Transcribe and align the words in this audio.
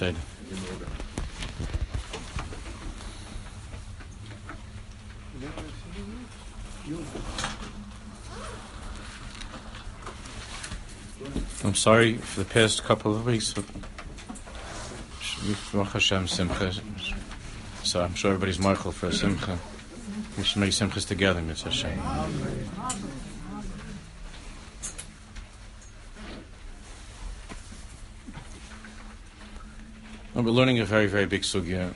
Side. 0.00 0.16
I'm 11.62 11.74
sorry 11.74 12.14
for 12.14 12.40
the 12.40 12.46
past 12.46 12.82
couple 12.82 13.14
of 13.14 13.26
weeks. 13.26 13.54
So 17.82 18.00
I'm 18.00 18.14
sure 18.14 18.32
everybody's 18.32 18.58
Michael 18.58 18.92
for 18.92 19.08
a 19.08 19.12
Simcha. 19.12 19.58
We 20.38 20.44
should 20.44 20.60
make 20.60 20.70
Simchas 20.70 21.06
together, 21.06 21.42
Mitzvah 21.42 21.68
Hashem. 21.68 22.79
Well, 30.40 30.54
we're 30.54 30.58
learning 30.58 30.78
a 30.78 30.86
very, 30.86 31.06
very 31.06 31.26
big 31.26 31.42
sugya. 31.42 31.92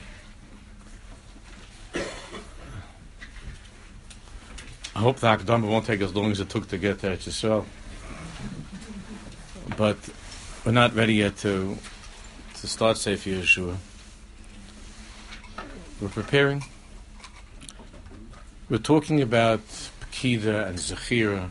I 4.95 4.99
hope 4.99 5.17
the 5.17 5.25
Akdama 5.25 5.67
won't 5.67 5.87
take 5.87 6.01
as 6.01 6.13
long 6.13 6.29
as 6.29 6.39
it 6.39 6.47
took 6.47 6.67
to 6.67 6.77
get 6.77 6.99
there 6.99 7.17
to 7.17 7.29
Yisrael. 7.31 7.65
But 9.75 9.97
we're 10.63 10.73
not 10.73 10.93
ready 10.93 11.15
yet 11.15 11.37
to 11.37 11.75
to 12.59 12.67
start 12.67 12.97
Sefer 12.97 13.31
Yeshua. 13.31 13.77
We're 15.99 16.09
preparing. 16.09 16.63
We're 18.69 18.77
talking 18.77 19.23
about 19.23 19.65
Pekida 20.01 20.67
and 20.67 20.77
Zechira. 20.77 21.49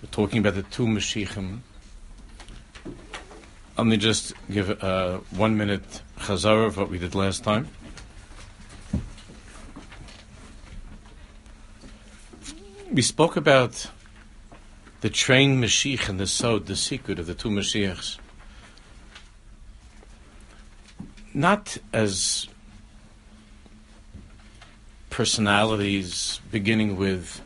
We're 0.00 0.10
talking 0.12 0.38
about 0.38 0.54
the 0.54 0.62
two 0.62 0.86
Mashiachim. 0.86 1.62
Let 3.80 3.86
me 3.86 3.96
just 3.96 4.34
give 4.50 4.68
a 4.68 5.22
one 5.30 5.56
minute 5.56 6.02
chazara 6.18 6.66
of 6.66 6.76
what 6.76 6.90
we 6.90 6.98
did 6.98 7.14
last 7.14 7.42
time. 7.42 7.66
We 12.92 13.00
spoke 13.00 13.38
about 13.38 13.90
the 15.00 15.08
trained 15.08 15.64
Mashiach 15.64 16.10
and 16.10 16.20
the 16.20 16.26
Sod, 16.26 16.66
the 16.66 16.76
secret 16.76 17.18
of 17.18 17.26
the 17.26 17.32
two 17.32 17.48
Mashiachs. 17.48 18.18
Not 21.32 21.78
as 21.90 22.48
personalities 25.08 26.42
beginning 26.50 26.98
with 26.98 27.40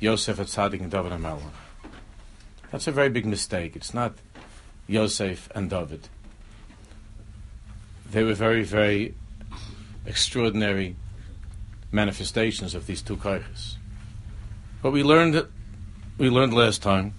Yosef 0.00 0.38
Atzadik 0.38 0.80
and 0.80 0.90
David 0.90 1.12
HaMelech. 1.12 1.42
That's 2.72 2.88
a 2.88 2.92
very 2.92 3.08
big 3.08 3.24
mistake. 3.24 3.76
It's 3.76 3.94
not 3.94 4.14
Yosef 4.90 5.48
and 5.54 5.70
David. 5.70 6.08
They 8.10 8.24
were 8.24 8.34
very, 8.34 8.64
very 8.64 9.14
extraordinary 10.04 10.96
manifestations 11.92 12.74
of 12.74 12.86
these 12.86 13.00
two 13.00 13.16
kaiches. 13.16 13.76
But 14.82 14.90
we 14.90 15.04
learned 15.04 15.46
we 16.18 16.28
learned 16.28 16.54
last 16.54 16.82
time 16.82 17.14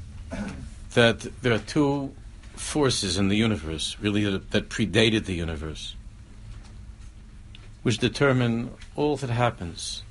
that 0.93 1.21
there 1.41 1.53
are 1.53 1.59
two 1.59 2.13
forces 2.55 3.17
in 3.17 3.29
the 3.29 3.37
universe, 3.37 3.95
really 4.01 4.25
that, 4.25 4.51
that 4.51 4.69
predated 4.69 5.25
the 5.25 5.33
universe, 5.33 5.95
which 7.83 7.97
determine 7.97 8.71
all 8.95 9.15
that 9.15 9.29
happens 9.29 10.03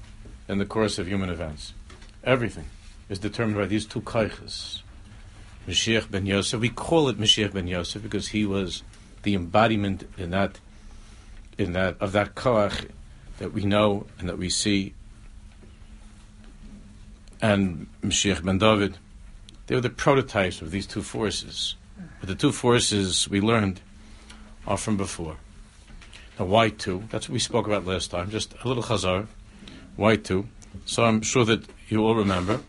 in 0.49 0.59
the 0.59 0.65
course 0.65 0.99
of 0.99 1.07
human 1.07 1.29
events. 1.29 1.75
Everything 2.25 2.65
is 3.11 3.19
determined 3.19 3.59
by 3.59 3.67
these 3.67 3.85
two 3.85 4.01
kaiches. 4.01 4.81
Mashiach 5.71 6.11
ben 6.11 6.27
Yosef. 6.27 6.61
We 6.61 6.69
call 6.69 7.09
it 7.09 7.19
Mashiach 7.19 7.53
ben 7.53 7.69
Yosef 7.69 8.03
because 8.03 8.29
he 8.29 8.45
was 8.45 8.83
the 9.23 9.35
embodiment 9.37 10.03
in 10.19 10.31
that 10.31 10.59
in 11.57 11.73
that 11.75 11.97
of 12.01 12.11
that 12.13 12.35
koach 12.35 12.89
that 13.39 13.53
we 13.53 13.65
know 13.65 14.07
and 14.19 14.29
that 14.29 14.37
we 14.37 14.51
see 14.51 14.95
and 17.41 17.87
Mashiach 18.03 18.45
ben 18.45 18.59
David, 18.59 18.99
they 19.69 19.77
were 19.77 19.81
the 19.81 19.91
prototypes 19.91 20.61
of 20.61 20.73
these 20.73 20.89
two 20.89 21.03
forces. 21.03 21.77
But 22.19 22.29
the 22.29 22.35
two 22.35 22.51
forces 22.51 23.29
we 23.29 23.41
learned 23.41 23.81
are 24.67 24.77
from 24.77 24.97
before. 24.97 25.37
Now, 26.39 26.47
why 26.47 26.71
two? 26.71 27.05
That's 27.11 27.29
what 27.29 27.35
we 27.35 27.39
spoke 27.39 27.67
about 27.67 27.87
last 27.87 28.11
time. 28.11 28.31
Just 28.31 28.55
a 28.65 28.69
little 28.69 28.83
chazar. 28.83 29.29
Why 29.95 30.17
two? 30.17 30.49
So 30.85 31.05
I'm 31.05 31.23
sure 31.23 31.45
that 31.45 31.65
you 31.89 32.05
all 32.05 32.17
remember 32.17 32.61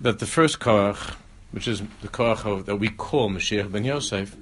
that 0.00 0.18
the 0.18 0.26
first 0.26 0.60
koach, 0.60 1.14
which 1.52 1.68
is 1.68 1.82
the 2.00 2.08
koach 2.08 2.44
of, 2.44 2.66
that 2.66 2.76
we 2.76 2.88
call 2.88 3.30
Mashiach 3.30 3.70
ben 3.70 3.84
Yosef, 3.84 4.36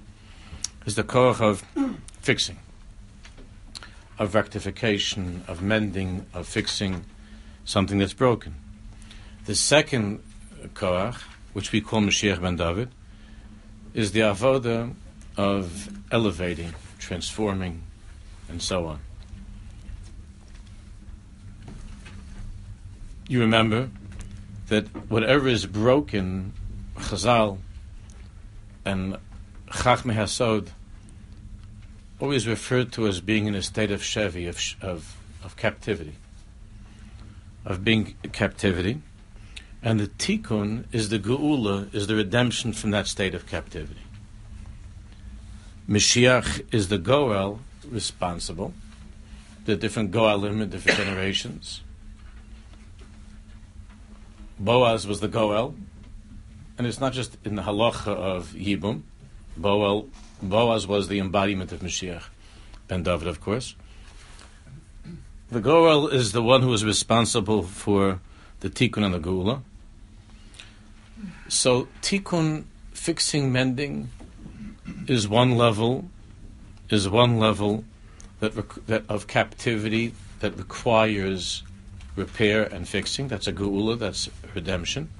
is 0.86 0.94
the 0.94 1.04
koach 1.04 1.40
of 1.40 1.64
fixing, 2.20 2.58
of 4.18 4.34
rectification, 4.34 5.44
of 5.46 5.60
mending, 5.60 6.26
of 6.32 6.46
fixing 6.46 7.04
something 7.64 7.98
that's 7.98 8.14
broken. 8.14 8.54
The 9.44 9.54
second 9.54 10.22
koach, 10.74 11.16
which 11.52 11.72
we 11.72 11.80
call 11.80 12.00
Mashiach 12.00 12.40
ben 12.40 12.56
David, 12.56 12.90
is 13.92 14.12
the 14.12 14.20
avoda 14.20 14.94
of 15.36 15.88
elevating, 16.12 16.74
transforming, 16.98 17.82
and 18.48 18.62
so 18.62 18.86
on. 18.86 19.00
You 23.28 23.40
remember 23.40 23.90
that 24.68 24.86
whatever 25.08 25.48
is 25.48 25.66
broken, 25.66 26.52
Chazal 27.00 27.58
and 28.84 29.16
Chachme 29.68 30.14
Hasod 30.14 30.68
always 32.20 32.46
referred 32.46 32.92
to 32.92 33.06
as 33.06 33.20
being 33.20 33.46
in 33.46 33.54
a 33.54 33.62
state 33.62 33.90
of 33.90 34.02
shevi, 34.02 34.48
of, 34.48 34.58
of, 34.82 35.16
of 35.42 35.56
captivity, 35.56 36.14
of 37.64 37.82
being 37.84 38.14
captivity. 38.32 39.00
And 39.82 39.98
the 39.98 40.08
tikkun 40.08 40.84
is 40.92 41.08
the 41.08 41.18
geula, 41.18 41.92
is 41.94 42.06
the 42.06 42.14
redemption 42.14 42.72
from 42.72 42.90
that 42.90 43.06
state 43.06 43.34
of 43.34 43.46
captivity. 43.46 44.00
Mashiach 45.88 46.72
is 46.72 46.88
the 46.88 46.98
goel 46.98 47.60
responsible. 47.88 48.74
The 49.64 49.76
different 49.76 50.10
goelim 50.12 50.60
in 50.60 50.68
different 50.68 50.98
generations. 51.04 51.82
Boaz 54.58 55.06
was 55.06 55.20
the 55.20 55.28
goel, 55.28 55.74
and 56.80 56.86
it's 56.86 56.98
not 56.98 57.12
just 57.12 57.36
in 57.44 57.56
the 57.56 57.62
halacha 57.62 58.08
of 58.08 58.54
Yibum. 58.54 59.02
Boel, 59.60 60.08
Boaz 60.40 60.86
was 60.86 61.08
the 61.08 61.18
embodiment 61.18 61.72
of 61.72 61.80
Mashiach, 61.80 62.22
Ben 62.88 63.02
David, 63.02 63.28
of 63.28 63.38
course. 63.38 63.76
The 65.50 65.60
goel 65.60 66.08
is 66.08 66.32
the 66.32 66.40
one 66.42 66.62
who 66.62 66.72
is 66.72 66.82
responsible 66.82 67.64
for 67.64 68.20
the 68.60 68.70
tikkun 68.70 69.04
and 69.04 69.12
the 69.12 69.20
geula. 69.20 69.60
So 71.48 71.88
tikkun, 72.00 72.64
fixing, 72.92 73.52
mending, 73.52 74.08
is 75.06 75.28
one 75.28 75.58
level, 75.58 76.08
is 76.88 77.10
one 77.10 77.38
level 77.38 77.84
that, 78.38 78.56
rec- 78.56 78.86
that 78.86 79.04
of 79.06 79.26
captivity 79.26 80.14
that 80.38 80.56
requires 80.56 81.62
repair 82.16 82.62
and 82.62 82.88
fixing. 82.88 83.28
That's 83.28 83.46
a 83.46 83.52
geula. 83.52 83.98
that's 83.98 84.30
redemption. 84.54 85.10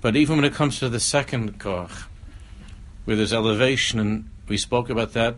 But 0.00 0.16
even 0.16 0.36
when 0.36 0.44
it 0.44 0.54
comes 0.54 0.78
to 0.78 0.88
the 0.88 1.00
second 1.00 1.58
koch, 1.58 1.90
where 3.04 3.16
there's 3.16 3.32
elevation, 3.32 3.98
and 3.98 4.30
we 4.46 4.56
spoke 4.56 4.90
about 4.90 5.12
that, 5.14 5.36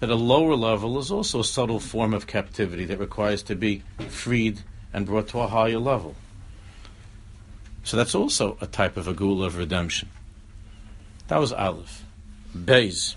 that 0.00 0.10
a 0.10 0.14
lower 0.14 0.56
level 0.56 0.98
is 0.98 1.10
also 1.10 1.40
a 1.40 1.44
subtle 1.44 1.80
form 1.80 2.12
of 2.12 2.26
captivity 2.26 2.84
that 2.86 2.98
requires 2.98 3.42
to 3.44 3.54
be 3.54 3.82
freed 4.08 4.60
and 4.92 5.06
brought 5.06 5.28
to 5.28 5.40
a 5.40 5.46
higher 5.46 5.78
level. 5.78 6.16
So 7.84 7.96
that's 7.96 8.14
also 8.14 8.56
a 8.60 8.66
type 8.66 8.96
of 8.96 9.06
a 9.06 9.14
geula 9.14 9.46
of 9.46 9.56
redemption. 9.56 10.08
That 11.28 11.38
was 11.38 11.52
Aleph. 11.52 12.04
Beis. 12.56 13.14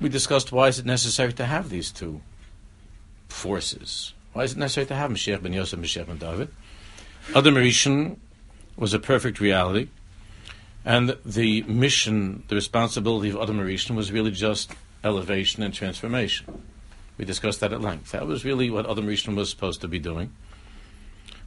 We 0.00 0.08
discussed 0.08 0.52
why 0.52 0.68
is 0.68 0.78
it 0.78 0.86
necessary 0.86 1.32
to 1.34 1.46
have 1.46 1.70
these 1.70 1.90
two 1.90 2.20
forces? 3.28 4.12
Why 4.32 4.42
is 4.42 4.52
it 4.52 4.58
necessary 4.58 4.86
to 4.86 4.94
have 4.94 5.10
Mashiach 5.10 5.42
ben 5.42 5.52
Yosef, 5.52 5.78
Mashiach 5.78 6.06
ben 6.06 6.18
David? 6.18 6.48
Adam 7.34 7.54
Rishon 7.54 8.16
was 8.76 8.94
a 8.94 8.98
perfect 8.98 9.40
reality, 9.40 9.88
and 10.84 11.16
the 11.24 11.62
mission, 11.62 12.44
the 12.48 12.54
responsibility 12.54 13.30
of 13.30 13.36
Adam 13.36 13.58
Rishon 13.58 13.96
was 13.96 14.12
really 14.12 14.30
just 14.30 14.72
elevation 15.02 15.62
and 15.62 15.74
transformation. 15.74 16.62
We 17.18 17.24
discussed 17.24 17.60
that 17.60 17.72
at 17.72 17.80
length. 17.80 18.12
That 18.12 18.26
was 18.26 18.44
really 18.44 18.70
what 18.70 18.88
Adam 18.88 19.06
Rishon 19.06 19.34
was 19.36 19.50
supposed 19.50 19.80
to 19.80 19.88
be 19.88 19.98
doing. 19.98 20.32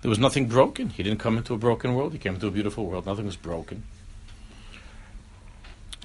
There 0.02 0.10
was 0.10 0.20
nothing 0.20 0.48
broken. 0.48 0.90
He 0.90 1.04
didn't 1.04 1.20
come 1.20 1.38
into 1.38 1.54
a 1.54 1.58
broken 1.58 1.94
world. 1.94 2.14
He 2.14 2.20
came 2.20 2.36
into 2.36 2.48
a 2.48 2.52
beautiful 2.52 2.86
world. 2.86 3.06
Nothing 3.06 3.26
was 3.26 3.36
broken. 3.36 3.84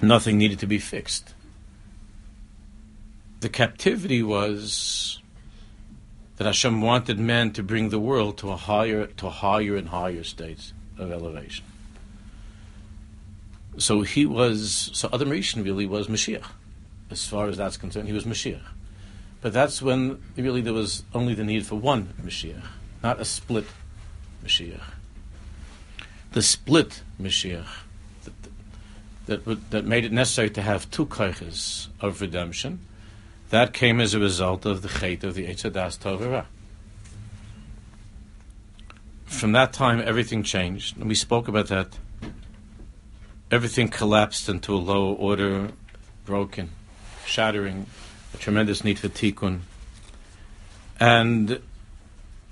Nothing 0.01 0.37
needed 0.37 0.59
to 0.59 0.67
be 0.67 0.77
fixed. 0.77 1.33
The 3.39 3.49
captivity 3.49 4.21
was 4.21 5.21
that 6.37 6.45
Hashem 6.45 6.81
wanted 6.81 7.19
man 7.19 7.51
to 7.53 7.63
bring 7.63 7.89
the 7.89 7.99
world 7.99 8.37
to 8.39 8.51
a 8.51 8.57
higher, 8.57 9.07
to 9.07 9.29
higher 9.29 9.75
and 9.75 9.89
higher 9.89 10.23
states 10.23 10.73
of 10.97 11.11
elevation. 11.11 11.65
So 13.77 14.01
he 14.01 14.25
was, 14.25 14.89
so 14.93 15.09
Adam 15.13 15.29
Rishon 15.29 15.63
really 15.63 15.85
was 15.85 16.07
Mashiach. 16.07 16.45
As 17.11 17.25
far 17.25 17.47
as 17.47 17.57
that's 17.57 17.77
concerned, 17.77 18.07
he 18.07 18.13
was 18.13 18.25
Mashiach. 18.25 18.63
But 19.41 19.53
that's 19.53 19.81
when 19.81 20.21
really 20.35 20.61
there 20.61 20.73
was 20.73 21.03
only 21.13 21.35
the 21.35 21.43
need 21.43 21.65
for 21.65 21.75
one 21.75 22.13
Mashiach, 22.21 22.65
not 23.03 23.19
a 23.19 23.25
split 23.25 23.65
Mashiach. 24.43 24.81
The 26.31 26.41
split 26.41 27.03
Mashiach 27.21 27.67
that, 28.23 29.45
that, 29.45 29.71
that 29.71 29.85
made 29.85 30.05
it 30.05 30.11
necessary 30.11 30.49
to 30.51 30.61
have 30.61 30.89
two 30.89 31.05
kaiches 31.05 31.87
of 32.01 32.21
redemption, 32.21 32.79
that 33.49 33.73
came 33.73 33.99
as 33.99 34.13
a 34.13 34.19
result 34.19 34.65
of 34.65 34.81
the 34.81 34.87
chait 34.87 35.23
of 35.23 35.35
the 35.35 35.47
Eitzadas 35.47 35.99
Torah. 35.99 36.47
From 39.25 39.51
that 39.53 39.73
time, 39.73 40.01
everything 40.03 40.43
changed, 40.43 40.97
and 40.97 41.07
we 41.07 41.15
spoke 41.15 41.47
about 41.47 41.67
that 41.67 41.97
everything 43.51 43.87
collapsed 43.87 44.49
into 44.49 44.73
a 44.73 44.77
low 44.77 45.13
order, 45.13 45.69
broken, 46.25 46.69
shattering, 47.25 47.85
a 48.33 48.37
tremendous 48.37 48.83
need 48.83 48.99
for 48.99 49.09
tikkun. 49.09 49.61
And 50.99 51.61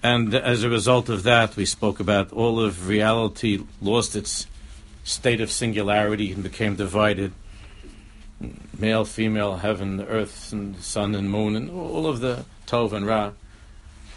and 0.02 0.34
as 0.34 0.64
a 0.64 0.70
result 0.70 1.08
of 1.08 1.24
that, 1.24 1.56
we 1.56 1.66
spoke 1.66 2.00
about 2.00 2.34
all 2.34 2.60
of 2.60 2.90
reality 2.90 3.64
lost 3.82 4.16
its 4.16 4.48
state 5.06 5.40
of 5.40 5.50
singularity 5.50 6.32
and 6.32 6.44
became 6.44 6.76
divided. 6.76 7.32
Male, 8.78 9.06
female, 9.06 9.58
heaven, 9.58 10.02
earth, 10.02 10.52
and 10.52 10.78
sun 10.78 11.16
and 11.16 11.30
moon, 11.30 11.56
and 11.56 11.70
all 11.70 12.08
of 12.08 12.20
the 12.20 12.46
Tov 12.68 12.92
and 12.92 13.06
Ra. 13.06 13.32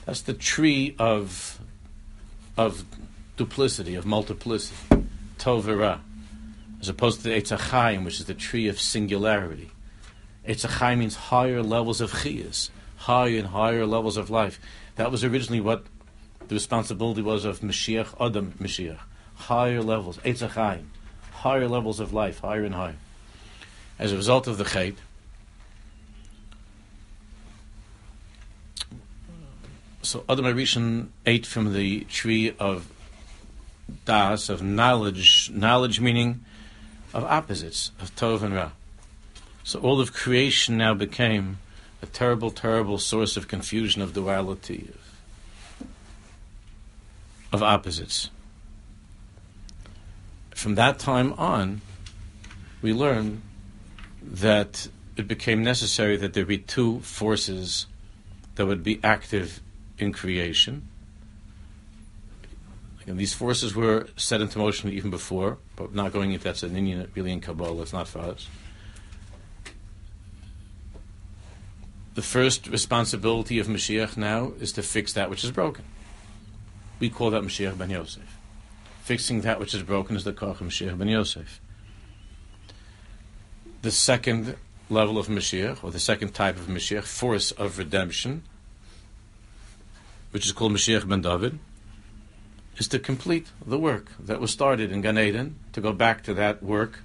That's 0.04 0.22
the 0.22 0.34
tree 0.34 0.94
of 0.98 1.60
of 2.56 2.84
duplicity, 3.36 3.94
of 3.94 4.06
multiplicity. 4.06 4.76
Tov 5.38 5.66
and 5.68 5.78
Ra 5.78 5.98
as 6.80 6.88
opposed 6.88 7.22
to 7.22 7.28
the 7.28 7.34
Eitz 7.34 8.04
which 8.04 8.20
is 8.20 8.26
the 8.26 8.34
tree 8.34 8.68
of 8.68 8.80
singularity. 8.80 9.70
Eitz 10.46 10.96
means 10.96 11.16
higher 11.16 11.62
levels 11.62 12.00
of 12.00 12.12
chiyas, 12.12 12.70
higher 12.96 13.38
and 13.38 13.48
higher 13.48 13.86
levels 13.86 14.16
of 14.16 14.30
life. 14.30 14.60
That 14.96 15.10
was 15.10 15.24
originally 15.24 15.60
what 15.60 15.84
the 16.46 16.54
responsibility 16.54 17.22
was 17.22 17.44
of 17.44 17.60
Mashiach 17.60 18.14
Adam 18.20 18.54
Mashiach. 18.60 19.00
Higher 19.34 19.82
levels, 19.82 20.18
Eitz 20.18 20.84
higher 21.32 21.68
levels 21.68 21.98
of 22.00 22.12
life, 22.12 22.40
higher 22.40 22.64
and 22.64 22.74
higher. 22.74 22.96
As 23.98 24.12
a 24.12 24.16
result 24.16 24.46
of 24.46 24.58
the 24.58 24.64
Chait, 24.64 24.96
so 30.02 30.24
Adam 30.28 30.44
Arishan 30.44 31.08
ate 31.24 31.46
from 31.46 31.72
the 31.72 32.00
tree 32.04 32.54
of 32.58 32.92
das, 34.04 34.48
of 34.48 34.62
knowledge, 34.62 35.50
knowledge 35.50 36.00
meaning 36.00 36.44
of 37.12 37.24
opposites, 37.24 37.90
of 38.00 38.14
Tov 38.14 38.42
and 38.42 38.54
Ra. 38.54 38.70
So 39.64 39.80
all 39.80 40.00
of 40.00 40.12
creation 40.12 40.76
now 40.76 40.94
became 40.94 41.58
a 42.02 42.06
terrible, 42.06 42.50
terrible 42.50 42.98
source 42.98 43.36
of 43.36 43.48
confusion, 43.48 44.02
of 44.02 44.12
duality, 44.12 44.90
of, 45.80 45.90
of 47.54 47.62
opposites. 47.62 48.30
From 50.54 50.74
that 50.76 50.98
time 50.98 51.32
on, 51.32 51.80
we 52.80 52.92
learn 52.92 53.42
that 54.26 54.88
it 55.16 55.26
became 55.26 55.62
necessary 55.62 56.16
that 56.16 56.34
there 56.34 56.44
be 56.44 56.58
two 56.58 57.00
forces 57.00 57.86
that 58.56 58.66
would 58.66 58.82
be 58.82 59.00
active 59.02 59.60
in 59.98 60.12
creation 60.12 60.88
and 63.06 63.18
these 63.18 63.32
forces 63.32 63.74
were 63.74 64.08
set 64.16 64.40
into 64.40 64.58
motion 64.58 64.90
even 64.90 65.10
before, 65.10 65.58
but 65.76 65.94
not 65.94 66.12
going 66.12 66.32
if 66.32 66.42
that's 66.42 66.62
an 66.64 66.74
inyan, 66.74 67.08
really 67.14 67.30
in 67.30 67.40
Kabbalah, 67.40 67.82
it's 67.82 67.92
not 67.92 68.08
for 68.08 68.18
us. 68.18 68.48
The 72.14 72.22
first 72.22 72.66
responsibility 72.66 73.58
of 73.58 73.68
Mashiach 73.68 74.16
now 74.16 74.52
is 74.58 74.72
to 74.72 74.82
fix 74.82 75.12
that 75.12 75.30
which 75.30 75.44
is 75.44 75.52
broken. 75.52 75.84
We 76.98 77.10
call 77.10 77.30
that 77.30 77.42
Mashiach 77.42 77.78
ben 77.78 77.90
Yosef. 77.90 78.38
Fixing 79.02 79.42
that 79.42 79.60
which 79.60 79.74
is 79.74 79.82
broken 79.82 80.16
is 80.16 80.24
the 80.24 80.32
Koch 80.32 80.58
Mashiach 80.58 80.98
ben 80.98 81.08
Yosef. 81.08 81.60
The 83.86 83.92
second 83.92 84.56
level 84.90 85.16
of 85.16 85.28
Mashiach, 85.28 85.84
or 85.84 85.92
the 85.92 86.00
second 86.00 86.34
type 86.34 86.56
of 86.56 86.66
Mashiach, 86.66 87.04
force 87.04 87.52
of 87.52 87.78
redemption, 87.78 88.42
which 90.32 90.44
is 90.44 90.50
called 90.50 90.72
Mashiach 90.72 91.06
ben 91.06 91.20
David, 91.20 91.60
is 92.78 92.88
to 92.88 92.98
complete 92.98 93.46
the 93.64 93.78
work 93.78 94.10
that 94.18 94.40
was 94.40 94.50
started 94.50 94.90
in 94.90 95.02
Gan 95.02 95.16
Eden, 95.16 95.60
to 95.72 95.80
go 95.80 95.92
back 95.92 96.24
to 96.24 96.34
that 96.34 96.64
work 96.64 96.98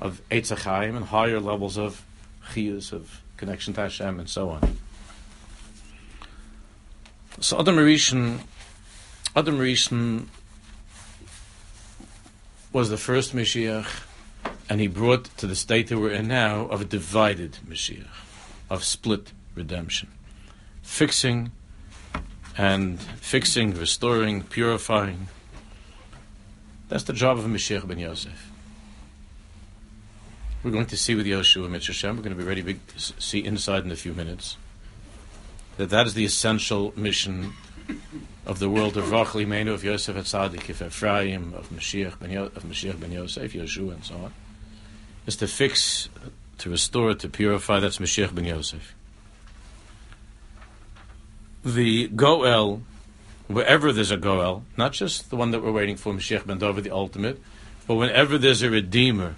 of 0.00 0.22
Eitzachayim 0.30 0.96
and 0.96 1.04
higher 1.04 1.40
levels 1.40 1.76
of 1.76 2.06
chiyus, 2.52 2.90
of 2.90 3.20
connection 3.36 3.74
to 3.74 3.82
Hashem, 3.82 4.18
and 4.18 4.26
so 4.26 4.48
on. 4.48 4.78
So 7.40 7.60
Adam 7.60 7.76
Rishon, 7.76 8.38
Adam 9.36 9.58
Rishon 9.58 10.28
was 12.72 12.88
the 12.88 12.96
first 12.96 13.36
Mashiach, 13.36 14.04
and 14.68 14.80
he 14.80 14.86
brought 14.86 15.24
to 15.36 15.46
the 15.46 15.56
state 15.56 15.88
that 15.88 15.98
we're 15.98 16.12
in 16.12 16.28
now 16.28 16.66
of 16.66 16.80
a 16.80 16.84
divided 16.84 17.58
Mashiach, 17.68 18.06
of 18.70 18.84
split 18.84 19.32
redemption, 19.54 20.10
fixing 20.82 21.52
and 22.56 23.00
fixing, 23.00 23.74
restoring, 23.74 24.42
purifying. 24.42 25.28
That's 26.88 27.04
the 27.04 27.12
job 27.12 27.38
of 27.38 27.44
Mashiach 27.44 27.86
ben 27.86 27.98
Yosef. 27.98 28.50
We're 30.62 30.70
going 30.70 30.86
to 30.86 30.96
see 30.96 31.14
with 31.14 31.26
Yoshua 31.26 31.68
Mitzvah 31.68 32.08
We're 32.08 32.22
going 32.22 32.30
to 32.30 32.42
be 32.42 32.44
ready 32.44 32.62
to 32.62 32.98
see 32.98 33.44
inside 33.44 33.84
in 33.84 33.90
a 33.90 33.96
few 33.96 34.14
minutes. 34.14 34.56
That 35.76 35.90
that 35.90 36.06
is 36.06 36.14
the 36.14 36.24
essential 36.24 36.94
mission 36.96 37.52
of 38.46 38.60
the 38.60 38.70
world 38.70 38.96
of 38.96 39.10
Rachel 39.10 39.40
Imenu, 39.40 39.74
of 39.74 39.84
Yosef 39.84 40.16
Atzadik, 40.16 40.70
of 40.70 40.80
Ephraim, 40.80 41.52
of 41.54 41.68
Mashiach 41.70 42.18
ben, 42.18 42.30
Yo- 42.30 42.44
of 42.44 42.62
Mashiach 42.62 42.98
ben 42.98 43.12
Yosef, 43.12 43.52
Yeshua, 43.52 43.94
and 43.94 44.04
so 44.04 44.14
on. 44.14 44.32
Is 45.26 45.36
to 45.36 45.46
fix, 45.46 46.08
to 46.58 46.70
restore, 46.70 47.14
to 47.14 47.28
purify. 47.28 47.80
That's 47.80 47.98
Mashiach 47.98 48.34
ben 48.34 48.44
Yosef 48.44 48.94
the 51.64 52.08
Goel, 52.08 52.82
wherever 53.48 53.92
there's 53.92 54.10
a 54.10 54.16
Goel, 54.16 54.64
not 54.76 54.92
just 54.92 55.30
the 55.30 55.36
one 55.36 55.50
that 55.50 55.62
we're 55.62 55.72
waiting 55.72 55.96
for, 55.96 56.12
Mashiach 56.12 56.46
ben 56.46 56.58
David, 56.58 56.84
the 56.84 56.90
ultimate, 56.90 57.40
but 57.86 57.94
whenever 57.94 58.38
there's 58.38 58.62
a 58.62 58.70
Redeemer 58.70 59.34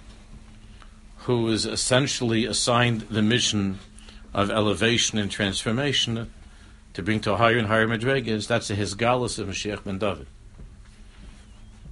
who 1.19 1.47
is 1.49 1.65
essentially 1.65 2.45
assigned 2.45 3.01
the 3.01 3.21
mission 3.21 3.79
of 4.33 4.51
elevation 4.51 5.17
and 5.17 5.31
transformation 5.31 6.31
to 6.93 7.01
bring 7.01 7.19
to 7.21 7.33
a 7.33 7.37
higher 7.37 7.57
and 7.57 7.67
higher 7.67 7.87
madrigas, 7.87 8.47
that's 8.47 8.69
a 8.69 8.75
Hisgalus 8.75 9.39
of 9.39 9.47
Mashiach 9.47 9.83
ben 9.83 9.97
David. 9.97 10.27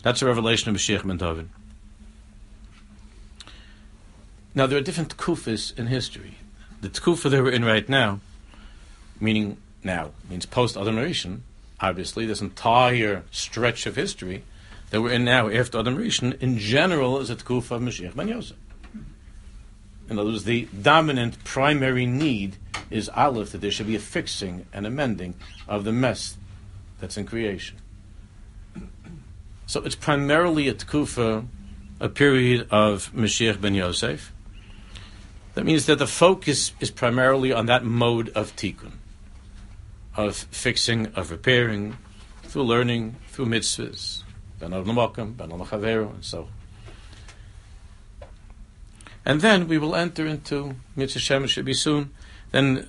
That's 0.04 0.22
a 0.22 0.26
revelation 0.26 0.70
of 0.70 0.76
Mashiach 0.76 1.06
ben 1.06 1.18
David. 1.18 1.50
Now, 4.56 4.68
there 4.68 4.78
are 4.78 4.82
different 4.82 5.18
tkufas 5.18 5.78
in 5.78 5.88
history. 5.88 6.36
The 6.80 6.88
tkufa 6.88 7.30
that 7.30 7.44
we're 7.44 7.52
in 7.52 7.66
right 7.66 7.88
now, 7.90 8.22
meaning 9.20 9.58
now 9.84 10.12
means 10.30 10.46
post 10.46 10.78
Adam 10.78 10.96
Rishon. 10.96 11.42
Obviously, 11.82 12.26
this 12.26 12.40
entire 12.40 13.24
stretch 13.32 13.86
of 13.86 13.98
history 13.98 14.44
that 14.92 15.02
we're 15.02 15.12
in 15.12 15.26
now 15.26 15.50
after 15.50 15.80
Adam 15.80 15.98
Rishon, 15.98 16.42
in 16.42 16.58
general, 16.58 17.20
is 17.20 17.30
a 17.30 17.36
tkufa 17.36 17.72
of 17.72 17.82
Mashiach 17.82 18.16
ben 18.16 18.30
Yosef. 18.30 18.56
In 20.10 20.18
other 20.18 20.30
words, 20.30 20.46
the 20.46 20.70
dominant 20.82 21.44
primary 21.44 22.06
need 22.06 22.56
is 22.90 23.10
Aleph, 23.10 23.52
that 23.52 23.60
there 23.60 23.72
should 23.72 23.88
be 23.88 23.96
a 23.98 24.00
fixing 24.00 24.66
and 24.72 24.86
amending 24.86 25.34
of 25.68 25.84
the 25.84 25.92
mess 25.92 26.38
that's 27.02 27.18
in 27.18 27.26
creation. 27.26 27.76
So 29.66 29.82
it's 29.82 29.96
primarily 29.96 30.70
a 30.70 30.74
tkufa, 30.74 31.46
a 32.00 32.08
period 32.08 32.68
of 32.72 33.12
Mashiach 33.14 33.60
ben 33.60 33.74
Yosef. 33.74 34.32
That 35.56 35.66
means 35.66 35.86
that 35.86 36.00
the 36.00 36.08
focus 36.08 36.74
is 36.80 36.92
primarily 36.92 37.52
on 37.52 37.66
that 37.66 37.84
mode 37.84 38.30
of 38.30 38.56
tikkun 38.56 38.92
of 40.18 40.36
fixing, 40.36 41.08
of 41.08 41.32
repairing, 41.32 41.98
through 42.44 42.64
learning, 42.64 43.16
through 43.28 43.46
mitzvahs, 43.48 44.24
ben 44.60 44.74
al 44.74 44.84
ben 44.84 45.52
and 45.52 46.24
so. 46.24 46.48
And 49.26 49.42
then 49.42 49.68
we 49.68 49.78
will 49.78 49.96
enter 49.96 50.26
into 50.26 50.76
mitzvah 50.96 51.20
Shem 51.20 51.48
should 51.48 51.66
be 51.66 51.74
soon. 51.74 52.12
Then, 52.52 52.88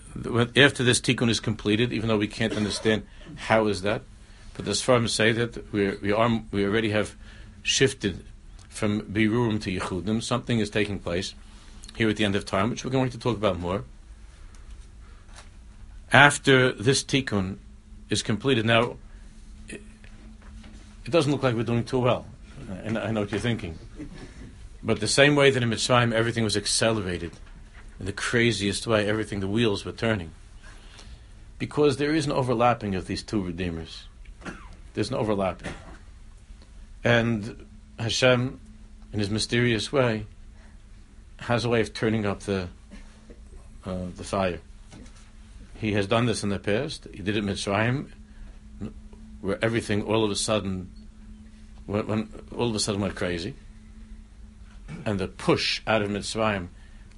after 0.54 0.85
this 0.85 1.00
tikkun 1.00 1.30
is 1.30 1.40
completed, 1.40 1.92
even 1.92 2.08
though 2.08 2.18
we 2.18 2.28
can't 2.28 2.52
understand 2.52 3.04
how 3.37 3.66
is 3.66 3.82
that, 3.82 4.02
but 4.54 4.76
far 4.76 5.02
as 5.02 5.12
say 5.12 5.32
that 5.32 5.73
we 5.73 5.96
we 5.96 6.12
are 6.12 6.42
we 6.52 6.64
already 6.64 6.90
have 6.90 7.16
shifted 7.62 8.25
from 8.68 9.00
birurim 9.02 9.61
to 9.62 9.70
yichudim. 9.70 10.23
Something 10.23 10.61
is 10.61 10.70
taking 10.70 10.99
place 10.99 11.35
here 11.97 12.09
at 12.09 12.17
the 12.17 12.25
end 12.25 12.37
of 12.37 12.45
time, 12.45 12.71
which 12.71 12.85
we're 12.85 12.91
going 12.91 13.11
to 13.11 13.19
talk 13.19 13.37
about 13.37 13.59
more 13.59 13.85
after 16.12 16.73
this 16.73 17.03
tikkun 17.03 17.59
is 18.09 18.23
completed. 18.23 18.65
Now, 18.65 18.97
it, 19.69 19.83
it 21.05 21.11
doesn't 21.11 21.31
look 21.31 21.43
like 21.43 21.55
we're 21.55 21.62
doing 21.62 21.85
too 21.85 21.99
well. 21.99 22.26
And 22.85 22.99
I 22.99 23.11
know 23.11 23.21
what 23.21 23.31
you're 23.31 23.41
thinking. 23.41 23.79
But 24.83 25.00
the 25.00 25.09
same 25.09 25.37
way 25.37 25.50
that 25.50 25.62
in 25.62 25.69
Mitzrayim 25.69 26.12
everything 26.12 26.45
was 26.45 26.57
accelerated, 26.57 27.33
in 27.99 28.07
the 28.07 28.12
craziest 28.12 28.87
way, 28.87 29.09
everything, 29.09 29.41
the 29.41 29.49
wheels 29.49 29.85
were 29.85 29.93
turning. 29.93 30.31
Because 31.59 31.97
there 31.97 32.15
is 32.15 32.26
an 32.26 32.33
overlapping 32.33 32.95
of 32.95 33.07
these 33.07 33.23
two 33.23 33.43
Redeemers. 33.43 34.05
There's 34.95 35.11
an 35.11 35.17
overlapping. 35.17 35.73
And 37.03 37.67
Hashem, 37.99 38.61
in 39.12 39.19
his 39.19 39.31
mysterious 39.31 39.93
way, 39.93 40.26
has 41.38 41.64
a 41.64 41.69
way 41.69 41.81
of 41.81 41.93
turning 41.93 42.26
up 42.26 42.40
the, 42.40 42.69
uh, 43.85 44.07
the 44.16 44.25
fire. 44.25 44.61
He 45.78 45.93
has 45.93 46.07
done 46.07 46.26
this 46.26 46.43
in 46.43 46.49
the 46.49 46.59
past. 46.59 47.07
He 47.12 47.23
did 47.23 47.37
it 47.37 47.38
in 47.38 47.47
Mitzrayim, 47.47 48.09
where 49.40 49.59
everything 49.62 50.02
all 50.02 50.25
of 50.25 50.31
a 50.31 50.37
sudden, 50.37 50.90
when, 51.87 52.07
when 52.07 52.28
all 52.57 52.69
of 52.69 52.75
a 52.75 52.81
sudden 52.81 53.00
went 53.00 53.14
crazy, 53.14 53.55
and 55.05 55.19
the 55.19 55.28
push 55.28 55.83
out 55.87 56.02
of 56.02 56.11
Mitzrayim, 56.11 56.69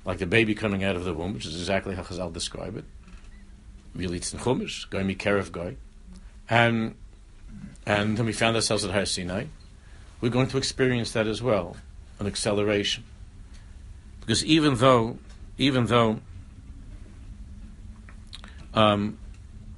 like 0.05 0.19
the 0.19 0.27
baby 0.27 0.55
coming 0.55 0.85
out 0.85 0.97
of 0.97 1.05
the 1.05 1.15
womb, 1.15 1.35
which 1.35 1.47
is 1.47 1.55
exactly 1.55 1.95
how 1.95 2.03
Chazal 2.03 2.33
describe 2.33 2.77
it. 2.77 2.85
It's 3.97 4.33
in 4.33 4.39
Chumash, 4.41 4.89
going 4.91 5.09
Mikerev 5.09 5.51
Goy, 5.53 5.77
and 6.49 6.95
and 7.87 8.17
then 8.17 8.27
we 8.27 8.33
found 8.33 8.55
ourselves 8.57 8.85
at 8.85 8.91
Har 8.91 9.07
Sinai. 9.07 9.47
We're 10.21 10.31
going 10.31 10.49
to 10.49 10.59
experience 10.59 11.13
that 11.13 11.27
as 11.27 11.43
well, 11.43 11.77
an 12.19 12.27
acceleration, 12.27 13.05
because 14.29 14.45
even 14.45 14.75
though, 14.75 15.17
even 15.57 15.87
though 15.87 16.21
um, 18.75 19.17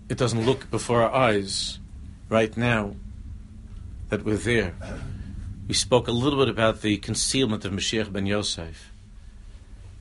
it 0.09 0.19
doesn't 0.19 0.45
look 0.45 0.69
before 0.73 1.03
our 1.03 1.15
eyes 1.15 1.79
right 2.29 2.57
now 2.57 2.97
that 4.09 4.25
we're 4.25 4.37
there. 4.37 4.75
We 5.69 5.75
spoke 5.75 6.09
a 6.09 6.11
little 6.11 6.37
bit 6.41 6.49
about 6.49 6.83
the 6.83 6.97
concealment 6.97 7.65
of 7.65 7.71
Mashiach 7.71 8.13
ben 8.13 8.27
Yosef 8.27 8.91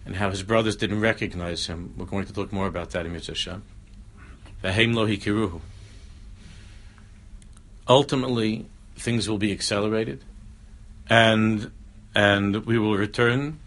and 0.04 0.16
how 0.16 0.32
his 0.32 0.42
brothers 0.42 0.76
didn't 0.76 1.00
recognize 1.00 1.68
him. 1.68 1.94
We're 1.96 2.06
going 2.08 2.26
to 2.26 2.34
talk 2.34 2.52
more 2.52 2.66
about 2.66 2.90
that 2.90 3.06
in 3.06 3.14
Mitzvah. 3.14 3.62
Ultimately, 7.88 8.66
things 8.96 9.30
will 9.30 9.38
be 9.38 9.52
accelerated, 9.52 10.24
and 11.08 11.72
and 12.16 12.66
we 12.66 12.80
will 12.80 12.98
return 12.98 13.60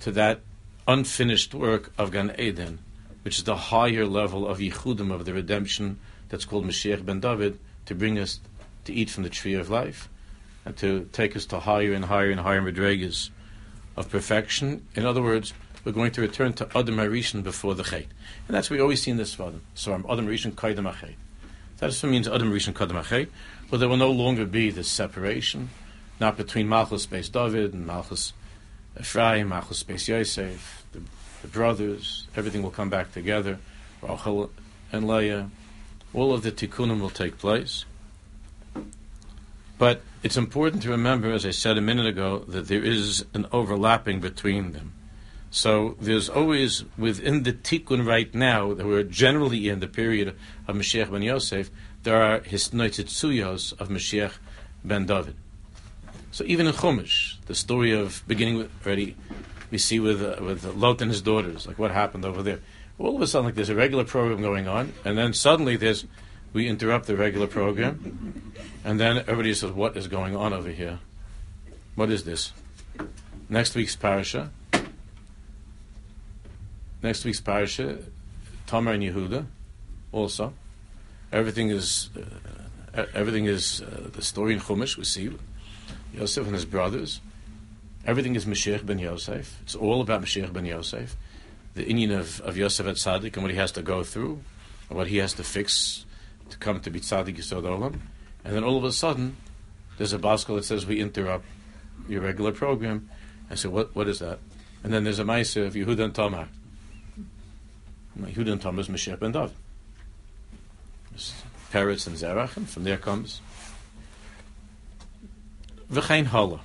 to 0.00 0.10
that 0.12 0.40
unfinished 0.88 1.54
work 1.54 1.92
of 1.98 2.10
Gan 2.10 2.34
Eden 2.38 2.80
which 3.22 3.38
is 3.38 3.44
the 3.44 3.56
higher 3.56 4.06
level 4.06 4.46
of 4.46 4.58
Yichudim, 4.58 5.12
of 5.12 5.24
the 5.24 5.34
redemption 5.34 5.98
that's 6.28 6.44
called 6.44 6.64
Mashiach 6.64 7.04
ben 7.04 7.20
David, 7.20 7.58
to 7.86 7.94
bring 7.94 8.18
us 8.18 8.40
to 8.84 8.92
eat 8.92 9.10
from 9.10 9.24
the 9.24 9.30
tree 9.30 9.54
of 9.54 9.68
life 9.68 10.08
and 10.64 10.76
to 10.78 11.08
take 11.12 11.36
us 11.36 11.46
to 11.46 11.60
higher 11.60 11.92
and 11.92 12.06
higher 12.06 12.30
and 12.30 12.40
higher 12.40 12.62
madrigas 12.62 13.30
of 13.96 14.10
perfection. 14.10 14.86
In 14.94 15.04
other 15.04 15.22
words, 15.22 15.52
we're 15.84 15.92
going 15.92 16.12
to 16.12 16.20
return 16.20 16.52
to 16.54 16.68
Adam 16.76 16.96
Arishan 16.96 17.42
before 17.42 17.74
the 17.74 17.82
Chet. 17.82 18.06
And 18.46 18.56
that's 18.56 18.70
what 18.70 18.76
we 18.76 18.82
always 18.82 19.02
see 19.02 19.10
in 19.10 19.16
this 19.16 19.36
Svadim. 19.36 19.60
So 19.74 19.92
I'm 19.92 20.04
Adam 20.08 20.26
Arishan 20.26 20.52
Kaidam 20.52 20.90
Achet. 20.90 21.14
That 21.78 21.88
just 21.88 22.04
means 22.04 22.28
Adam 22.28 22.52
Arishan 22.52 22.74
Kaidam 22.74 23.02
Achet. 23.02 23.28
But 23.70 23.80
there 23.80 23.88
will 23.88 23.96
no 23.96 24.10
longer 24.10 24.44
be 24.44 24.70
this 24.70 24.88
separation, 24.88 25.70
not 26.18 26.36
between 26.36 26.68
Malchus 26.68 27.04
Space 27.04 27.28
David 27.28 27.72
and 27.72 27.86
Malchus 27.86 28.32
Ephraim, 28.98 29.48
Malchus 29.48 29.78
Space 29.78 30.08
Yosef, 30.08 30.84
the 30.92 31.02
the 31.42 31.48
brothers, 31.48 32.26
everything 32.36 32.62
will 32.62 32.70
come 32.70 32.90
back 32.90 33.12
together. 33.12 33.58
Rachel 34.02 34.50
and 34.92 35.06
Leah, 35.06 35.50
all 36.12 36.32
of 36.32 36.42
the 36.42 36.52
tikkunim 36.52 37.00
will 37.00 37.10
take 37.10 37.38
place. 37.38 37.84
But 39.78 40.02
it's 40.22 40.36
important 40.36 40.82
to 40.82 40.90
remember, 40.90 41.32
as 41.32 41.46
I 41.46 41.50
said 41.50 41.78
a 41.78 41.80
minute 41.80 42.06
ago, 42.06 42.40
that 42.48 42.68
there 42.68 42.84
is 42.84 43.24
an 43.32 43.46
overlapping 43.52 44.20
between 44.20 44.72
them. 44.72 44.92
So 45.50 45.96
there's 46.00 46.28
always 46.28 46.84
within 46.98 47.42
the 47.42 47.52
tikkun 47.52 48.06
right 48.06 48.32
now 48.34 48.74
that 48.74 48.86
we're 48.86 49.02
generally 49.02 49.68
in 49.68 49.80
the 49.80 49.88
period 49.88 50.36
of 50.68 50.76
Mashiach 50.76 51.10
ben 51.10 51.22
Yosef, 51.22 51.70
there 52.02 52.22
are 52.22 52.40
his 52.40 52.68
hisnoitzitsuyos 52.68 53.78
of 53.80 53.88
Mashiach 53.88 54.34
ben 54.84 55.06
David. 55.06 55.36
So 56.32 56.44
even 56.46 56.66
in 56.66 56.72
Chumash, 56.72 57.36
the 57.46 57.54
story 57.54 57.92
of 57.92 58.22
beginning 58.26 58.58
with 58.58 58.70
already 58.86 59.16
we 59.70 59.78
see 59.78 60.00
with 60.00 60.22
uh, 60.22 60.42
with 60.42 60.64
Lot 60.64 61.00
and 61.00 61.10
his 61.10 61.22
daughters, 61.22 61.66
like 61.66 61.78
what 61.78 61.90
happened 61.90 62.24
over 62.24 62.42
there. 62.42 62.60
All 62.98 63.16
of 63.16 63.22
a 63.22 63.26
sudden, 63.26 63.46
like 63.46 63.54
there's 63.54 63.70
a 63.70 63.74
regular 63.74 64.04
program 64.04 64.42
going 64.42 64.68
on, 64.68 64.92
and 65.04 65.16
then 65.16 65.32
suddenly 65.32 65.76
there's 65.76 66.04
we 66.52 66.68
interrupt 66.68 67.06
the 67.06 67.16
regular 67.16 67.46
program, 67.46 68.52
and 68.84 68.98
then 68.98 69.18
everybody 69.18 69.54
says, 69.54 69.70
"What 69.72 69.96
is 69.96 70.08
going 70.08 70.36
on 70.36 70.52
over 70.52 70.70
here? 70.70 70.98
What 71.94 72.10
is 72.10 72.24
this?" 72.24 72.52
Next 73.48 73.74
week's 73.74 73.96
parasha. 73.96 74.50
Next 77.02 77.24
week's 77.24 77.40
parasha, 77.40 77.98
Tamar 78.66 78.92
and 78.92 79.02
Yehuda, 79.02 79.46
also. 80.12 80.52
Everything 81.32 81.70
is 81.70 82.10
uh, 82.94 83.06
everything 83.14 83.46
is 83.46 83.80
uh, 83.80 84.10
the 84.12 84.22
story 84.22 84.52
in 84.52 84.60
Chumash. 84.60 84.96
We 84.96 85.04
see 85.04 85.30
Yosef 86.12 86.44
and 86.44 86.54
his 86.54 86.64
brothers. 86.64 87.20
Everything 88.06 88.34
is 88.34 88.46
Mashiach 88.46 88.84
ben 88.84 88.98
Yosef. 88.98 89.58
It's 89.62 89.74
all 89.74 90.00
about 90.00 90.22
Mashiach 90.22 90.52
ben 90.52 90.64
Yosef. 90.64 91.16
The 91.74 91.84
inyan 91.84 92.18
of, 92.18 92.40
of 92.40 92.56
Yosef 92.56 92.86
at 92.86 92.96
Tzaddik 92.96 93.34
and 93.34 93.42
what 93.42 93.50
he 93.50 93.58
has 93.58 93.72
to 93.72 93.82
go 93.82 94.02
through, 94.02 94.40
and 94.88 94.98
what 94.98 95.06
he 95.08 95.18
has 95.18 95.34
to 95.34 95.44
fix 95.44 96.04
to 96.48 96.56
come 96.58 96.80
to 96.80 96.90
be 96.90 97.00
Tzaddik 97.00 97.36
Yisod 97.36 97.62
Olam. 97.62 98.00
And 98.44 98.56
then 98.56 98.64
all 98.64 98.76
of 98.76 98.84
a 98.84 98.92
sudden, 98.92 99.36
there's 99.98 100.12
a 100.12 100.18
baskel 100.18 100.56
that 100.56 100.64
says, 100.64 100.86
we 100.86 100.98
interrupt 100.98 101.44
your 102.08 102.22
regular 102.22 102.52
program. 102.52 103.10
I 103.50 103.54
said, 103.54 103.70
what, 103.70 103.94
what 103.94 104.08
is 104.08 104.18
that? 104.20 104.38
And 104.82 104.92
then 104.92 105.04
there's 105.04 105.18
a 105.18 105.24
Maisa 105.24 105.66
of 105.66 105.74
Yehuda 105.74 106.04
and 106.04 106.14
Tamar. 106.14 106.48
Yehuda 108.18 108.52
and 108.52 108.60
Tamar 108.60 108.80
is 108.80 108.88
Mashiach 108.88 109.20
ben 109.20 109.32
David. 109.32 109.52
Peretz 111.70 112.06
and 112.06 112.16
Zerach, 112.16 112.56
and 112.56 112.68
from 112.68 112.84
there 112.84 112.96
comes 112.96 113.40
V'chein 115.90 116.26
Hala. 116.26 116.60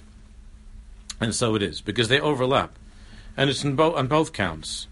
And 1.19 1.33
so 1.33 1.55
it 1.55 1.63
is, 1.63 1.81
because 1.81 2.09
they 2.09 2.19
overlap. 2.19 2.77
And 3.37 3.49
it's 3.49 3.63
bo- 3.63 3.95
on 3.95 4.07
both 4.07 4.33
counts. 4.33 4.87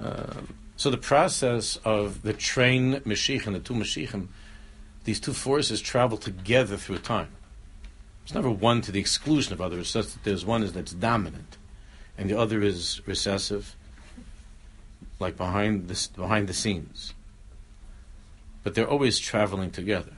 Uh, 0.00 0.40
so 0.76 0.90
the 0.90 0.96
process 0.96 1.76
of 1.84 2.22
the 2.22 2.32
train 2.32 3.00
Mashiach 3.00 3.46
and 3.46 3.54
the 3.56 3.60
two 3.60 3.74
Mashiachim, 3.74 4.28
these 5.04 5.20
two 5.20 5.32
forces 5.32 5.80
travel 5.80 6.18
together 6.18 6.76
through 6.76 6.98
time. 6.98 7.28
It's 8.24 8.34
never 8.34 8.50
one 8.50 8.80
to 8.82 8.92
the 8.92 8.98
exclusion 8.98 9.52
of 9.52 9.60
others, 9.60 9.88
such 9.88 10.08
that 10.08 10.24
there's 10.24 10.44
one 10.44 10.66
that's 10.66 10.92
dominant, 10.92 11.56
and 12.18 12.28
the 12.28 12.38
other 12.38 12.60
is 12.60 13.00
recessive, 13.06 13.76
like 15.20 15.36
behind 15.36 15.88
the, 15.88 16.08
behind 16.16 16.48
the 16.48 16.52
scenes. 16.52 17.14
But 18.64 18.74
they're 18.74 18.88
always 18.88 19.20
traveling 19.20 19.70
together. 19.70 20.15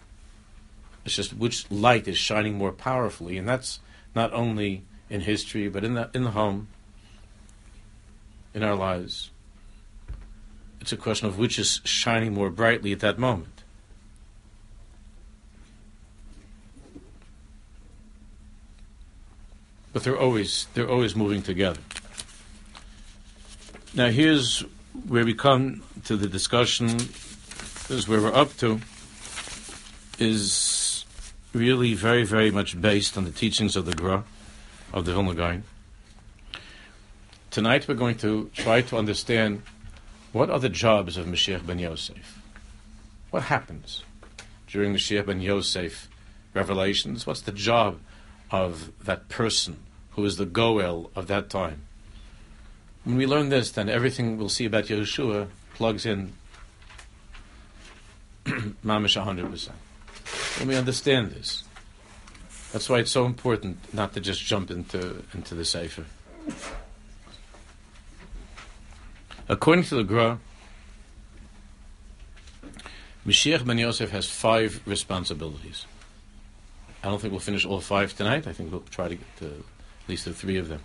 It's 1.09 1.17
just 1.17 1.33
which 1.33 1.71
light 1.71 2.07
is 2.07 2.19
shining 2.19 2.59
more 2.59 2.71
powerfully, 2.71 3.39
and 3.39 3.49
that's 3.49 3.81
not 4.15 4.31
only 4.35 4.83
in 5.09 5.23
history, 5.23 5.67
but 5.67 5.83
in 5.83 5.95
the 5.95 6.11
in 6.13 6.23
the 6.23 6.33
home, 6.33 6.69
in 8.53 8.63
our 8.63 8.75
lives. 8.75 9.31
It's 10.83 10.93
a 10.93 10.99
question 10.99 11.27
of 11.27 11.39
which 11.39 11.59
is 11.59 11.81
shining 11.83 12.35
more 12.35 12.51
brightly 12.51 12.93
at 12.93 13.01
that 13.01 13.19
moment. 13.19 13.63
But 19.95 20.03
they're 20.03 20.21
always 20.21 20.67
they're 20.75 20.91
always 20.91 21.17
moving 21.17 21.41
together. 21.41 21.81
Now 23.95 24.11
here's 24.11 24.61
where 25.07 25.25
we 25.25 25.33
come 25.33 25.85
to 26.05 26.19
the 26.19 26.29
discussion. 26.29 26.99
This 26.99 27.91
is 27.93 28.09
where 28.09 28.21
we're 28.21 28.35
up 28.35 28.55
to. 28.59 28.83
Is 30.19 30.88
really 31.53 31.95
very 31.95 32.25
very 32.25 32.51
much 32.51 32.81
based 32.81 33.17
on 33.17 33.25
the 33.25 33.31
teachings 33.31 33.77
of 33.77 33.87
the 33.87 33.95
Gra 33.95 34.25
of 34.93 35.05
the 35.05 35.13
Vilna 35.13 35.35
Gaon. 35.35 35.65
Tonight 37.51 37.89
we're 37.89 37.95
going 37.95 38.19
to 38.19 38.51
try 38.55 38.83
to 38.83 38.97
understand 38.97 39.63
what 40.33 40.51
are 40.51 40.59
the 40.59 40.69
jobs 40.69 41.17
of 41.17 41.27
Mashiach 41.27 41.67
ben 41.67 41.79
Yosef. 41.79 42.39
What 43.31 43.45
happens 43.45 44.05
during 44.67 44.95
Mashiach 44.95 45.27
ben 45.27 45.41
Yosef 45.41 46.09
revelations? 46.55 47.27
What's 47.27 47.41
the 47.41 47.53
job 47.53 48.01
of 48.51 48.93
that 49.05 49.29
person 49.29 49.79
who 50.13 50.25
is 50.25 50.37
the 50.37 50.47
Goel 50.47 51.11
of 51.15 51.27
that 51.29 51.49
time? 51.49 51.83
When 53.05 53.17
we 53.17 53.27
learn 53.27 53.49
this, 53.49 53.71
then 53.71 53.89
everything 53.89 54.37
we'll 54.37 54.51
see 54.51 54.67
about 54.67 54.85
Yeshua 54.85 55.49
plugs 55.75 56.05
in 56.05 56.33
mamish 58.45 59.17
100%. 59.17 59.71
When 60.59 60.69
me 60.69 60.75
understand 60.75 61.31
this, 61.31 61.63
that's 62.73 62.89
why 62.89 62.99
it's 62.99 63.13
so 63.13 63.27
important 63.27 63.95
not 63.95 64.13
to 64.15 64.21
just 64.21 64.45
jump 64.45 64.71
into 64.71 65.23
into 65.33 65.55
the 65.55 65.65
Sefer. 65.65 66.05
According 69.49 69.85
to 69.85 69.95
the 69.95 70.05
Gra, 70.05 70.39
Mashiach 73.25 73.65
ben 73.65 73.79
Yosef 73.79 74.11
has 74.11 74.29
five 74.29 74.83
responsibilities. 74.85 75.87
I 77.05 77.09
don't 77.09 77.21
think 77.21 77.33
we'll 77.33 77.41
finish 77.41 77.65
all 77.65 77.81
five 77.81 78.17
tonight. 78.17 78.47
I 78.47 78.53
think 78.53 78.73
we'll 78.73 78.81
try 78.91 79.09
to 79.09 79.15
get 79.15 79.37
to 79.39 79.47
at 79.47 80.09
least 80.09 80.25
the 80.25 80.35
three 80.35 80.57
of 80.57 80.69
them. 80.69 80.81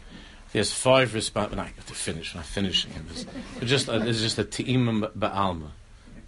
He 0.51 0.60
has 0.60 0.72
five 0.72 1.15
responsibilities. 1.15 1.74
I 1.74 1.75
have 1.77 1.86
to 1.88 1.96
finish. 1.96 2.36
I'm 2.36 2.44
finishing 2.44 2.92
it. 2.92 3.25
It's, 3.60 3.70
just 3.72 3.89
it's 3.89 4.20
just 4.20 4.38
a 4.38 4.44
team 4.44 5.08
ba'alma. 5.18 5.72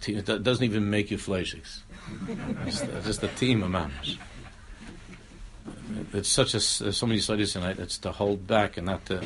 It 0.06 0.42
doesn't 0.42 0.64
even 0.64 0.90
make 0.90 1.10
you 1.10 1.18
fleishiks. 1.18 1.80
It's 2.66 2.80
just 3.04 3.22
a 3.22 3.28
team 3.28 3.62
of 3.62 3.70
mamash. 3.70 4.18
It's 6.12 6.28
such 6.28 6.54
a 6.54 6.60
so 6.60 7.06
many 7.06 7.20
studies 7.20 7.52
tonight. 7.52 7.78
It's 7.78 7.98
to 7.98 8.12
hold 8.12 8.46
back 8.46 8.76
and 8.76 8.86
not 8.86 9.06
to. 9.06 9.22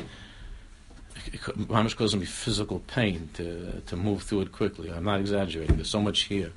Mamash 1.55 1.95
causing 1.95 2.19
me 2.19 2.25
physical 2.25 2.79
pain 2.87 3.29
to 3.33 3.81
to 3.85 3.95
move 3.95 4.23
through 4.23 4.41
it 4.41 4.51
quickly. 4.51 4.91
I'm 4.91 5.03
not 5.03 5.19
exaggerating. 5.19 5.75
There's 5.75 5.89
so 5.89 6.01
much 6.01 6.21
here, 6.21 6.51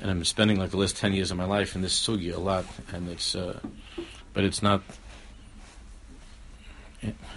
and 0.00 0.10
I'm 0.10 0.24
spending 0.24 0.58
like 0.58 0.70
the 0.70 0.76
last 0.76 0.96
ten 0.96 1.12
years 1.12 1.30
of 1.30 1.36
my 1.36 1.44
life 1.44 1.76
in 1.76 1.82
this 1.82 1.94
sugi 1.98 2.34
a 2.34 2.40
lot, 2.40 2.64
and 2.92 3.08
it's, 3.08 3.34
uh, 3.36 3.60
but 4.32 4.42
it's 4.42 4.60
not. 4.62 4.82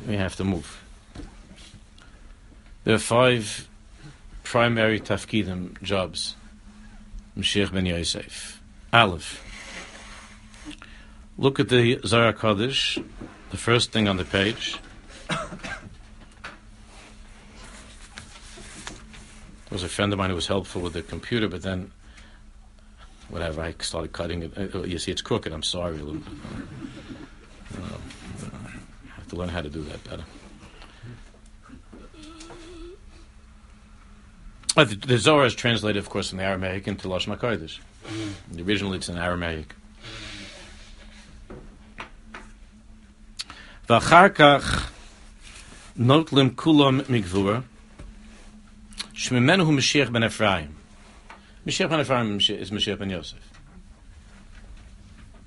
We 0.08 0.16
have 0.16 0.36
to 0.38 0.44
move. 0.44 0.82
There 2.84 2.96
are 2.96 3.00
five 3.00 3.70
primary 4.44 5.00
tafkidim 5.00 5.82
jobs. 5.82 6.36
Mashiach 7.38 7.72
ben 7.72 7.86
Yosef. 7.86 8.62
Aleph. 8.92 9.42
Look 11.38 11.60
at 11.60 11.70
the 11.70 12.00
Zohar 12.06 12.34
Kodesh, 12.34 13.04
the 13.50 13.58
first 13.58 13.92
thing 13.92 14.08
on 14.08 14.18
the 14.18 14.26
page. 14.26 14.78
There 15.30 15.38
was 19.72 19.84
a 19.84 19.90
friend 19.90 20.14
of 20.14 20.20
mine 20.20 20.30
who 20.30 20.36
was 20.36 20.46
helpful 20.46 20.84
with 20.84 20.94
the 20.94 21.02
computer, 21.02 21.48
but 21.48 21.64
then, 21.64 21.92
whatever, 23.30 23.64
I 23.64 23.74
started 23.80 24.14
cutting 24.14 24.44
it. 24.44 24.76
Uh, 24.76 24.84
you 24.84 25.00
see, 25.00 25.12
it's 25.12 25.24
crooked. 25.24 25.52
I'm 25.52 25.64
sorry. 25.64 26.00
Uh, 26.00 26.14
I 27.82 29.16
have 29.16 29.28
to 29.30 29.36
learn 29.36 29.50
how 29.50 29.62
to 29.62 29.70
do 29.70 29.82
that 29.82 30.04
better. 30.04 30.24
Uh, 34.76 34.84
the, 34.86 34.96
the 34.96 35.18
Zohar 35.20 35.46
is 35.46 35.54
translated, 35.54 36.00
of 36.00 36.10
course, 36.10 36.32
in 36.32 36.40
the 36.40 36.44
Aramaic 36.44 36.88
into 36.88 37.08
Lashon 37.08 37.38
HaKodesh. 37.38 37.80
Mm. 38.08 38.68
Originally, 38.68 38.98
it's 38.98 39.08
in 39.08 39.18
Aramaic. 39.20 39.76
V'acharkach 43.88 44.90
notlim 46.00 46.56
kulam 46.56 47.02
migvura 47.04 47.64
shmimenu 49.14 49.68
Mashiach 49.68 50.12
ben 50.12 50.24
Ephraim. 50.24 50.76
Mashiach 51.68 51.90
ben 51.90 52.00
Ephraim 52.00 52.38
is 52.38 52.72
Mashiach 52.72 52.98
ben 52.98 53.12
Yosef. 53.12 53.38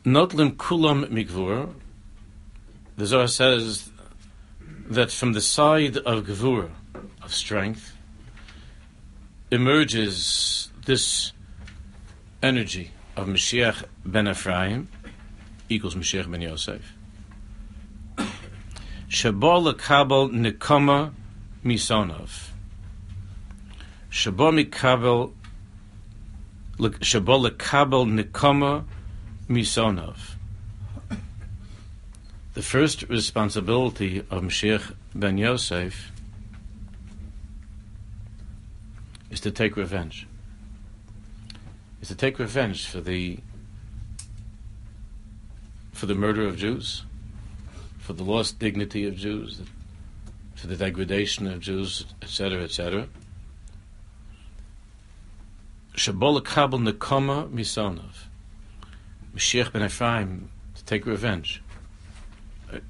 Notlim 0.04 0.52
kulam 0.54 1.06
migvura. 1.06 1.74
The 2.96 3.06
Zohar 3.06 3.26
says 3.26 3.90
that 4.88 5.10
from 5.10 5.32
the 5.32 5.40
side 5.40 5.96
of 5.96 6.24
Gevura, 6.24 6.70
of 7.22 7.34
strength, 7.34 7.95
emerges 9.50 10.70
this 10.86 11.32
energy 12.42 12.90
of 13.16 13.28
Mashiach 13.28 13.84
ben 14.04 14.26
Ephraim 14.26 14.88
equals 15.68 15.94
Mashiach 15.94 16.30
ben 16.30 16.40
Yosef. 16.40 16.94
Shabal 19.08 19.72
lekabel 19.72 20.30
nikoma 20.32 21.12
misonov. 21.64 22.48
Shabal 24.10 24.66
mikabel 24.66 25.32
Shabal 26.78 27.48
lekabel 27.48 28.20
nikoma 28.20 28.84
misonov. 29.48 30.16
The 32.54 32.62
first 32.62 33.02
responsibility 33.08 34.20
of 34.30 34.42
Mashiach 34.42 34.94
ben 35.14 35.38
Yosef 35.38 36.10
is 39.36 39.40
to 39.42 39.50
take 39.50 39.76
revenge. 39.76 40.26
Is 42.00 42.08
to 42.08 42.14
take 42.14 42.38
revenge 42.38 42.86
for 42.86 43.02
the 43.02 43.38
for 45.92 46.06
the 46.06 46.14
murder 46.14 46.46
of 46.46 46.56
Jews, 46.56 47.04
for 47.98 48.14
the 48.14 48.24
lost 48.24 48.58
dignity 48.58 49.06
of 49.06 49.14
Jews, 49.14 49.60
for 50.54 50.68
the 50.68 50.76
degradation 50.76 51.46
of 51.46 51.60
Jews, 51.60 52.06
etc., 52.22 52.62
etc. 52.62 53.08
Shabol 55.94 56.42
kabel 56.42 56.78
nekoma 56.78 57.50
misonov. 57.50 58.28
Mashiach 59.34 59.70
ben 59.70 59.82
Ephraim 59.82 60.48
to 60.76 60.84
take 60.86 61.04
revenge 61.04 61.62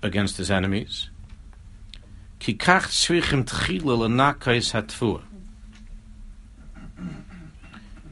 against 0.01 0.37
his 0.37 0.53
enemies. 0.53 1.11
Kikach 2.39 2.87
tzrichim 2.95 3.45
tchila 3.45 3.99
lenakais 4.07 4.71
hatfua 4.71 5.23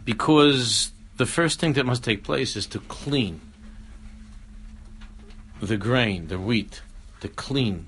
because 0.05 0.93
the 1.17 1.27
first 1.27 1.61
thing 1.61 1.75
that 1.75 1.87
must 1.87 2.05
take 2.05 2.25
place 2.25 2.57
is 2.57 2.67
to 2.67 2.81
clean 2.81 3.41
the 5.61 5.77
grain, 5.77 6.29
the 6.29 6.39
wheat, 6.39 6.83
to 7.21 7.29
clean, 7.29 7.87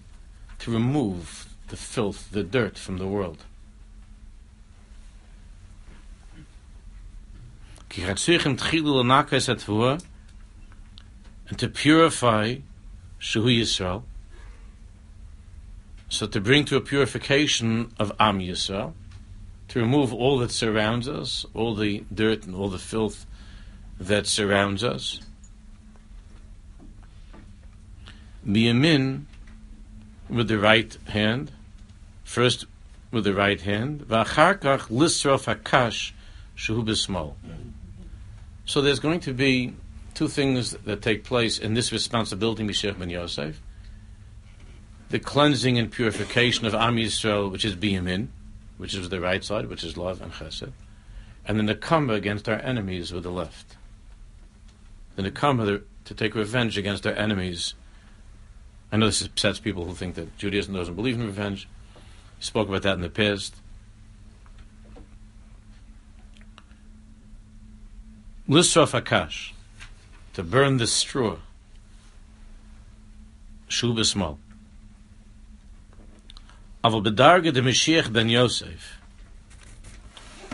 to 0.58 0.70
remove 0.70 1.54
the 1.68 1.76
filth, 1.76 2.30
the 2.30 2.42
dirt 2.42 2.78
from 2.78 2.98
the 2.98 3.06
world. 3.06 3.44
And 11.48 11.58
to 11.58 11.68
purify 11.68 12.56
Shuhu 13.20 13.60
Yisrael, 13.60 14.02
so 16.08 16.26
to 16.26 16.40
bring 16.40 16.64
to 16.66 16.76
a 16.76 16.80
purification 16.80 17.92
of 17.98 18.12
Am 18.20 18.38
Yisrael, 18.38 18.92
to 19.76 19.82
remove 19.82 20.14
all 20.14 20.38
that 20.38 20.50
surrounds 20.50 21.06
us, 21.06 21.44
all 21.52 21.74
the 21.74 22.02
dirt 22.12 22.46
and 22.46 22.54
all 22.54 22.70
the 22.70 22.78
filth 22.78 23.26
that 24.00 24.26
surrounds 24.26 24.82
us. 24.82 25.20
Biyamin 28.46 29.24
with 30.30 30.48
the 30.48 30.58
right 30.58 30.96
hand, 31.08 31.52
first 32.24 32.64
with 33.10 33.24
the 33.24 33.34
right 33.34 33.60
hand, 33.60 34.00
v'acharkach 34.08 34.88
lisrof 34.88 35.44
hakash 35.44 36.12
b'smol. 36.56 37.34
So 38.64 38.80
there's 38.80 39.00
going 39.00 39.20
to 39.20 39.34
be 39.34 39.74
two 40.14 40.28
things 40.28 40.70
that 40.70 41.02
take 41.02 41.22
place 41.22 41.58
in 41.58 41.74
this 41.74 41.92
responsibility, 41.92 42.64
Mishech 42.64 42.98
ben 42.98 43.10
Yosef. 43.10 43.60
The 45.10 45.18
cleansing 45.18 45.78
and 45.78 45.92
purification 45.92 46.64
of 46.64 46.74
Am 46.74 46.96
Yisrael, 46.96 47.52
which 47.52 47.66
is 47.66 47.76
Biyamin, 47.76 48.28
which 48.76 48.94
is 48.94 49.08
the 49.08 49.20
right 49.20 49.42
side, 49.42 49.66
which 49.66 49.84
is 49.84 49.96
love 49.96 50.20
and 50.20 50.32
chesed, 50.32 50.72
and 51.46 51.58
the 51.58 51.74
nekama 51.74 52.14
against 52.14 52.48
our 52.48 52.58
enemies 52.58 53.12
with 53.12 53.22
the 53.22 53.30
left. 53.30 53.76
The 55.16 55.22
nekama 55.22 55.82
to 56.04 56.14
take 56.14 56.34
revenge 56.34 56.78
against 56.78 57.06
our 57.06 57.12
enemies. 57.12 57.74
I 58.92 58.96
know 58.96 59.06
this 59.06 59.22
upsets 59.22 59.58
people 59.58 59.84
who 59.84 59.94
think 59.94 60.14
that 60.14 60.36
Judaism 60.38 60.74
doesn't 60.74 60.94
believe 60.94 61.16
in 61.16 61.26
revenge. 61.26 61.68
We 62.38 62.44
spoke 62.44 62.68
about 62.68 62.82
that 62.82 62.94
in 62.94 63.00
the 63.00 63.10
past. 63.10 63.56
Lisraf 68.48 69.00
Akash, 69.00 69.50
to 70.34 70.44
burn 70.44 70.76
the 70.76 70.86
straw. 70.86 71.38
Shuba 73.66 74.04
small. 76.80 77.00
Aber 77.00 77.10
bedarge 77.10 77.52
de 77.52 77.60
Mashiach 77.60 78.12
ben 78.12 78.28
Yosef. 78.28 79.00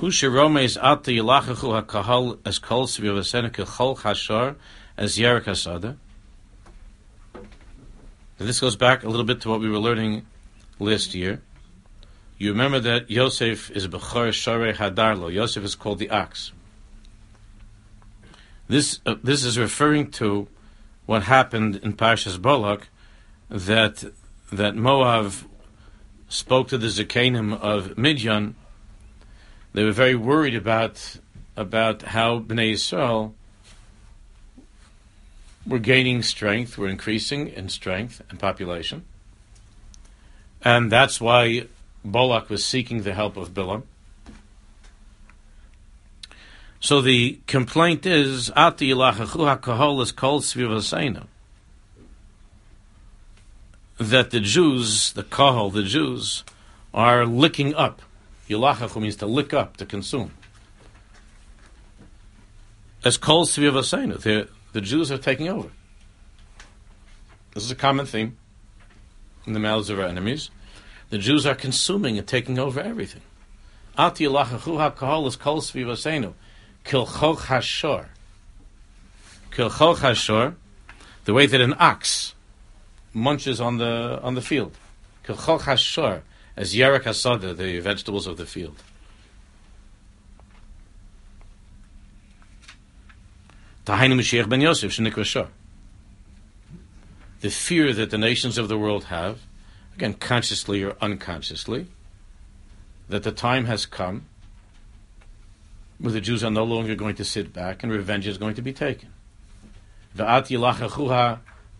Hu 0.00 0.08
shirome 0.08 0.64
is 0.64 0.76
at 0.76 1.04
the 1.04 1.18
yalachachu 1.18 1.72
ha-kahal 1.72 2.38
as 2.44 2.58
kol 2.58 2.86
sviv 2.86 3.18
asenike 3.18 3.64
chol 3.64 3.96
chashar 3.96 4.56
as 4.96 5.16
yerik 5.16 5.44
hasada. 5.44 5.96
This 8.38 8.58
goes 8.58 8.74
back 8.74 9.04
a 9.04 9.08
little 9.08 9.24
bit 9.24 9.40
to 9.42 9.50
what 9.50 9.60
we 9.60 9.68
were 9.68 9.78
learning 9.78 10.26
last 10.80 11.14
year. 11.14 11.40
You 12.38 12.50
remember 12.50 12.80
that 12.80 13.08
Yosef 13.08 13.70
is 13.70 13.86
Bechor 13.86 14.32
Share 14.32 14.72
Hadarlo. 14.72 15.32
Yosef 15.32 15.62
is 15.62 15.76
called 15.76 16.00
the 16.00 16.10
ox. 16.10 16.50
This 18.66 18.98
uh, 19.06 19.14
this 19.22 19.44
is 19.44 19.56
referring 19.56 20.10
to 20.12 20.48
what 21.06 21.22
happened 21.22 21.76
in 21.76 21.92
Parshas 21.92 22.42
Balak, 22.42 22.88
that 23.48 24.02
that 24.50 24.74
Moab 24.74 25.32
spoke 26.32 26.68
to 26.68 26.78
the 26.78 26.86
Zakanim 26.86 27.52
of 27.60 27.98
Midian, 27.98 28.54
they 29.74 29.84
were 29.84 29.92
very 29.92 30.14
worried 30.14 30.54
about 30.54 31.18
about 31.56 32.00
how 32.02 32.38
Bnei 32.40 32.72
Yisrael 32.72 33.34
were 35.66 35.78
gaining 35.78 36.22
strength, 36.22 36.78
were 36.78 36.88
increasing 36.88 37.48
in 37.48 37.68
strength 37.68 38.22
and 38.30 38.38
population. 38.40 39.04
And 40.62 40.90
that's 40.90 41.20
why 41.20 41.66
Balak 42.02 42.48
was 42.48 42.64
seeking 42.64 43.02
the 43.02 43.12
help 43.12 43.36
of 43.36 43.52
Bilam. 43.52 43.82
So 46.80 47.02
the 47.02 47.38
complaint 47.46 48.06
is, 48.06 48.50
Ati 48.56 48.90
hakahol 48.90 50.02
is 50.02 50.10
called 50.10 50.42
svivaseinu. 50.42 51.26
That 53.98 54.30
the 54.30 54.40
Jews, 54.40 55.12
the 55.12 55.22
Kahal, 55.22 55.70
the 55.70 55.82
Jews, 55.82 56.44
are 56.92 57.26
licking 57.26 57.74
up. 57.74 58.02
Yilachachu 58.48 59.00
means 59.00 59.16
to 59.16 59.26
lick 59.26 59.54
up, 59.54 59.76
to 59.76 59.86
consume. 59.86 60.32
As 63.04 63.16
kol 63.16 63.46
svivaseinu, 63.46 64.48
the 64.72 64.80
Jews 64.80 65.10
are 65.10 65.18
taking 65.18 65.48
over. 65.48 65.70
This 67.54 67.64
is 67.64 67.70
a 67.70 67.76
common 67.76 68.06
theme 68.06 68.36
in 69.46 69.52
the 69.52 69.60
mouths 69.60 69.90
of 69.90 69.98
our 69.98 70.06
enemies. 70.06 70.50
The 71.10 71.18
Jews 71.18 71.44
are 71.44 71.54
consuming 71.54 72.16
and 72.16 72.26
taking 72.26 72.58
over 72.58 72.80
everything. 72.80 73.22
Ati 73.98 74.24
ilachachu 74.24 74.94
hakahol 74.96 75.26
is 75.26 75.36
kol 75.36 75.60
svivaseinu. 75.60 76.32
Kilchoch 76.84 77.46
Hashor. 77.46 78.06
Kilchoch 79.50 79.96
Hashor, 79.96 80.54
the 81.24 81.34
way 81.34 81.46
that 81.46 81.60
an 81.60 81.74
ox 81.78 82.34
munches 83.12 83.60
on 83.60 83.78
the 83.78 84.20
on 84.22 84.34
the 84.34 84.42
field. 84.42 84.76
Hashor, 85.24 86.22
as 86.56 86.74
Yerek 86.74 87.02
Hasada, 87.02 87.56
the 87.56 87.78
vegetables 87.80 88.26
of 88.26 88.36
the 88.36 88.46
field. 88.46 88.82
Ben 93.84 94.60
Yosef, 94.60 94.96
The 97.40 97.50
fear 97.50 97.92
that 97.92 98.10
the 98.10 98.18
nations 98.18 98.56
of 98.56 98.68
the 98.68 98.78
world 98.78 99.04
have, 99.04 99.40
again, 99.96 100.14
consciously 100.14 100.84
or 100.84 100.96
unconsciously, 101.00 101.88
that 103.08 103.24
the 103.24 103.32
time 103.32 103.64
has 103.64 103.84
come 103.86 104.26
where 105.98 106.12
the 106.12 106.20
Jews 106.20 106.42
are 106.42 106.50
no 106.50 106.64
longer 106.64 106.94
going 106.94 107.14
to 107.16 107.24
sit 107.24 107.52
back 107.52 107.82
and 107.82 107.92
revenge 107.92 108.26
is 108.26 108.38
going 108.38 108.54
to 108.54 108.62
be 108.62 108.72
taken. 108.72 109.10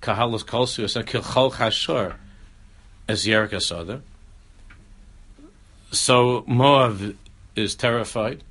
Kahalos 0.02 0.44
kolsu 0.44 0.84
as 0.84 0.96
a 0.96 1.02
kilchol 1.02 1.52
chashor 1.52 2.16
as 3.08 3.24
Yerika 3.24 3.60
saw 3.62 4.00
So 5.90 6.42
Moav 6.42 7.16
is 7.56 7.74
terrified 7.74 8.42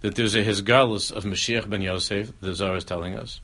that 0.00 0.14
there's 0.14 0.34
a 0.34 0.44
hisgalus 0.44 1.10
of 1.10 1.24
Mashiach 1.24 1.68
ben 1.68 1.82
Yosef, 1.82 2.32
the 2.40 2.54
Zohar 2.54 2.76
is 2.76 2.84
telling 2.84 3.16
us, 3.16 3.40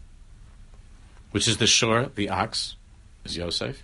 which 1.31 1.48
is 1.48 1.57
the 1.57 1.66
shore, 1.66 2.11
the 2.14 2.29
ox, 2.29 2.77
is 3.24 3.37
Yosef. 3.37 3.83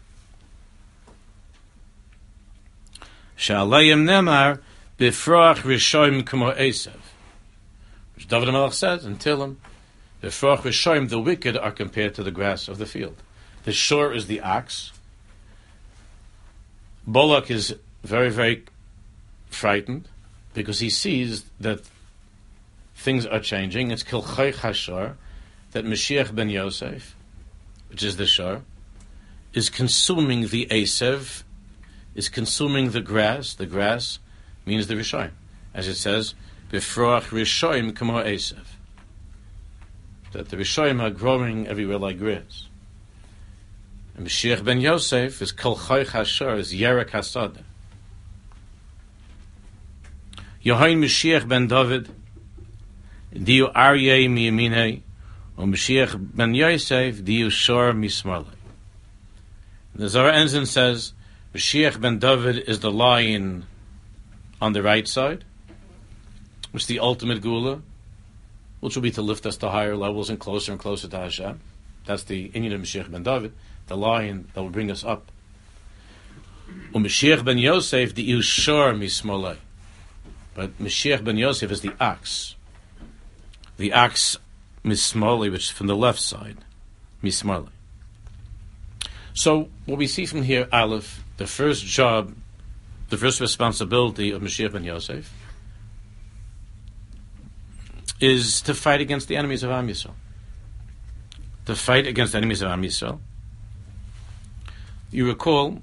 Sha'alayim 3.36 4.04
nemar 4.04 4.60
bifroach 4.98 5.62
rishoim 5.62 6.24
kamo 6.24 6.52
Esav. 6.52 6.92
Which 8.14 8.28
David 8.28 8.52
Melech 8.52 8.74
says 8.74 9.04
in 9.04 9.16
Tillim, 9.16 9.56
the 10.20 10.28
Froch 10.28 10.60
Rishoim, 10.60 11.08
the 11.08 11.20
wicked, 11.20 11.56
are 11.56 11.70
compared 11.70 12.14
to 12.14 12.22
the 12.22 12.30
grass 12.30 12.68
of 12.68 12.78
the 12.78 12.86
field. 12.86 13.16
The 13.64 13.72
shore 13.72 14.12
is 14.12 14.26
the 14.26 14.40
ox. 14.40 14.92
Bolak 17.08 17.50
is 17.50 17.74
very, 18.02 18.30
very 18.30 18.64
frightened 19.48 20.08
because 20.54 20.80
he 20.80 20.90
sees 20.90 21.44
that 21.58 21.80
things 22.94 23.26
are 23.26 23.40
changing. 23.40 23.90
It's 23.90 24.02
Kilchay 24.02 24.54
Hashor, 24.54 25.14
that 25.72 25.84
Mashiach 25.84 26.34
ben 26.34 26.50
Yosef, 26.50 27.16
which 27.88 28.02
is 28.02 28.16
the 28.16 28.26
shore, 28.26 28.62
is 29.52 29.70
consuming 29.70 30.48
the 30.48 30.66
Asev, 30.70 31.42
is 32.14 32.28
consuming 32.28 32.90
the 32.90 33.00
grass. 33.00 33.54
The 33.54 33.66
grass 33.66 34.18
means 34.66 34.86
the 34.86 34.94
Rishoim. 34.94 35.30
As 35.72 35.88
it 35.88 35.96
says, 35.96 36.34
Befroach 36.70 37.28
Rishoim 37.30 37.94
Kamo 37.94 38.22
Esav. 38.22 38.69
That 40.32 40.48
the 40.48 40.56
Rishoim 40.56 41.02
are 41.02 41.10
growing 41.10 41.66
everywhere 41.66 41.98
like 41.98 42.18
grass. 42.18 42.68
And 44.16 44.26
Mashiach 44.26 44.64
ben 44.64 44.80
Yosef 44.80 45.40
is 45.42 45.50
Kol 45.50 45.76
Choy 45.76 46.58
is 46.58 46.72
Yerek 46.72 47.10
Hasada. 47.10 47.62
Yohain 50.64 50.98
Mashiach 51.02 51.48
ben 51.48 51.66
David, 51.66 52.08
Diu 53.34 53.72
Aryeh 53.72 54.28
Miyamine, 54.28 55.02
or 55.56 55.64
Mashiach 55.64 56.34
ben 56.36 56.54
Yosef, 56.54 57.16
Diu 57.16 57.50
Shor 57.50 57.92
Mismarle. 57.92 58.54
The 59.94 60.32
ends 60.32 60.54
and 60.54 60.68
says, 60.68 61.12
Mashiach 61.54 62.00
ben 62.00 62.18
David 62.18 62.68
is 62.68 62.80
the 62.80 62.90
lion 62.90 63.66
on 64.60 64.74
the 64.74 64.82
right 64.82 65.08
side, 65.08 65.44
which 66.70 66.84
is 66.84 66.86
the 66.86 67.00
ultimate 67.00 67.42
geula, 67.42 67.82
which 68.80 68.96
will 68.96 69.02
be 69.02 69.10
to 69.12 69.22
lift 69.22 69.46
us 69.46 69.56
to 69.58 69.70
higher 69.70 69.96
levels 69.96 70.30
and 70.30 70.38
closer 70.40 70.72
and 70.72 70.80
closer 70.80 71.06
to 71.08 71.18
Hashem. 71.18 71.60
That's 72.06 72.24
the 72.24 72.48
Inyan 72.50 72.74
of 72.74 72.80
Mashiach 72.80 73.10
ben 73.10 73.22
David, 73.22 73.52
the 73.86 73.96
lion 73.96 74.48
that 74.54 74.62
will 74.62 74.70
bring 74.70 74.90
us 74.90 75.04
up. 75.04 75.30
Um, 76.94 77.04
Mashiach 77.04 77.44
ben 77.44 77.58
Yosef, 77.58 78.14
the 78.14 78.28
Yushor 78.28 78.96
mismolei. 78.98 79.58
But 80.54 80.78
Mashiach 80.78 81.22
ben 81.22 81.36
Yosef 81.36 81.70
is 81.70 81.82
the 81.82 81.92
ox. 82.00 82.56
The 83.76 83.92
ox 83.92 84.38
mismolei, 84.84 85.52
which 85.52 85.64
is 85.64 85.70
from 85.70 85.86
the 85.86 85.96
left 85.96 86.20
side, 86.20 86.58
mismolei. 87.22 87.68
So 89.34 89.68
what 89.86 89.98
we 89.98 90.06
see 90.06 90.26
from 90.26 90.42
here, 90.42 90.68
Aleph, 90.72 91.22
the 91.36 91.46
first 91.46 91.84
job, 91.84 92.34
the 93.10 93.16
first 93.16 93.40
responsibility 93.40 94.30
of 94.30 94.42
Mashiach 94.42 94.72
ben 94.72 94.84
Yosef 94.84 95.32
is 98.20 98.60
to 98.62 98.74
fight 98.74 99.00
against 99.00 99.28
the 99.28 99.36
enemies 99.36 99.62
of 99.62 99.70
Am 99.70 99.88
Yisrael. 99.88 100.14
To 101.66 101.74
fight 101.74 102.06
against 102.06 102.32
the 102.32 102.38
enemies 102.38 102.62
of 102.62 102.70
Am 102.70 102.82
Yisrael. 102.82 103.20
You 105.10 105.26
recall, 105.26 105.82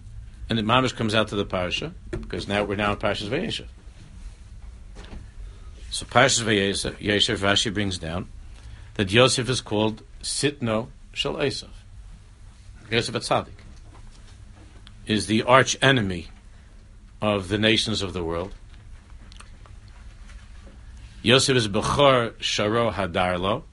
and 0.49 0.57
the 0.57 0.63
Mamish 0.63 0.95
comes 0.95 1.13
out 1.13 1.27
to 1.29 1.35
the 1.35 1.45
parasha 1.45 1.93
because 2.11 2.47
now 2.47 2.63
we're 2.63 2.75
now 2.75 2.93
in 2.93 2.97
Parashas 2.97 3.27
Vayeshev. 3.27 3.67
So 5.89 6.05
Parashas 6.05 6.43
Vayeshev, 6.43 6.97
Yeshev 6.99 7.39
Rashi 7.39 7.73
brings 7.73 7.97
down 7.97 8.29
that 8.93 9.11
Yosef 9.11 9.49
is 9.49 9.61
called 9.61 10.03
Sitno 10.21 10.89
Shel 11.11 11.35
Esav. 11.35 11.69
Yosef 12.89 13.15
Atzadik 13.15 13.49
is 15.05 15.27
the 15.27 15.43
arch 15.43 15.77
enemy 15.81 16.27
of 17.21 17.47
the 17.47 17.57
nations 17.57 18.01
of 18.01 18.13
the 18.13 18.23
world. 18.23 18.53
Yosef 21.23 21.57
is 21.57 21.67
Bechor 21.67 22.33
Sharo 22.33 22.93
Hadarlo. 22.93 23.63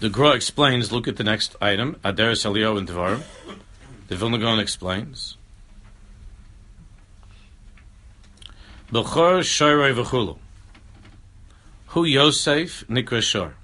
The 0.00 0.08
Gra 0.10 0.30
explains, 0.32 0.90
look 0.90 1.06
at 1.06 1.16
the 1.16 1.24
next 1.24 1.54
item, 1.60 1.94
Aderes 2.04 2.44
Eliyahu 2.44 2.78
and 2.78 2.88
Devarim. 2.88 3.22
The 4.08 4.16
Vilna 4.16 4.38
Gaon 4.38 4.58
explains. 4.58 5.36
Bechor 8.90 9.40
Sharo 9.40 9.94
V'chulu. 9.94 10.38
Who 11.86 12.04
Yosef 12.04 12.84
Nikra 12.88 13.22
Shor. 13.22 13.54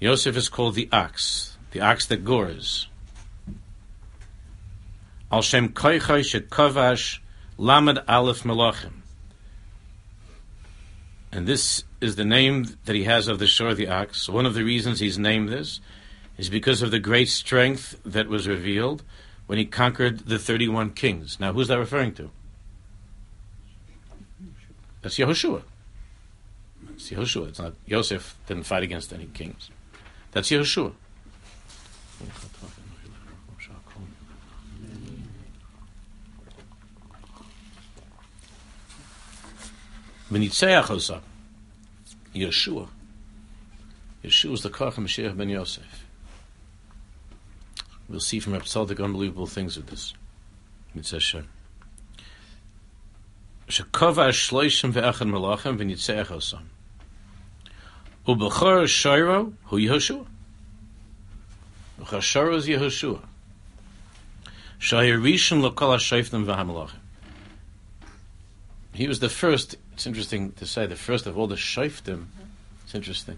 Yosef 0.00 0.36
is 0.36 0.48
called 0.48 0.74
the 0.74 0.88
ox, 0.90 1.56
the 1.72 1.80
ox 1.80 2.06
that 2.06 2.24
gores. 2.24 2.87
Al 5.30 5.42
Shem 5.42 5.70
Koichai 5.70 6.20
Shekavash 6.20 7.18
Lamed 7.56 7.98
Aleph 8.08 8.44
Melachim. 8.44 8.92
And 11.30 11.46
this 11.46 11.84
is 12.00 12.16
the 12.16 12.24
name 12.24 12.66
that 12.86 12.96
he 12.96 13.04
has 13.04 13.28
of 13.28 13.38
the 13.38 13.46
shore 13.46 13.68
of 13.68 13.76
the 13.76 13.88
ox. 13.88 14.28
One 14.28 14.46
of 14.46 14.54
the 14.54 14.64
reasons 14.64 15.00
he's 15.00 15.18
named 15.18 15.50
this 15.50 15.80
is 16.38 16.48
because 16.48 16.80
of 16.80 16.90
the 16.90 16.98
great 16.98 17.28
strength 17.28 18.00
that 18.04 18.28
was 18.28 18.48
revealed 18.48 19.02
when 19.46 19.58
he 19.58 19.66
conquered 19.66 20.20
the 20.20 20.38
31 20.38 20.90
kings. 20.90 21.38
Now, 21.40 21.52
who's 21.52 21.68
that 21.68 21.78
referring 21.78 22.14
to? 22.14 22.30
That's 25.02 25.18
Yehoshua. 25.18 25.62
It's 26.94 27.10
Yehoshua. 27.10 27.48
It's 27.48 27.58
not 27.58 27.74
Yosef 27.86 28.36
didn't 28.46 28.64
fight 28.64 28.82
against 28.82 29.12
any 29.12 29.26
kings. 29.26 29.70
That's 30.32 30.50
Yehoshua. 30.50 30.92
V'nitzeach 40.30 40.90
osa. 40.90 41.22
Yeshua. 42.34 42.88
Yeshua 44.22 44.52
is 44.52 44.62
the 44.62 44.70
Koch 44.70 44.94
Mashiach 44.96 45.36
ben 45.36 45.48
Yosef. 45.48 46.04
We'll 48.08 48.20
see 48.20 48.40
from 48.40 48.54
Tzaddik 48.54 49.02
unbelievable 49.02 49.46
things 49.46 49.76
with 49.76 49.86
this. 49.86 50.12
Mitzvah 50.94 51.20
Shem. 51.20 51.48
Shekova 53.68 54.30
shloishim 54.30 54.92
ve'echad 54.92 55.28
melachem 55.28 55.78
v'nitzeach 55.78 56.26
osam. 56.26 56.64
Ubechor 58.26 58.84
shayro 58.84 59.52
hu 59.64 59.76
Yehoshua. 59.76 60.26
Uchashar 62.00 62.54
is 62.54 62.66
Yehoshua. 62.66 63.20
Shayir 64.78 65.20
rishon 65.20 65.62
lokal 65.62 65.90
ha-shayfnim 65.90 66.44
v'ha-melachim. 66.44 67.00
he 68.92 69.08
was 69.08 69.20
the 69.20 69.28
first. 69.28 69.76
It's 69.98 70.06
interesting 70.06 70.52
to 70.52 70.64
say 70.64 70.86
the 70.86 70.94
first 70.94 71.26
of 71.26 71.36
all 71.36 71.48
the 71.48 71.56
shoftim. 71.56 72.26
It's 72.84 72.94
interesting. 72.94 73.36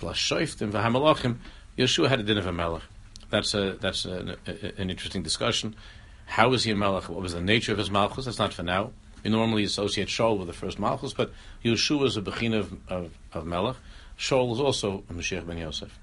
Shoftim 0.00 0.72
v'hamalachim. 0.72 1.36
Yeshua 1.76 2.08
had 2.08 2.20
a 2.20 2.22
din 2.22 2.38
of 2.38 2.46
a 2.46 2.52
melech. 2.54 2.80
That's 3.28 3.52
a 3.52 3.74
that's 3.74 4.06
a, 4.06 4.38
a, 4.46 4.80
an 4.80 4.88
interesting 4.88 5.22
discussion. 5.22 5.76
How 6.24 6.48
was 6.48 6.64
he 6.64 6.70
a 6.70 6.74
melech? 6.74 7.10
What 7.10 7.20
was 7.20 7.34
the 7.34 7.42
nature 7.42 7.72
of 7.72 7.76
his 7.76 7.90
malchus? 7.90 8.24
That's 8.24 8.38
not 8.38 8.54
for 8.54 8.62
now. 8.62 8.92
We 9.22 9.30
normally 9.30 9.62
associate 9.62 10.08
Shaul 10.08 10.38
with 10.38 10.46
the 10.46 10.54
first 10.54 10.78
malchus, 10.78 11.12
but 11.12 11.34
Yeshua 11.62 12.06
is 12.06 12.16
a 12.16 12.22
bechin 12.22 12.54
of, 12.54 12.72
of, 12.88 13.10
of 13.34 13.44
melech. 13.44 13.76
Shaul 14.18 14.54
is 14.54 14.60
also 14.60 15.04
a 15.10 15.12
Mashiach 15.12 15.46
ben 15.46 15.58
Yosef. 15.58 15.98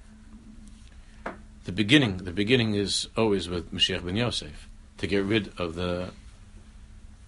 The 1.64 1.72
beginning, 1.72 2.18
the 2.18 2.32
beginning 2.32 2.76
is 2.76 3.08
always 3.18 3.50
with 3.50 3.74
Mashiach 3.74 4.06
ben 4.06 4.16
Yosef 4.16 4.70
to 5.00 5.08
get 5.08 5.24
rid 5.24 5.52
of 5.58 5.74
the 5.74 6.12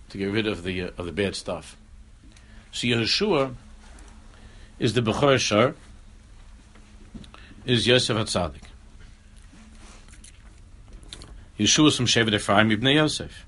to 0.10 0.18
get 0.20 0.32
rid 0.32 0.46
of 0.46 0.62
the 0.62 0.84
uh, 0.84 0.90
of 1.00 1.08
the 1.08 1.12
bad 1.12 1.36
stuff. 1.36 1.78
So 2.74 2.88
Yeshua 2.88 3.54
is 4.80 4.96
the 4.96 5.02
Bechor 5.02 5.40
Shar, 5.40 5.76
is 7.66 7.86
Yosef 7.86 8.18
HaTzadik. 8.18 8.64
Yeshua 11.60 11.90
is 11.90 11.96
from 11.96 12.08
Shevet 12.08 12.34
Ephraim 12.34 12.72
Ibn 12.72 12.88
Yosef. 12.88 13.46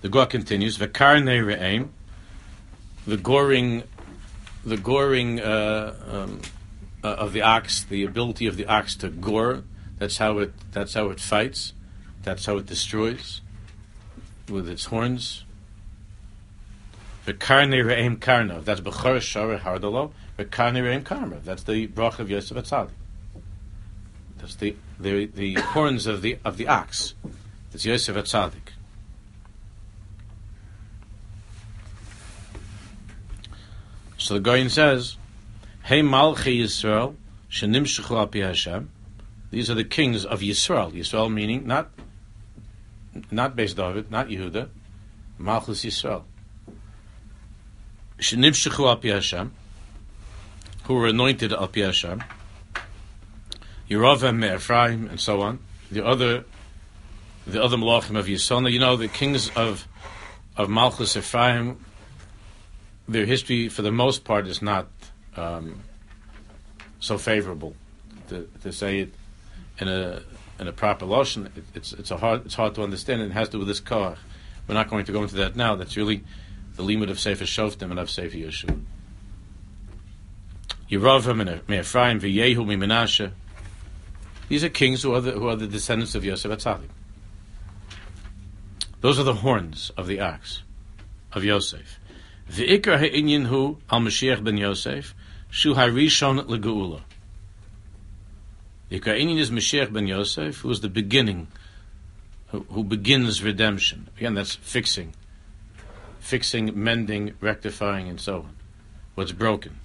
The 0.00 0.08
Gra 0.08 0.26
continues, 0.26 0.78
V'karnei 0.78 1.44
re'em, 1.44 1.90
the 3.06 3.18
goring, 3.18 3.82
the 4.64 4.78
goring 4.78 5.40
uh, 5.40 5.94
um, 6.10 6.40
uh, 7.04 7.08
of 7.08 7.34
the 7.34 7.42
ox, 7.42 7.84
the 7.84 8.02
ability 8.04 8.46
of 8.46 8.56
the 8.56 8.64
ox 8.64 8.96
to 8.96 9.10
gore, 9.10 9.62
that's 9.98 10.16
how 10.16 10.38
it, 10.38 10.54
that's 10.72 10.94
how 10.94 11.10
it 11.10 11.20
fights, 11.20 11.74
that's 12.22 12.46
how 12.46 12.56
it 12.56 12.64
destroys, 12.64 13.42
with 14.48 14.70
its 14.70 14.86
horns. 14.86 15.44
V'karnei 17.28 17.84
re'em 17.84 18.16
karnav, 18.16 18.64
that's 18.64 18.80
Bechor 18.80 19.18
Shara 19.18 19.60
Hardalo, 19.60 20.12
V'karnei 20.38 20.82
re'em 20.82 21.02
karnav, 21.02 21.44
that's 21.44 21.62
the 21.64 21.86
brach 21.86 22.18
of 22.18 22.30
Yosef 22.30 22.56
HaTzadik. 22.56 22.90
That's 24.38 24.54
the, 24.54 24.74
the, 24.98 25.26
the 25.26 25.54
horns 25.56 26.06
of 26.06 26.22
the, 26.22 26.38
of 26.44 26.56
the 26.56 26.68
ox. 26.68 27.14
That's 27.70 27.84
Yosef 27.84 28.16
HaTzadik. 28.16 28.72
So 34.16 34.34
the 34.34 34.40
Gaon 34.40 34.70
says, 34.70 35.16
Hey 35.84 36.00
Malchi 36.00 36.60
Yisrael, 36.60 37.14
Shenimshechu 37.50 38.20
Api 38.22 38.40
Hashem. 38.40 38.90
These 39.50 39.70
are 39.70 39.74
the 39.74 39.84
kings 39.84 40.24
of 40.24 40.40
Yisrael. 40.40 40.92
Yisrael 40.92 41.32
meaning 41.32 41.66
not 41.66 41.90
not 43.30 43.56
Beis 43.56 43.74
David, 43.74 44.10
not 44.10 44.28
Yehuda, 44.28 44.68
Malchus 45.38 45.84
Yisrael. 45.84 46.24
Shenimshechu 48.18 48.90
Api 48.90 49.10
Hashem, 49.10 49.52
who 50.84 50.94
were 50.94 51.06
anointed 51.06 51.52
Api 51.52 51.82
Hashem. 51.82 52.22
Yeravim, 53.88 54.54
Ephraim, 54.54 55.08
and 55.08 55.18
so 55.18 55.40
on. 55.40 55.60
The 55.90 56.04
other, 56.04 56.44
the 57.46 57.62
other 57.62 57.76
Malachim 57.76 58.18
of 58.18 58.26
Yisrael. 58.26 58.70
You 58.70 58.80
know, 58.80 58.96
the 58.96 59.08
kings 59.08 59.50
of 59.50 59.86
of 60.56 60.68
Malchus 60.68 61.16
Ephraim 61.16 61.78
their 63.08 63.24
history, 63.24 63.68
for 63.68 63.82
the 63.82 63.90
most 63.90 64.24
part, 64.24 64.46
is 64.46 64.60
not 64.60 64.88
um, 65.36 65.80
so 67.00 67.18
favorable. 67.18 67.74
To, 68.28 68.46
to, 68.62 68.72
say 68.72 69.00
it 69.00 69.14
in 69.78 69.88
a 69.88 70.20
in 70.60 70.68
a 70.68 70.72
proper 70.72 71.06
lotion, 71.06 71.46
it, 71.56 71.64
it's 71.74 71.94
it's 71.94 72.10
a 72.10 72.18
hard 72.18 72.44
it's 72.44 72.54
hard 72.54 72.74
to 72.74 72.82
understand. 72.82 73.22
It 73.22 73.32
has 73.32 73.48
to 73.48 73.52
do 73.52 73.58
with 73.60 73.68
this 73.68 73.80
car. 73.80 74.16
We're 74.66 74.74
not 74.74 74.90
going 74.90 75.06
to 75.06 75.12
go 75.12 75.22
into 75.22 75.36
that 75.36 75.56
now. 75.56 75.76
That's 75.76 75.96
really 75.96 76.24
the 76.78 76.84
limit 76.84 77.10
of 77.10 77.18
Sefer 77.18 77.44
Shoftim 77.44 77.90
and 77.90 77.98
of 77.98 78.08
Sefer 78.08 78.36
Yeshua. 78.36 78.80
Yeravim 80.88 81.40
and 81.40 81.50
Ephraim, 81.50 82.20
V'yehu, 82.20 82.56
Menashe. 82.56 83.32
These 84.48 84.62
are 84.62 84.68
kings 84.68 85.02
who 85.02 85.12
are 85.12 85.20
the, 85.20 85.32
who 85.32 85.48
are 85.48 85.56
the 85.56 85.66
descendants 85.66 86.14
of 86.14 86.24
Yosef 86.24 86.52
Atzadik. 86.52 86.88
Those 89.00 89.18
are 89.18 89.24
the 89.24 89.34
horns 89.34 89.90
of 89.96 90.06
the 90.06 90.20
ox 90.20 90.62
of 91.32 91.42
Yosef. 91.42 91.98
The 92.48 92.78
Ikar 92.78 93.00
Ha'inyan 93.00 93.46
Hu 93.46 93.78
Al 93.90 94.00
Mashiach 94.00 94.44
ben 94.44 94.56
Yosef 94.56 95.16
Shu 95.50 95.74
Harishon 95.74 96.46
Legeula. 96.46 97.02
The 98.88 99.00
Ikar 99.00 99.40
is 99.40 99.50
Mashiach 99.50 99.92
ben 99.92 100.06
Yosef, 100.06 100.58
who 100.58 100.70
is 100.70 100.80
the 100.80 100.88
beginning, 100.88 101.48
who, 102.46 102.64
who 102.70 102.84
begins 102.84 103.42
redemption. 103.42 104.08
Again, 104.16 104.34
that's 104.34 104.54
fixing, 104.54 105.14
fixing, 106.28 106.70
mending, 106.74 107.32
rectifying, 107.40 108.06
and 108.06 108.20
so 108.20 108.40
on. 108.40 108.54
What's 109.14 109.32
broken. 109.32 109.80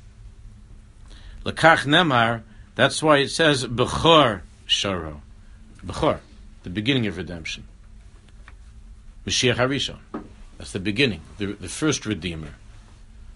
Lekach 1.45 1.85
Nemar. 1.85 2.41
That's 2.75 3.01
why 3.01 3.19
it 3.19 3.29
says 3.29 3.65
Bechor 3.65 4.41
Sharo, 4.67 5.21
Bechor, 5.85 6.19
the 6.63 6.69
beginning 6.69 7.07
of 7.07 7.17
redemption. 7.17 7.63
Mashiach 9.25 9.55
Harishon. 9.55 9.99
That's 10.57 10.73
the 10.73 10.79
beginning, 10.79 11.21
the, 11.37 11.53
the 11.53 11.69
first 11.69 12.05
Redeemer. 12.05 12.55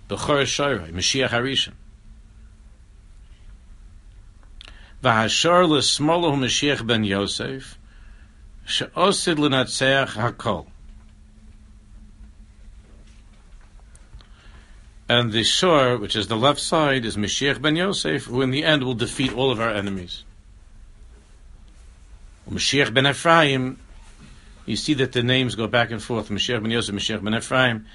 Bechor 0.09 0.43
Shorai, 0.43 0.91
Mashiach 0.91 1.29
Harishon. 1.29 1.73
V'hashar 5.01 5.69
l'smolo 5.69 6.35
Mashiach 6.35 6.85
ben 6.85 7.05
Yosef, 7.05 7.77
she'osid 8.65 9.37
l'natzeach 9.37 10.15
hakol. 10.15 10.67
And 15.09 15.31
the 15.31 15.43
shore, 15.43 15.97
which 15.97 16.15
is 16.15 16.27
the 16.27 16.35
left 16.35 16.59
side, 16.59 17.05
is 17.05 17.15
Mashiach 17.15 17.61
ben 17.61 17.75
Yosef, 17.75 18.25
who 18.25 18.41
in 18.41 18.51
the 18.51 18.63
end 18.63 18.83
will 18.83 18.93
defeat 18.93 19.33
all 19.33 19.51
of 19.51 19.59
our 19.59 19.71
enemies. 19.71 20.23
Mashiach 22.49 22.93
ben 22.93 23.07
Ephraim 23.07 23.77
you 24.67 24.75
see 24.75 24.93
that 24.95 25.13
the 25.13 25.23
names 25.23 25.55
go 25.55 25.65
back 25.65 25.91
and 25.91 26.03
forth. 26.03 26.29
Mashiach 26.29 26.61
ben 26.61 26.71
Yosef, 26.71 26.93
Mashiach 26.93 27.23
ben 27.23 27.33
Ephraim. 27.33 27.87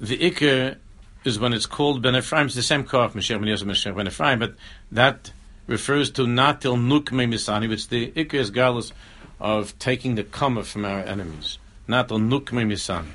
The 0.00 0.18
Iker 0.18 0.76
is 1.24 1.38
when 1.38 1.52
it's 1.52 1.66
called 1.66 2.02
Ben 2.02 2.16
Ephraim. 2.16 2.46
It's 2.46 2.54
the 2.54 2.62
same 2.62 2.84
koch, 2.84 3.12
Mashiach 3.12 3.38
ben 3.38 3.48
Yosef, 3.48 3.68
Mashiach 3.68 3.94
ben 3.94 4.06
Ephraim, 4.06 4.38
but 4.38 4.54
that 4.90 5.30
refers 5.66 6.10
to 6.12 6.26
not 6.26 6.62
till 6.62 6.76
Nukme 6.76 7.28
Misani, 7.28 7.68
which 7.68 7.88
the 7.88 8.10
Iker 8.12 8.34
is 8.34 8.50
galus 8.50 8.92
of 9.38 9.78
taking 9.78 10.14
the 10.14 10.24
kama 10.24 10.64
from 10.64 10.86
our 10.86 11.00
enemies. 11.00 11.58
Not 11.86 12.08
till 12.08 12.18
Nukme 12.18 12.66
Misani. 12.66 13.12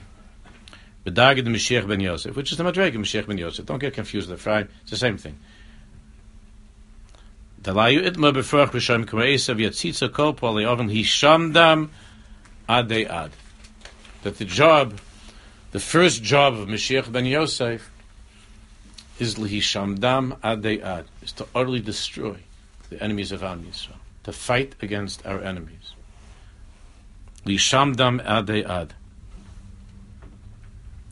Bedagid 1.09 1.45
Mashiach 1.47 1.87
ben 1.87 1.99
Yosef, 1.99 2.35
which 2.35 2.51
is 2.51 2.57
the 2.57 2.63
Madrega 2.63 2.95
Mashiach 2.95 3.27
ben 3.27 3.37
Yosef. 3.37 3.65
Don't 3.65 3.79
get 3.79 3.93
confused 3.93 4.29
with 4.29 4.39
Ephraim. 4.39 4.67
It's 4.81 4.91
the 4.91 4.97
same 4.97 5.17
thing. 5.17 5.37
Dalayu 7.61 8.05
itma 8.05 8.33
yatzitza 8.33 10.09
hishamdam 10.89 11.89
Ad. 12.69 13.31
That 14.21 14.37
the 14.37 14.45
job, 14.45 14.99
the 15.71 15.79
first 15.79 16.23
job 16.23 16.53
of 16.53 16.67
Mashiach 16.67 17.11
ben 17.11 17.25
Yosef 17.25 17.91
is 19.17 19.35
Lihishamdam 19.35 20.39
Adei 20.39 20.81
Ad, 20.81 21.05
is 21.21 21.31
to 21.33 21.47
utterly 21.53 21.79
destroy 21.79 22.37
the 22.89 23.01
enemies 23.03 23.31
of 23.31 23.43
Am 23.43 23.63
Yisrael, 23.63 23.97
to 24.23 24.31
fight 24.31 24.75
against 24.81 25.25
our 25.25 25.41
enemies. 25.41 25.93
Lishamdam 27.45 28.23
Adei 28.25 28.63
Ad. 28.67 28.93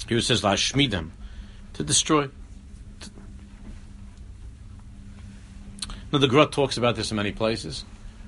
Here 0.07 0.17
it 0.17 0.23
says 0.23 0.41
Lashmidam, 0.41 1.09
to 1.73 1.83
destroy. 1.83 2.29
Now 6.11 6.19
the 6.19 6.27
Gra 6.27 6.45
talks 6.45 6.77
about 6.77 6.95
this 6.95 7.11
in 7.11 7.17
many 7.17 7.33
places. 7.33 7.83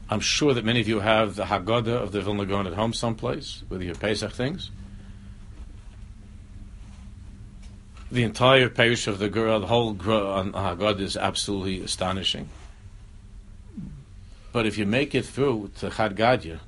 I'm 0.09 0.19
sure 0.19 0.53
that 0.53 0.65
many 0.65 0.81
of 0.81 0.87
you 0.87 0.99
have 0.99 1.35
the 1.35 1.45
Haggadah 1.45 2.01
of 2.01 2.11
the 2.11 2.21
Vilna 2.21 2.45
Gaon 2.45 2.67
at 2.67 2.73
home 2.73 2.93
someplace 2.93 3.63
with 3.69 3.81
your 3.81 3.95
Pesach 3.95 4.31
things. 4.31 4.71
The 8.11 8.23
entire 8.23 8.69
parish 8.69 9.07
of 9.07 9.19
the 9.19 9.29
Gra, 9.29 9.59
the 9.59 9.67
whole 9.67 9.89
on 9.89 10.51
Haggadah 10.51 10.99
is 10.99 11.15
absolutely 11.15 11.81
astonishing. 11.81 12.49
But 14.51 14.65
if 14.65 14.77
you 14.79 14.85
make 14.85 15.13
it 15.13 15.25
through 15.25 15.71
to 15.77 15.91
Chad 15.91 16.15
Gadya, 16.15 16.59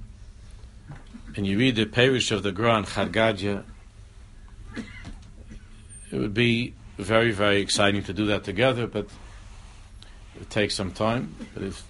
and 1.36 1.48
you 1.48 1.58
read 1.58 1.76
the 1.76 1.86
parish 1.86 2.32
of 2.32 2.44
the 2.44 2.52
Gra 2.52 2.74
on 2.74 2.86
Chad 2.86 3.12
Gadya, 3.12 3.64
it 6.12 6.18
would 6.18 6.34
be 6.34 6.74
very, 6.98 7.32
very 7.32 7.62
exciting 7.62 8.04
to 8.04 8.14
do 8.14 8.26
that 8.28 8.44
together, 8.44 8.88
but 8.88 9.08
it 10.40 10.50
takes 10.50 10.76
some 10.76 10.92
time. 10.92 11.36
But 11.54 11.64
if 11.64 11.84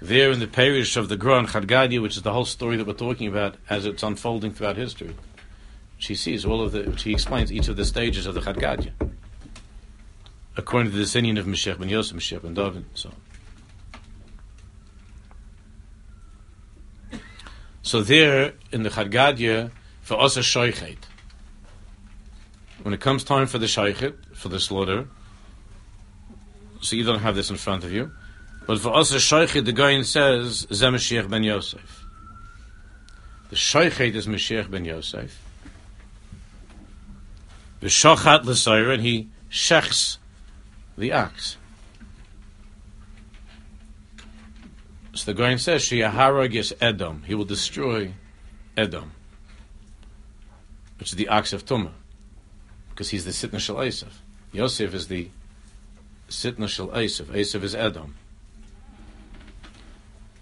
there 0.00 0.32
in 0.32 0.40
the 0.40 0.48
parish 0.48 0.96
of 0.96 1.08
the 1.08 1.16
Gran 1.16 1.46
Chad 1.46 1.68
Gadya, 1.68 2.02
which 2.02 2.16
is 2.16 2.22
the 2.22 2.32
whole 2.32 2.44
story 2.44 2.76
that 2.76 2.86
we're 2.86 2.92
talking 2.92 3.28
about 3.28 3.54
as 3.70 3.86
it's 3.86 4.02
unfolding 4.02 4.52
throughout 4.52 4.76
history. 4.76 5.14
She 5.96 6.16
sees 6.16 6.44
all 6.44 6.60
of 6.60 6.72
the, 6.72 6.96
she 6.96 7.12
explains 7.12 7.52
each 7.52 7.68
of 7.68 7.76
the 7.76 7.84
stages 7.84 8.26
of 8.26 8.34
the 8.34 8.40
Chad 8.40 8.56
Gadya. 8.56 8.90
According 10.56 10.90
to 10.90 10.98
the 10.98 11.04
Sinian 11.04 11.38
of 11.38 11.46
Mashiach 11.46 11.78
ben 11.78 11.88
Yosef, 11.88 12.16
Mashiach 12.16 12.42
ben 12.42 12.54
David, 12.54 12.84
so 12.94 13.10
So 17.82 18.00
there 18.00 18.54
in 18.70 18.82
the 18.82 18.90
Chad 18.90 19.10
Gadya, 19.10 19.70
for 20.02 20.20
us 20.20 20.36
a 20.36 20.40
shoichet, 20.40 20.98
when 22.82 22.92
it 22.94 23.00
comes 23.00 23.24
time 23.24 23.46
for 23.46 23.58
the 23.58 23.68
shaykhet, 23.68 24.14
for 24.34 24.48
the 24.48 24.60
slaughter, 24.60 25.06
so 26.80 26.96
you 26.96 27.04
don't 27.04 27.20
have 27.20 27.36
this 27.36 27.50
in 27.50 27.56
front 27.56 27.84
of 27.84 27.92
you, 27.92 28.10
but 28.66 28.78
for 28.78 28.94
us, 28.94 29.10
the 29.10 29.18
shaykhet, 29.18 29.64
the 29.64 29.72
guy 29.72 30.00
says, 30.02 30.66
Zeh 30.66 31.28
ben 31.30 31.42
Yosef. 31.42 32.04
The 33.50 33.56
shaykhet 33.56 34.14
is 34.14 34.26
Mashiach 34.26 34.70
ben 34.70 34.84
Yosef. 34.84 35.42
The 37.82 37.88
shachat 37.88 38.94
and 38.94 39.02
he 39.02 39.28
shechs 39.50 40.18
the 40.96 41.10
axe. 41.10 41.56
So 45.14 45.32
the 45.32 45.34
Goyen 45.34 45.58
says, 45.58 45.82
Shiyaharag 45.82 46.54
is 46.54 46.74
Edom. 46.80 47.24
He 47.26 47.34
will 47.34 47.44
destroy 47.44 48.14
Edom, 48.76 49.10
which 51.00 51.10
is 51.10 51.16
the 51.16 51.28
ox 51.28 51.52
of 51.52 51.66
Tumah, 51.66 51.90
because 52.92 53.10
he's 53.10 53.24
the 53.24 53.30
Sitna 53.30 53.58
Shal 53.58 53.76
Esav. 53.76 54.12
Yosef 54.52 54.94
is 54.94 55.08
the 55.08 55.28
Sitna 56.28 56.64
Esav. 56.66 57.26
Esav 57.26 57.62
is 57.62 57.74
Edom. 57.74 58.14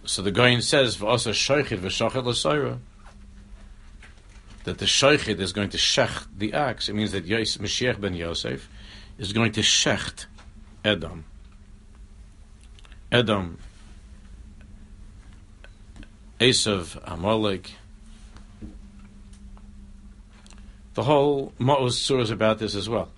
So 0.04 0.22
the 0.22 0.32
Goyen 0.32 0.60
says, 0.60 0.96
V'asa 0.96 1.32
Shoichid 1.32 1.78
v'shochet 1.78 2.24
l'soira, 2.24 2.78
that 4.64 4.78
the 4.78 4.84
Shoichid 4.84 5.38
is 5.38 5.52
going 5.52 5.70
to 5.70 5.78
shecht 5.78 6.26
the 6.36 6.52
axe. 6.52 6.88
It 6.88 6.94
means 6.94 7.12
that 7.12 7.26
Yos, 7.26 7.56
Mashiach 7.58 8.00
ben 8.00 8.14
Yosef 8.14 8.68
is 9.18 9.32
going 9.32 9.52
to 9.52 9.60
shecht 9.60 10.26
Edom. 10.84 11.24
Edom 13.12 13.58
Esav, 16.40 16.98
Amalek. 17.04 17.72
The 21.00 21.04
whole 21.04 21.54
Ma'uz 21.58 21.92
surah 21.92 22.20
is 22.20 22.30
about 22.30 22.58
this 22.58 22.74
as 22.74 22.86
well. 22.86 23.08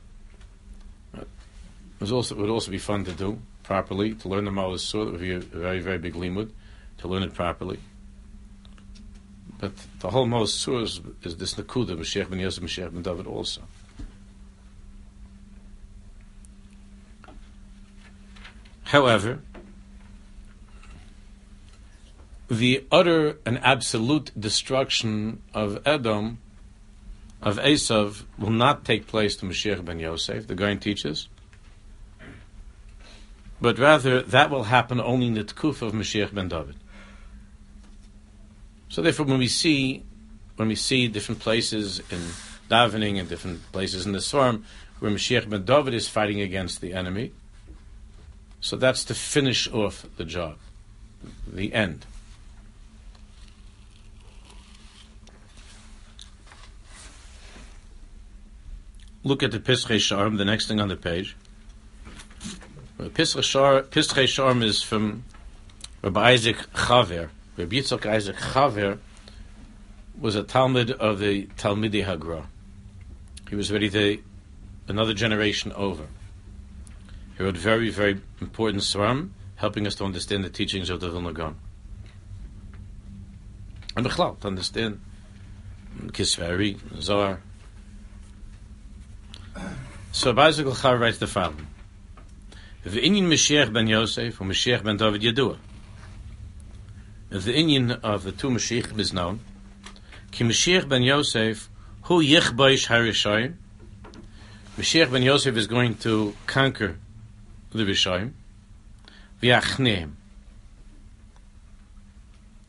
It 2.00 2.12
also, 2.12 2.36
would 2.36 2.48
also 2.48 2.70
be 2.70 2.78
fun 2.78 3.04
to 3.06 3.12
do 3.12 3.42
properly, 3.64 4.14
to 4.14 4.28
learn 4.28 4.44
the 4.44 4.52
Ma'uz 4.52 4.78
surah. 4.78 5.08
It 5.08 5.10
would 5.10 5.20
be 5.20 5.32
a 5.32 5.40
very, 5.40 5.80
very 5.80 5.98
big 5.98 6.14
limud, 6.14 6.52
to 6.98 7.08
learn 7.08 7.24
it 7.24 7.34
properly. 7.34 7.80
But 9.58 9.72
the 9.98 10.10
whole 10.10 10.28
Ma'uz 10.28 10.50
surah 10.50 10.82
is, 10.82 11.00
is 11.24 11.36
this 11.38 11.54
Nakuda, 11.54 11.96
Mashiach 11.96 12.30
ben 12.30 12.38
Yosef, 12.38 12.62
Mashiach 12.62 13.02
David 13.02 13.26
also. 13.26 13.62
However, 18.84 19.40
the 22.46 22.84
utter 22.92 23.38
and 23.44 23.58
absolute 23.58 24.30
destruction 24.38 25.42
of 25.52 25.82
Edom, 25.84 26.38
of 27.42 27.58
Esav, 27.58 28.22
will 28.38 28.50
not 28.50 28.84
take 28.84 29.06
place 29.06 29.36
to 29.36 29.46
Mashiach 29.46 29.84
ben 29.84 29.98
Yosef, 29.98 30.46
the 30.46 30.54
Gaon 30.54 30.78
teaches, 30.78 31.28
but 33.60 33.78
rather 33.78 34.22
that 34.22 34.50
will 34.50 34.64
happen 34.64 35.00
only 35.00 35.26
in 35.26 35.34
the 35.34 35.44
Tkuf 35.44 35.82
of 35.82 35.92
Mashiach 35.92 36.32
ben 36.32 36.48
David. 36.48 36.76
So 38.88 39.02
therefore, 39.02 39.26
when 39.26 39.38
we 39.38 39.48
see 39.48 40.04
when 40.56 40.68
we 40.68 40.74
see 40.74 41.08
different 41.08 41.40
places 41.40 42.00
in 42.10 42.20
davening 42.70 43.18
and 43.18 43.28
different 43.28 43.72
places 43.72 44.06
in 44.06 44.12
the 44.12 44.18
Svarm 44.18 44.62
where 45.00 45.10
Mashiach 45.10 45.48
ben 45.48 45.64
David 45.64 45.94
is 45.94 46.08
fighting 46.08 46.40
against 46.40 46.80
the 46.80 46.92
enemy, 46.92 47.32
so 48.60 48.76
that's 48.76 49.04
to 49.04 49.14
finish 49.14 49.66
off 49.72 50.06
the 50.16 50.24
job, 50.24 50.58
the 51.46 51.74
end. 51.74 52.06
Look 59.24 59.42
at 59.42 59.50
the 59.50 59.58
Pischei 59.58 59.96
Sharm, 59.96 60.38
the 60.38 60.44
next 60.44 60.66
thing 60.66 60.80
on 60.80 60.88
the 60.88 60.96
page. 60.96 61.36
Pischei 62.98 64.24
Sharm 64.24 64.62
is 64.62 64.82
from 64.82 65.24
Rabbi 66.02 66.30
Isaac 66.30 66.56
Chaver. 66.74 67.30
Rabbi 67.56 67.76
Yitzchak 67.76 68.06
Isaac 68.06 68.36
Chaver 68.36 68.98
was 70.18 70.34
a 70.36 70.42
Talmud 70.42 70.90
of 70.92 71.18
the 71.18 71.46
Talmidei 71.56 72.04
Hagra. 72.04 72.46
He 73.48 73.56
was 73.56 73.70
already 73.70 73.88
the, 73.88 74.20
another 74.88 75.14
generation 75.14 75.72
over. 75.72 76.06
He 77.36 77.44
wrote 77.44 77.56
very, 77.56 77.90
very 77.90 78.20
important 78.40 78.82
Sram, 78.82 79.30
helping 79.56 79.86
us 79.86 79.94
to 79.96 80.04
understand 80.04 80.44
the 80.44 80.50
teachings 80.50 80.90
of 80.90 81.00
the 81.00 81.10
Vilna 81.10 81.32
Gaon. 81.32 81.56
And 83.96 84.06
Bechlal, 84.06 84.40
to 84.40 84.46
understand 84.46 85.00
Kisveri, 86.08 86.78
Zohar, 87.00 87.40
so 90.12 90.32
Bazik 90.32 90.80
Char 90.80 90.96
writes 90.96 91.18
the 91.18 91.26
following. 91.26 91.66
The 92.84 93.00
Inyan 93.00 93.28
Mashiach 93.28 93.72
ben 93.72 93.86
Yosef 93.86 94.40
or 94.40 94.44
Mashiach 94.44 94.82
ben 94.82 94.96
David 94.96 95.22
Yadua. 95.22 95.56
The 97.30 97.52
Inyan 97.52 98.00
of 98.02 98.24
the 98.24 98.32
two 98.32 98.48
Mashiach 98.48 98.98
is 98.98 99.12
known. 99.12 99.40
Ki 100.32 100.44
Mashiach 100.44 100.88
ben 100.88 101.02
Yosef 101.02 101.68
hu 102.02 102.22
yichbaish 102.22 102.88
harishayim. 102.88 103.54
Mashiach 104.76 105.12
ben 105.12 105.22
Yosef 105.22 105.56
is 105.56 105.66
going 105.66 105.94
to 105.96 106.34
conquer 106.46 106.96
the 107.70 107.84
Rishayim. 107.84 108.32
V'yachneim. 109.42 110.12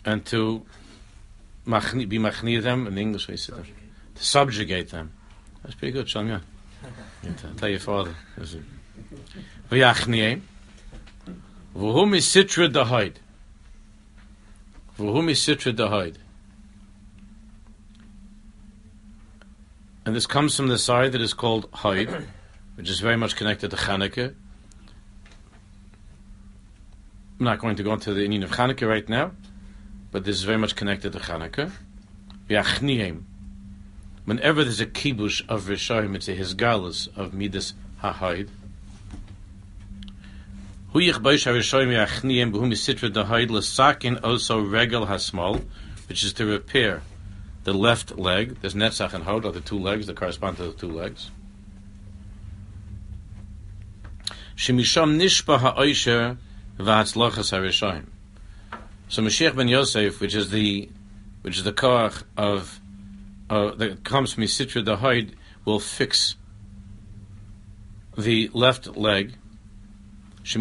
And 0.05 0.25
to 0.25 0.65
machni, 1.65 2.07
be 2.07 2.19
machni 2.19 2.61
them, 2.61 2.87
in 2.87 2.97
English 2.97 3.27
we 3.27 3.37
say 3.37 3.53
to 3.53 4.23
subjugate 4.23 4.89
them. 4.89 5.13
That's 5.63 5.75
pretty 5.75 5.93
good, 5.93 6.09
Shalom. 6.09 6.41
Tell 7.57 7.69
your 7.69 7.79
father. 7.79 8.15
V'yachniim. 9.69 10.41
V'hum 11.75 12.15
is 12.15 12.25
sitra 12.25 12.71
dahaid. 12.71 13.15
V'hum 14.97 15.29
is 15.29 15.39
sitra 15.39 15.73
dahaid. 15.75 16.17
And 20.05 20.15
this 20.15 20.27
comes 20.27 20.55
from 20.57 20.67
the 20.67 20.77
side 20.77 21.13
that 21.13 21.21
is 21.21 21.33
called 21.33 21.69
Haid, 21.81 22.09
which 22.75 22.89
is 22.89 22.99
very 22.99 23.15
much 23.15 23.35
connected 23.35 23.71
to 23.71 23.77
Chanukah. 23.77 24.35
I'm 27.39 27.45
not 27.45 27.59
going 27.59 27.77
to 27.77 27.83
go 27.83 27.93
into 27.93 28.13
the 28.13 28.21
meaning 28.21 28.43
of 28.43 28.51
Chanukah 28.51 28.87
right 28.87 29.07
now, 29.07 29.31
but 30.11 30.25
this 30.25 30.35
is 30.35 30.43
very 30.43 30.57
much 30.57 30.75
connected 30.75 31.13
to 31.13 31.19
Chanukah. 31.19 31.71
V'yachniim 32.49 33.23
whenever 34.25 34.63
there's 34.63 34.81
a 34.81 34.85
kibush 34.85 35.47
of 35.47 35.63
Rishayim, 35.63 36.15
it's 36.15 36.27
a 36.27 36.35
hisgalus 36.35 37.07
of 37.17 37.33
Midas 37.33 37.73
HaHaid. 38.01 38.49
Huyich 40.93 41.13
Baish 41.13 41.45
HaRishayim 41.45 42.05
Yachniyim 42.05 42.51
B'hum 42.51 42.71
Yisitra 42.71 43.11
Dahaid 43.11 43.49
L'sakin 43.49 44.17
also 44.23 44.59
Regel 44.61 45.07
HaSmal, 45.07 45.63
which 46.07 46.23
is 46.23 46.33
to 46.33 46.45
repair 46.45 47.01
the 47.63 47.73
left 47.73 48.17
leg. 48.17 48.57
There's 48.61 48.75
Netzach 48.75 49.13
and 49.13 49.23
Hod, 49.23 49.45
are 49.45 49.51
the 49.51 49.61
two 49.61 49.79
legs 49.79 50.07
that 50.07 50.15
correspond 50.15 50.57
to 50.57 50.63
the 50.63 50.73
two 50.73 50.91
legs. 50.91 51.31
Shemisham 54.55 55.17
Nishpa 55.17 55.59
HaOisher 55.59 56.37
V'Hatzlachas 56.77 57.51
HaRishayim. 57.51 58.05
So 59.09 59.21
Mashiach 59.21 59.55
ben 59.55 59.67
Yosef, 59.67 60.19
which 60.21 60.35
is 60.35 60.49
the 60.49 60.89
which 61.41 61.57
is 61.57 61.63
the 61.63 61.73
koach 61.73 62.23
of 62.37 62.79
uh, 63.53 63.75
that 63.75 64.03
comes 64.03 64.33
from 64.33 64.43
Sitra 64.45 64.83
Dahaid 64.83 65.33
will 65.63 65.79
fix 65.79 66.35
the 68.17 68.49
left 68.53 68.97
leg. 68.97 69.35
Because 70.41 70.55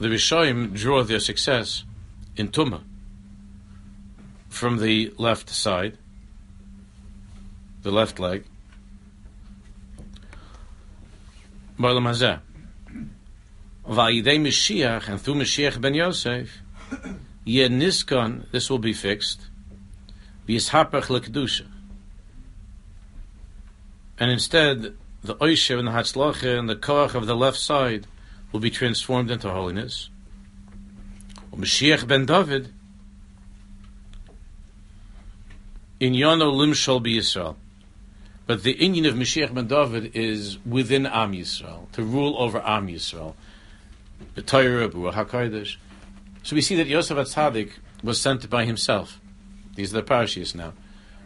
the 0.00 0.08
Rishayim 0.14 0.74
draw 0.74 1.02
their 1.02 1.20
success 1.20 1.84
in 2.36 2.48
Tumah 2.48 2.82
from 4.48 4.78
the 4.78 5.12
left 5.18 5.50
side, 5.50 5.98
the 7.82 7.90
left 7.90 8.20
leg. 8.20 8.44
Ba'alam 11.78 12.06
hazeh. 12.08 12.40
Va'yidei 13.88 14.38
Mashiach, 14.40 15.08
and 15.08 15.20
through 15.20 15.34
Mashiach 15.34 15.80
ben 15.80 15.94
Yosef, 15.94 16.58
Niskon, 17.58 18.50
this 18.52 18.70
will 18.70 18.78
be 18.78 18.92
fixed. 18.92 19.40
V'yishapach 20.48 21.06
lekedusha. 21.06 21.66
And 24.18 24.30
instead, 24.30 24.94
the 25.22 25.42
oisher 25.42 25.78
and 25.78 25.88
the 25.88 25.92
hatzlacha 25.92 26.58
and 26.58 26.68
the 26.68 26.76
koach 26.76 27.14
of 27.14 27.26
the 27.26 27.36
left 27.36 27.58
side 27.58 28.06
will 28.52 28.60
be 28.60 28.70
transformed 28.70 29.30
into 29.30 29.50
holiness. 29.50 30.08
Mashiach 31.54 32.06
ben 32.06 32.26
David 32.26 32.72
in 35.98 36.14
Yono 36.14 36.52
Limshal 36.52 37.02
be 37.02 37.18
Yisrael. 37.18 37.56
But 38.46 38.62
the 38.62 38.74
inyan 38.74 39.08
of 39.08 39.14
Mashiach 39.14 39.52
ben 39.52 39.66
David 39.66 40.16
is 40.16 40.58
within 40.64 41.06
Am 41.06 41.32
Yisrael, 41.32 41.90
to 41.92 42.02
rule 42.02 42.36
over 42.38 42.60
Am 42.66 42.88
Yisrael. 42.88 43.34
The 44.34 44.42
Torah, 44.42 44.88
HaKadosh. 44.88 45.76
So 46.42 46.56
we 46.56 46.62
see 46.62 46.74
that 46.76 46.86
Yosef 46.86 47.16
Atzadik 47.16 47.72
was 48.02 48.20
sent 48.20 48.48
by 48.48 48.64
himself. 48.64 49.20
These 49.74 49.94
are 49.94 50.00
the 50.00 50.06
parashas 50.06 50.54
now. 50.54 50.72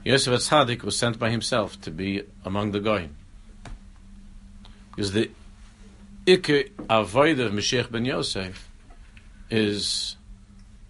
Yosef 0.05 0.33
Atzadik 0.35 0.83
was 0.83 0.97
sent 0.97 1.19
by 1.19 1.31
himself 1.31 1.81
to 1.83 1.91
be 1.91 2.23
among 2.45 2.73
the 2.73 2.81
goyim. 2.81 3.17
Because 4.91 5.13
the 5.13 5.31
Ikke 6.27 6.71
avoid 6.89 7.39
of 7.41 7.53
Mashiach 7.53 7.91
ben 7.91 8.05
Yosef 8.05 8.69
is 9.51 10.17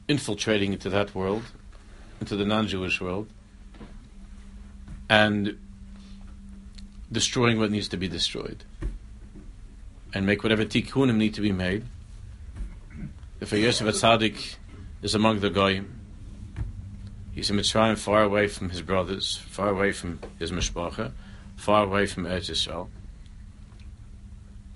infiltrating 0.08 0.72
into 0.72 0.88
that 0.90 1.14
world, 1.14 1.42
into 2.20 2.36
the 2.36 2.44
non-Jewish 2.44 3.00
world, 3.00 3.28
and 5.08 5.58
destroying 7.10 7.58
what 7.58 7.70
needs 7.70 7.88
to 7.88 7.96
be 7.96 8.08
destroyed, 8.08 8.64
and 10.12 10.24
make 10.24 10.42
whatever 10.42 10.64
tikkunim 10.64 11.16
need 11.16 11.34
to 11.34 11.40
be 11.40 11.52
made. 11.52 11.84
If 13.44 13.52
a 13.52 13.58
Yosef 13.58 13.86
Atzadik 13.86 14.56
is 15.02 15.14
among 15.14 15.40
the 15.40 15.50
goyim, 15.50 16.00
he's 17.32 17.50
in 17.50 17.58
Mitzrayim, 17.58 17.98
far 17.98 18.22
away 18.22 18.48
from 18.48 18.70
his 18.70 18.80
brothers, 18.80 19.36
far 19.36 19.68
away 19.68 19.92
from 19.92 20.18
his 20.38 20.50
mishpacha, 20.50 21.12
far 21.54 21.84
away 21.84 22.06
from 22.06 22.24
Eretz 22.24 22.48
Yisrael. 22.48 22.88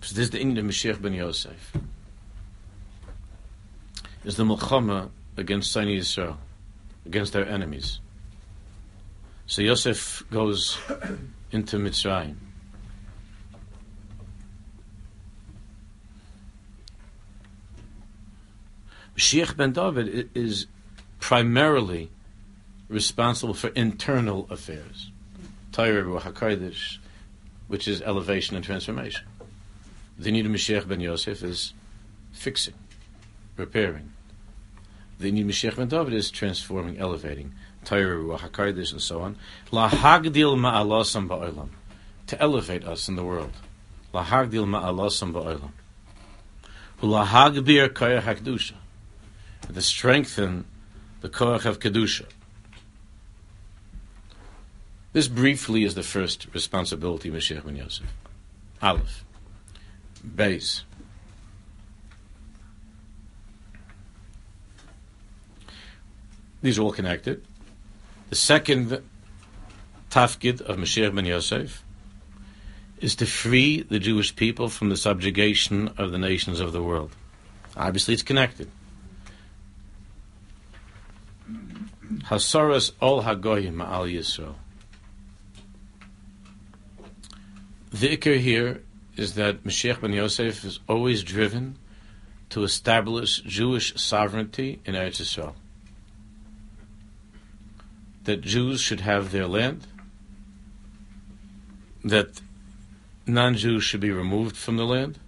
So 0.03 0.15
this 0.15 0.25
is 0.25 0.31
the 0.33 0.39
inyan 0.39 0.67
Mashiach 0.67 1.01
ben 1.01 1.15
Yosef. 1.15 1.73
Is 4.27 4.37
the 4.37 4.45
Mulchama 4.45 5.09
against 5.39 5.73
Sinai 5.73 5.93
Yisrael, 5.93 6.37
against 7.07 7.33
their 7.33 7.49
enemies. 7.49 8.01
So 9.47 9.63
Yosef 9.63 10.25
goes 10.31 10.77
into 11.53 11.79
Mitzrayim. 11.79 12.37
Mashiach 19.19 19.57
ben 19.57 19.73
David 19.73 20.31
is 20.35 20.69
primarily 21.19 22.09
responsible 22.89 23.53
for 23.53 23.67
internal 23.71 24.47
affairs, 24.49 25.11
Torah 25.73 26.05
HaKadosh, 26.05 26.99
which 27.67 27.89
is 27.89 28.01
elevation 28.01 28.55
and 28.55 28.65
transformation. 28.65 29.27
The 30.17 30.31
need 30.31 30.47
of 30.47 30.53
Mashiach 30.53 30.87
ben 30.87 31.01
Yosef 31.01 31.43
is 31.43 31.75
fixing, 32.31 32.75
repairing. 33.57 34.13
The 35.19 35.33
need 35.33 35.43
of 35.43 35.49
Mashiach 35.49 35.77
ben 35.77 35.89
David 35.89 36.15
is 36.15 36.31
transforming, 36.31 36.99
elevating. 36.99 37.55
Torah, 37.85 38.17
Ruach 38.17 38.93
and 38.93 39.03
so 39.03 39.23
on. 39.23 39.37
La 39.73 39.89
hagdil 39.91 40.57
ma'alosam 40.57 41.27
ba'olam. 41.27 41.71
To 42.29 42.41
elevate 42.41 42.85
us 42.85 43.09
in 43.09 43.17
the 43.17 43.25
world. 43.25 43.53
La 44.13 44.25
hagdil 44.25 44.67
ma'alosam 44.67 45.33
ba'olam. 45.33 45.71
La 47.03 47.27
hagbir 47.27 47.89
koyach 47.89 48.78
hakdusha. 49.63 49.75
To 49.75 49.83
strengthen 49.83 50.65
the 51.21 51.29
koyach 51.29 51.65
of 51.65 51.79
kedusha. 51.81 52.27
This 55.13 55.29
briefly 55.29 55.85
is 55.85 55.95
the 55.95 56.03
first 56.03 56.47
responsibility 56.53 57.29
of 57.29 57.35
Mashiach 57.35 57.65
ben 57.65 57.77
Yosef. 57.77 58.07
Aleph 58.83 59.25
base. 60.23 60.85
These 66.61 66.79
are 66.79 66.83
all 66.83 66.93
connected. 66.93 67.45
The 68.31 68.37
second 68.37 69.03
tafkid 70.11 70.61
of 70.61 70.77
Mashiach 70.77 71.15
ben 71.15 71.25
Yosef 71.25 71.85
is 73.01 73.15
to 73.17 73.27
free 73.27 73.83
the 73.83 73.99
Jewish 73.99 74.35
people 74.35 74.69
from 74.69 74.89
the 74.89 74.97
subjugation 74.97 75.89
of 75.97 76.11
the 76.11 76.19
nations 76.19 76.59
of 76.61 76.73
the 76.73 76.83
world. 76.83 77.15
Obviously, 77.77 78.15
it's 78.15 78.25
connected. 78.25 78.69
Hasaras 82.11 82.93
ol 83.03 83.23
hagoyim 83.23 83.75
ma'al 83.75 84.11
Yisrael. 84.13 84.55
The 87.91 88.17
ikr 88.17 88.39
here 88.39 88.83
is 89.17 89.35
that 89.35 89.65
Mashiach 89.65 90.01
ben 90.01 90.13
Yosef 90.13 90.65
is 90.65 90.81
always 90.89 91.23
driven 91.23 91.77
to 92.51 92.63
establish 92.63 93.41
Jewish 93.43 93.95
sovereignty 94.01 94.81
in 94.85 94.95
Eretz 94.95 95.21
Yisrael. 95.21 95.55
That 98.25 98.41
Jews 98.41 98.81
should 98.81 99.01
have 99.01 99.33
their 99.33 99.47
land, 99.47 99.87
that 102.05 102.41
non-Jews 103.27 103.85
should 103.85 104.01
be 104.01 104.11
removed 104.11 104.57
from 104.57 104.77
the 104.77 104.87
land, 104.87 105.19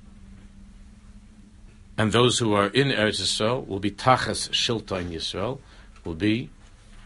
and 1.98 2.12
those 2.12 2.38
who 2.38 2.54
are 2.54 2.68
in 2.68 2.88
Eretz 2.88 3.20
Yisrael 3.20 3.66
will 3.66 3.80
be 3.80 3.90
tachas 3.90 4.48
shilton 4.50 5.10
Yisrael, 5.10 5.58
will 6.04 6.14
be 6.14 6.48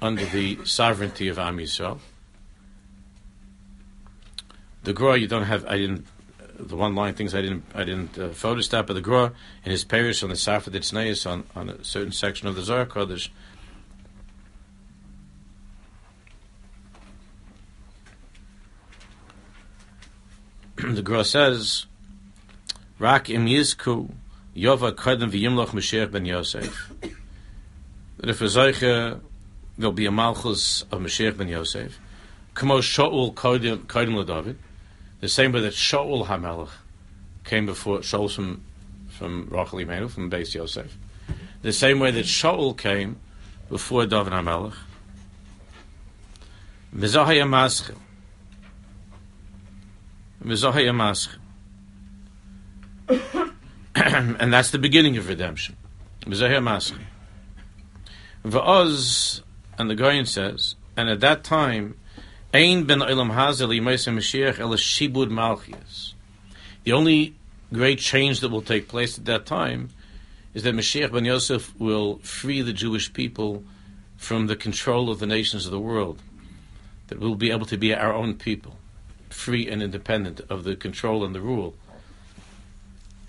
under 0.05 0.25
the 0.27 0.59
sovereignty 0.65 1.29
of 1.29 1.39
Am 1.39 1.57
Yisrael. 1.57 1.99
The 4.83 4.93
Gra, 4.93 5.17
you 5.17 5.27
don't 5.27 5.45
have. 5.45 5.65
I 5.65 5.79
didn't 5.79 6.07
the 6.59 6.77
one 6.77 6.95
line 6.95 7.15
things 7.15 7.35
I 7.35 7.41
didn't 7.41 7.65
I 7.75 7.85
didn't 7.85 8.19
uh, 8.19 8.29
photostop, 8.29 8.87
but 8.87 8.93
the 8.93 9.01
Gra 9.01 9.33
in 9.65 9.73
his 9.73 9.83
parish 9.83 10.23
on 10.23 10.29
the 10.29 10.37
Safed 10.37 10.71
Tzneis 10.71 11.27
on 11.29 11.45
on 11.57 11.71
a 11.71 11.83
certain 11.83 12.13
section 12.13 12.47
of 12.49 12.55
the 12.55 12.63
Zohar 12.63 12.85
Kodesh. 12.85 13.31
the 20.95 21.01
Gra 21.01 21.25
says, 21.25 21.87
"Rak 22.99 23.31
im 23.31 23.47
yizku 23.47 24.13
yova 24.55 24.93
kodem 24.93 25.31
v'yimloch 25.31 25.71
Mashiach 25.71 26.13
ben 26.13 26.27
Yosef." 26.27 26.93
That 28.19 28.29
if 28.29 28.43
a 28.43 28.49
there'll 29.79 29.93
be 29.93 30.07
a 30.07 30.13
malchus 30.13 30.83
of 30.91 31.01
Mashiach 31.01 31.37
ben 31.37 31.49
Yosef. 31.49 31.99
Kamo 32.55 32.79
Shaul 32.79 33.35
kodem 33.35 33.87
kodem 33.87 34.27
David 34.27 34.59
the 35.21 35.29
same 35.29 35.53
way 35.53 35.61
that 35.61 35.73
Shaul 35.73 36.27
HaMelech 36.27 36.71
came 37.45 37.67
before 37.67 38.01
Shaul 38.01 38.31
from 38.31 38.63
from 39.09 39.49
Rachel 39.51 39.79
Imenu, 39.79 40.11
from 40.11 40.31
Beis 40.31 40.55
Yosef. 40.55 40.97
The 41.63 41.73
same 41.73 41.99
way 42.01 42.11
that 42.11 42.27
Shaul 42.27 42.77
came 42.77 43.17
before 43.71 44.07
David 44.07 44.33
HaMelech. 44.33 44.75
Mizahaya 46.95 47.47
Maschil. 47.49 47.97
Mizahaya 50.45 50.93
Maschil. 50.93 51.39
and 54.39 54.53
that's 54.53 54.71
the 54.71 54.79
beginning 54.79 55.17
of 55.17 55.29
redemption. 55.29 55.77
Va'oz, 58.45 59.43
and 59.79 59.91
the 59.91 59.95
Goyen 59.95 60.27
says, 60.27 60.75
and 60.97 61.09
at 61.09 61.21
that 61.21 61.45
time, 61.45 61.97
Ein 62.55 62.85
ben 62.85 63.01
olam 63.01 63.35
hazel 63.35 63.69
Mashiach 63.69 64.61
el 64.61 64.71
shibud 64.71 65.29
malchias. 65.29 66.13
The 66.85 66.93
only 66.93 67.35
great 67.73 67.99
change 67.99 68.39
that 68.41 68.51
will 68.51 68.63
take 68.63 68.87
place 68.87 69.19
at 69.19 69.25
that 69.25 69.45
time 69.45 69.89
is 70.55 70.63
that 70.63 70.75
Mashiach 70.75 71.11
ben 71.11 71.25
Yosef 71.25 71.75
will 71.81 72.19
free 72.19 72.63
the 72.63 72.73
Jewish 72.73 73.13
people 73.13 73.65
from 74.17 74.47
the 74.47 74.55
control 74.55 75.11
of 75.11 75.19
the 75.19 75.27
nations 75.27 75.67
of 75.67 75.73
the 75.73 75.81
world. 75.81 76.23
That 77.09 77.19
we'll 77.19 77.35
be 77.35 77.51
able 77.51 77.67
to 77.67 77.77
be 77.77 77.93
our 77.93 78.15
own 78.15 78.35
people, 78.35 78.77
free 79.31 79.69
and 79.69 79.83
independent 79.83 80.41
of 80.49 80.63
the 80.63 80.77
control 80.77 81.25
and 81.25 81.35
the 81.35 81.41
rule 81.41 81.75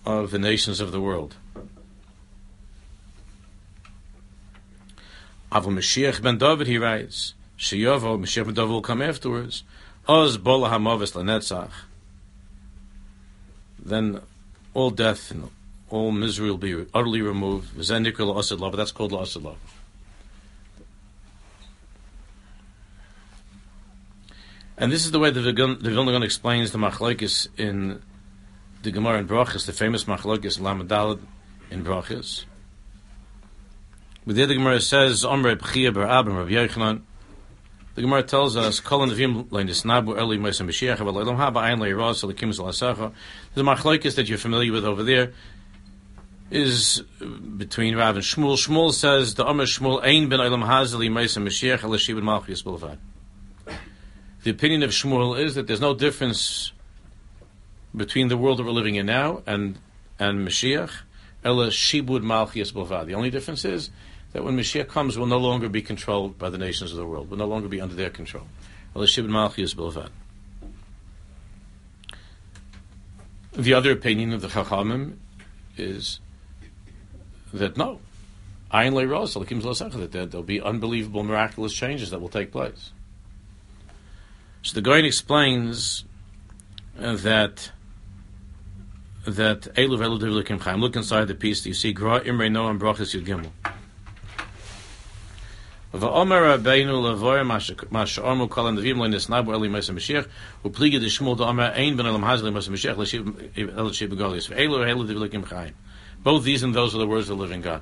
of 0.05 0.29
the 0.29 0.39
nations 0.39 0.79
of 0.79 0.91
the 0.91 1.01
world. 1.01 1.35
Avu 5.55 5.67
Mashiach 5.67 6.21
ben 6.21 6.37
David, 6.37 6.67
he 6.67 6.77
writes, 6.77 7.33
Sheyovo, 7.57 8.19
Mashiach 8.19 8.43
ben 8.43 8.53
David 8.55 8.71
will 8.71 8.81
come 8.81 9.01
afterwards. 9.01 9.63
Oz 10.05 10.37
bola 10.37 10.69
hamavis 10.69 11.13
lanetzach. 11.13 11.71
Then 13.79 14.19
all 14.73 14.89
death 14.89 15.31
and 15.31 15.49
all 15.89 16.11
misery 16.11 16.49
will 16.49 16.57
be 16.57 16.85
utterly 16.93 17.21
removed. 17.21 17.73
V'zenikul 17.73 18.37
asid 18.37 18.59
love. 18.59 18.75
That's 18.75 18.91
called 18.91 19.13
asid 19.13 19.43
love. 19.43 19.57
And 24.77 24.91
this 24.91 25.05
is 25.05 25.11
the 25.11 25.19
way 25.19 25.29
the, 25.29 25.39
Vilna 25.41 26.11
Gaon 26.11 26.23
explains 26.23 26.71
the 26.71 26.77
machlokes 26.77 27.47
in 27.57 28.01
the 28.83 28.91
Gemara 28.91 29.19
in 29.19 29.27
Brachas, 29.27 29.65
the 29.65 29.71
famous 29.71 30.03
machlokes 30.03 30.59
Lamadalad 30.59 31.21
in 31.71 31.85
Brachas. 31.85 32.43
But 34.25 34.35
there 34.35 34.47
the 34.47 34.55
Gemara 34.55 34.81
says, 34.81 35.23
Omre 35.23 35.55
B'chia 35.55 35.93
Bar 35.93 36.05
Abim 36.05 36.35
Rav 36.35 36.47
Yochanan, 36.47 37.01
the 37.93 38.01
Gemara 38.01 38.23
tells 38.23 38.57
us, 38.57 38.79
"Kol 38.79 39.07
nevim 39.07 39.45
leinisnabu 39.49 40.17
eli 40.17 40.37
meisem 40.37 40.67
b'shiach 40.67 40.97
but 40.97 41.13
leilam 41.13 41.37
haba 41.37 41.61
zelasacha." 41.71 43.13
The 43.53 43.61
machlokes 43.61 44.15
that 44.15 44.27
you're 44.27 44.37
familiar 44.37 44.71
with 44.73 44.83
over 44.83 45.03
there 45.03 45.31
is 46.51 47.03
between 47.57 47.95
Rav 47.95 48.15
and 48.15 48.23
Shmuel. 48.23 48.57
Shmuel 48.57 48.91
says 48.91 49.35
the 49.35 49.45
Amr 49.45 49.63
Shmuel 49.63 50.01
ain 50.03 50.27
ben 50.27 50.41
elam 50.41 50.61
hazeli 50.61 51.09
meisem 51.09 51.45
b'shiach 51.45 51.79
elashibin 51.79 52.23
malchus 52.23 52.63
b'levad. 52.63 52.97
The 54.43 54.51
opinion 54.51 54.83
of 54.83 54.89
Shmuel 54.89 55.39
is 55.39 55.55
that 55.55 55.67
there's 55.67 55.81
no 55.81 55.93
difference 55.93 56.71
between 57.95 58.27
the 58.27 58.37
world 58.37 58.59
that 58.59 58.63
we're 58.63 58.71
living 58.71 58.95
in 58.95 59.05
now 59.05 59.41
and 59.45 59.77
and 60.19 60.47
Mashiach, 60.47 60.91
ela 61.43 61.67
shibud 61.67 62.23
malchias 62.23 62.73
b'levad. 62.73 63.05
The 63.05 63.15
only 63.15 63.29
difference 63.29 63.63
is 63.63 63.89
that 64.35 64.43
when 64.43 64.55
Mashiach 64.57 64.89
comes, 64.89 65.17
we'll 65.17 65.27
no 65.27 65.37
longer 65.37 65.69
be 65.69 65.81
controlled 65.81 66.37
by 66.37 66.49
the 66.49 66.57
nations 66.57 66.91
of 66.91 66.97
the 66.97 67.05
world, 67.05 67.29
We'll 67.29 67.39
no 67.39 67.47
longer 67.47 67.69
be 67.69 67.79
under 67.79 67.95
their 67.95 68.09
control. 68.09 68.43
The 68.93 68.99
other 73.73 73.91
opinion 73.91 74.33
of 74.33 74.41
the 74.41 74.49
Chachamim 74.49 75.15
is 75.77 76.19
that 77.53 77.77
no, 77.77 78.01
that 78.73 80.09
there'll 80.11 80.43
be 80.43 80.59
unbelievable, 80.59 81.23
miraculous 81.23 81.71
changes 81.71 82.09
that 82.09 82.19
will 82.19 82.27
take 82.27 82.51
place. 82.51 82.91
So 84.63 84.73
the 84.73 84.81
Goyen 84.81 85.05
explains 85.05 86.03
that 86.97 87.71
that 89.25 89.61
Elu 89.61 89.97
Velu 89.97 90.19
Look 90.81 90.97
inside 90.97 91.29
the 91.29 91.35
piece. 91.35 91.65
You 91.65 91.73
see 91.73 91.93
Gra 91.93 92.21
Imre 92.25 92.49
Noam 92.49 92.77
Brachas 92.77 93.17
Yud 93.17 93.25
Gimel. 93.25 93.51
Both 106.23 106.43
these 106.43 106.63
and 106.63 106.73
those 106.73 106.95
are 106.95 106.97
the 106.97 107.07
words 107.07 107.29
of 107.29 107.37
the 107.37 107.43
living 107.43 107.61
God. 107.61 107.81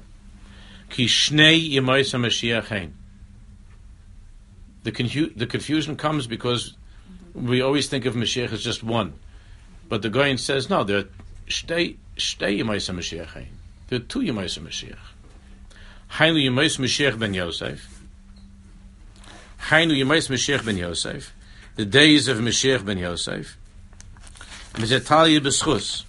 Yemaisa. 0.91 2.91
The, 4.84 4.91
confu- 4.91 5.34
the 5.36 5.47
confusion 5.47 5.95
comes 5.95 6.28
because 6.28 6.76
we 7.34 7.61
always 7.61 7.88
think 7.88 8.05
of 8.05 8.16
Mashiach 8.16 8.51
as 8.51 8.64
just 8.64 8.84
one. 8.84 9.14
But 9.89 10.01
the 10.01 10.09
Goyen 10.09 10.38
says, 10.38 10.70
no, 10.70 10.84
there 10.84 10.97
are 10.97 11.07
Yemaisa 11.47 11.97
two 13.99 14.20
Yemaisa 14.20 14.61
Mashiach. 14.61 14.97
Hainu 16.14 16.47
Yemais 16.47 16.78
Mashiach 16.78 17.18
ben 17.18 17.34
Yosef. 17.34 17.93
Hainu 19.70 19.97
Yemais 19.97 20.30
Mashiach 20.30 20.66
ben 20.66 20.78
Yosef. 20.78 21.34
The 21.76 21.86
days 21.86 22.28
of 22.28 22.38
Mashiach 22.38 22.86
ben 22.86 22.97
Yosef. 22.97 23.57
V'zetali 24.74 25.39
b'schus. 25.39 26.03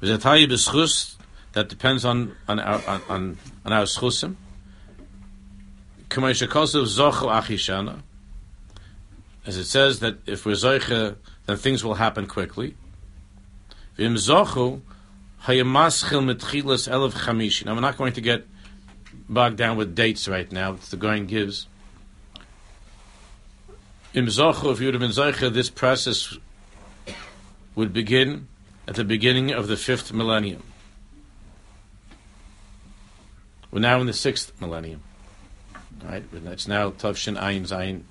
V'zetali 0.00 0.46
b'schus, 0.46 1.16
that 1.52 1.68
depends 1.68 2.04
on, 2.04 2.36
on 2.46 2.60
our, 2.60 2.80
on, 2.86 3.02
on, 3.08 3.36
on 3.64 3.72
our 3.72 3.84
schusim. 3.84 4.36
As 9.46 9.56
it 9.56 9.64
says 9.64 10.00
that 10.00 10.18
if 10.26 10.44
we're 10.46 10.52
zoiche, 10.52 11.16
then 11.46 11.56
things 11.56 11.84
will 11.84 11.94
happen 11.94 12.26
quickly. 12.26 12.76
Now 13.98 14.06
we're 14.06 14.10
not 17.80 17.96
going 17.96 18.12
to 18.12 18.20
get 18.20 18.46
bogged 19.28 19.56
down 19.56 19.76
with 19.76 19.94
dates 19.94 20.28
right 20.28 20.52
now. 20.52 20.74
It's 20.74 20.90
The 20.90 20.96
going 20.96 21.26
gives. 21.26 21.66
Im 24.14 24.26
zochu, 24.26 24.72
if 24.72 24.80
you 24.80 24.86
would 24.86 24.94
have 24.94 25.00
been 25.00 25.52
this 25.52 25.70
process 25.70 26.36
would 27.74 27.92
begin 27.92 28.48
at 28.86 28.94
the 28.94 29.04
beginning 29.04 29.52
of 29.52 29.68
the 29.68 29.76
fifth 29.76 30.12
millennium. 30.12 30.62
We're 33.70 33.80
now 33.80 34.00
in 34.00 34.06
the 34.06 34.14
sixth 34.14 34.58
millennium. 34.60 35.02
Right? 36.02 36.24
It's 36.32 36.66
now 36.66 36.90
Tavshin 36.90 37.38
Ayin 37.38 37.68
Zayin. 37.68 38.02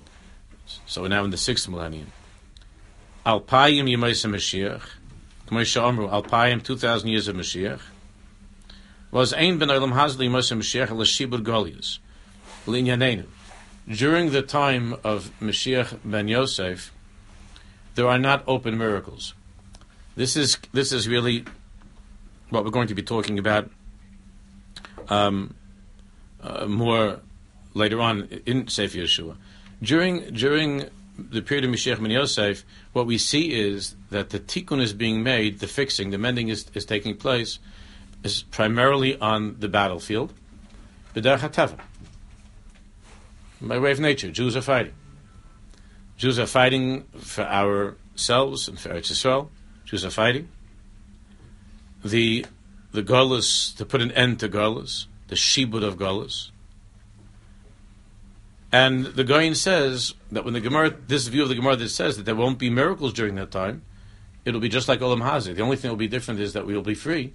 So 0.86 1.02
we're 1.02 1.08
now 1.08 1.24
in 1.24 1.30
the 1.30 1.36
sixth 1.36 1.68
millennium. 1.68 2.12
Alpayim 3.26 3.90
Yemaisa 3.90 4.30
Mashiach. 4.30 4.82
K'moshe 5.48 5.82
Amru, 5.82 6.08
Alpayim, 6.08 6.62
2,000 6.62 7.08
years 7.08 7.26
of 7.26 7.34
Mashiach. 7.34 7.80
Was 9.10 9.32
Ein 9.32 9.58
Ben 9.58 9.68
Olam 9.68 9.92
Hazli 9.92 10.28
Yemaisa 10.28 10.56
Mashiach 10.56 10.96
L'Shibur 10.96 11.42
Golius. 11.42 11.98
L'Inyanenu. 12.66 13.26
During 13.88 14.32
the 14.32 14.42
time 14.42 14.96
of 15.02 15.30
Mashiach 15.40 16.00
ben 16.04 16.28
Yosef, 16.28 16.92
there 17.94 18.06
are 18.06 18.18
not 18.18 18.44
open 18.46 18.76
miracles. 18.76 19.32
This 20.14 20.36
is 20.36 20.58
this 20.74 20.92
is 20.92 21.08
really 21.08 21.46
what 22.50 22.64
we're 22.64 22.70
going 22.70 22.88
to 22.88 22.94
be 22.94 23.02
talking 23.02 23.38
about 23.38 23.70
um, 25.08 25.54
uh, 26.42 26.66
more 26.66 27.20
later 27.72 27.98
on 28.02 28.28
in 28.44 28.68
Sefer 28.68 28.98
Yehoshua. 28.98 29.36
During 29.82 30.34
during 30.34 30.90
the 31.18 31.40
period 31.40 31.64
of 31.64 31.70
Mashiach 31.70 31.98
ben 31.98 32.10
Yosef, 32.10 32.66
what 32.92 33.06
we 33.06 33.16
see 33.16 33.58
is 33.58 33.96
that 34.10 34.28
the 34.28 34.38
tikkun 34.38 34.82
is 34.82 34.92
being 34.92 35.22
made, 35.22 35.60
the 35.60 35.66
fixing, 35.66 36.10
the 36.10 36.18
mending 36.18 36.48
is, 36.48 36.66
is 36.74 36.84
taking 36.84 37.16
place, 37.16 37.58
is 38.22 38.42
primarily 38.42 39.18
on 39.18 39.56
the 39.60 39.68
battlefield, 39.68 40.34
b'derech 41.14 41.87
by 43.60 43.78
way 43.78 43.90
of 43.90 44.00
nature. 44.00 44.30
Jews 44.30 44.56
are 44.56 44.62
fighting. 44.62 44.94
Jews 46.16 46.38
are 46.38 46.46
fighting 46.46 47.04
for 47.18 47.44
ourselves 47.44 48.68
and 48.68 48.78
for 48.78 48.90
Eretz 48.90 49.12
Yisrael. 49.12 49.48
Jews 49.84 50.04
are 50.04 50.10
fighting. 50.10 50.48
The 52.04 52.46
the 52.92 53.02
Golas, 53.02 53.76
to 53.76 53.84
put 53.84 54.00
an 54.00 54.10
end 54.12 54.40
to 54.40 54.48
Golas, 54.48 55.06
the 55.28 55.34
Shibud 55.34 55.84
of 55.84 55.96
Golas, 55.96 56.50
and 58.70 59.06
the 59.06 59.24
Goyin 59.24 59.56
says 59.56 60.14
that 60.30 60.44
when 60.44 60.54
the 60.54 60.60
Gemara, 60.60 60.90
this 60.90 61.26
view 61.28 61.42
of 61.42 61.48
the 61.48 61.54
Gemara 61.54 61.76
that 61.76 61.88
says 61.88 62.16
that 62.16 62.24
there 62.24 62.34
won't 62.34 62.58
be 62.58 62.68
miracles 62.68 63.12
during 63.12 63.34
that 63.36 63.50
time, 63.50 63.82
it'll 64.44 64.60
be 64.60 64.68
just 64.68 64.88
like 64.88 65.00
Olam 65.00 65.22
Hazeh. 65.22 65.54
The 65.54 65.62
only 65.62 65.76
thing 65.76 65.88
that 65.88 65.94
will 65.94 65.98
be 65.98 66.08
different 66.08 66.40
is 66.40 66.52
that 66.52 66.66
we 66.66 66.74
will 66.74 66.82
be 66.82 66.94
free. 66.94 67.32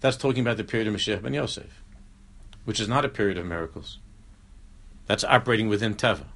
That's 0.00 0.16
talking 0.16 0.42
about 0.42 0.58
the 0.58 0.64
period 0.64 0.86
of 0.86 0.94
Mashiach 0.94 1.22
ben 1.22 1.34
Yosef, 1.34 1.82
which 2.64 2.78
is 2.78 2.88
not 2.88 3.04
a 3.04 3.08
period 3.08 3.36
of 3.36 3.46
miracles. 3.46 3.98
That's 5.06 5.24
operating 5.24 5.68
within 5.68 5.94
Teva. 5.94 6.26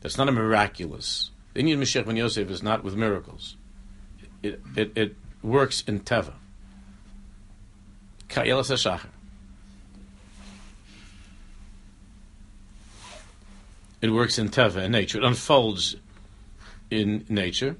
That's 0.00 0.16
not 0.16 0.28
a 0.28 0.32
miraculous. 0.32 1.30
The 1.54 1.62
inyan 1.62 1.78
Mashiach 1.78 2.06
ben 2.06 2.16
Yosef 2.16 2.48
is 2.50 2.62
not 2.62 2.84
with 2.84 2.94
miracles. 2.94 3.56
It, 4.42 4.60
it, 4.76 4.92
it 4.96 5.16
works 5.42 5.82
in 5.86 6.00
Teva. 6.00 6.34
Kayelas 8.28 8.70
HaShachar. 8.70 9.08
It 14.00 14.10
works 14.10 14.38
in 14.38 14.48
teva, 14.48 14.84
in 14.84 14.92
nature. 14.92 15.18
It 15.18 15.24
unfolds 15.24 15.96
in 16.90 17.26
nature, 17.28 17.76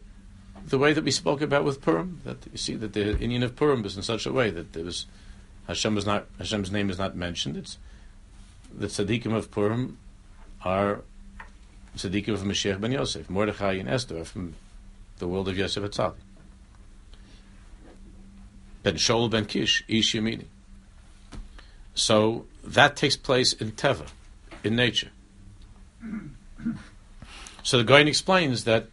the 0.67 0.79
way 0.79 0.93
that 0.93 1.03
we 1.03 1.11
spoke 1.11 1.41
about 1.41 1.65
with 1.65 1.81
Purim. 1.81 2.21
That 2.25 2.47
you 2.53 2.59
see 2.59 2.75
that 2.75 2.93
the 2.93 3.15
inyan 3.15 3.43
of 3.43 3.57
Purim 3.57 3.85
is 3.85 3.97
in 3.97 4.03
such 4.03 4.27
a 4.27 4.33
way 4.33 4.51
that 4.51 4.73
there 4.75 4.85
was 4.85 5.07
Hashem 5.67 5.97
is 5.97 6.05
not 6.05 6.27
Hashem's 6.39 6.71
name 6.71 6.91
is 6.91 6.99
not 6.99 7.17
mentioned. 7.17 7.57
It's 7.57 7.79
the 8.77 8.87
tzaddikim 8.87 9.35
of 9.35 9.51
Purim 9.51 9.99
are 10.65 11.03
tzaddikim 11.97 12.29
of 12.29 12.41
Mashiach 12.43 12.81
ben 12.81 12.93
Yosef, 12.93 13.29
Mordechai 13.29 13.75
and 13.75 13.89
Esther 13.89 14.25
from 14.25 14.55
the 15.19 15.29
world 15.29 15.49
of 15.49 15.57
Yosef 15.57 15.83
Atzali. 15.83 16.15
Ben 18.83 18.95
Shaul 18.95 19.31
ben 19.31 19.45
Kish, 19.45 19.85
Ish 19.89 20.15
Yamini. 20.15 20.47
So 21.95 22.47
that 22.65 22.97
takes 22.97 23.17
place 23.17 23.53
in 23.53 23.73
Teva, 23.73 24.07
in 24.65 24.77
nature. 24.77 25.11
So 27.63 27.79
the 27.79 27.85
Goyen 27.85 28.09
explains 28.09 28.65
that 28.65 28.87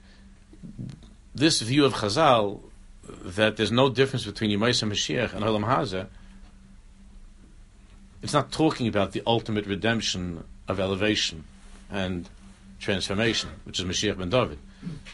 this 1.34 1.62
view 1.62 1.86
of 1.86 1.94
Chazal, 1.94 2.62
that 3.08 3.56
there's 3.56 3.72
no 3.72 3.90
difference 3.90 4.26
between 4.26 4.52
Yemaisa 4.52 4.90
Mashiach 4.90 5.34
and 5.34 5.46
Olam 5.46 5.66
Hazeh, 5.66 6.08
it's 8.22 8.34
not 8.34 8.52
talking 8.52 8.88
about 8.88 9.12
the 9.12 9.22
ultimate 9.26 9.66
redemption 9.66 10.44
of 10.68 10.80
elevation 10.80 11.44
and 11.90 12.30
transformation, 12.80 13.50
which 13.64 13.80
is 13.80 13.86
Mashiach 13.86 14.18
ben 14.18 14.30
David. 14.30 14.60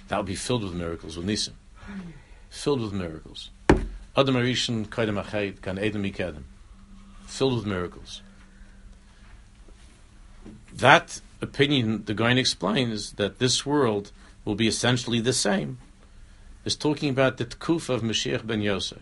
That 0.07 0.17
would 0.17 0.25
be 0.25 0.35
filled 0.35 0.63
with 0.63 0.73
miracles, 0.73 1.17
with 1.17 1.25
Nisim. 1.25 1.53
Filled 2.49 2.81
with 2.81 2.93
miracles. 2.93 3.49
Adam 4.15 4.35
Arishan, 4.35 4.87
Kaidem 4.87 5.21
Achaid, 5.23 5.61
Kan 5.61 5.79
Edom 5.79 6.03
Ikedem. 6.03 6.43
Filled 7.25 7.55
with 7.55 7.65
miracles. 7.65 8.21
That 10.73 11.21
opinion, 11.41 12.05
the 12.05 12.13
Goyen 12.13 12.37
explains 12.37 13.13
that 13.13 13.39
this 13.39 13.65
world 13.65 14.11
will 14.45 14.55
be 14.55 14.67
essentially 14.67 15.19
the 15.19 15.33
same, 15.33 15.77
is 16.65 16.75
talking 16.75 17.09
about 17.09 17.37
the 17.37 17.45
Tkuf 17.45 17.89
of 17.89 18.01
Mashiach 18.01 18.45
ben 18.45 18.61
Yosef. 18.61 19.01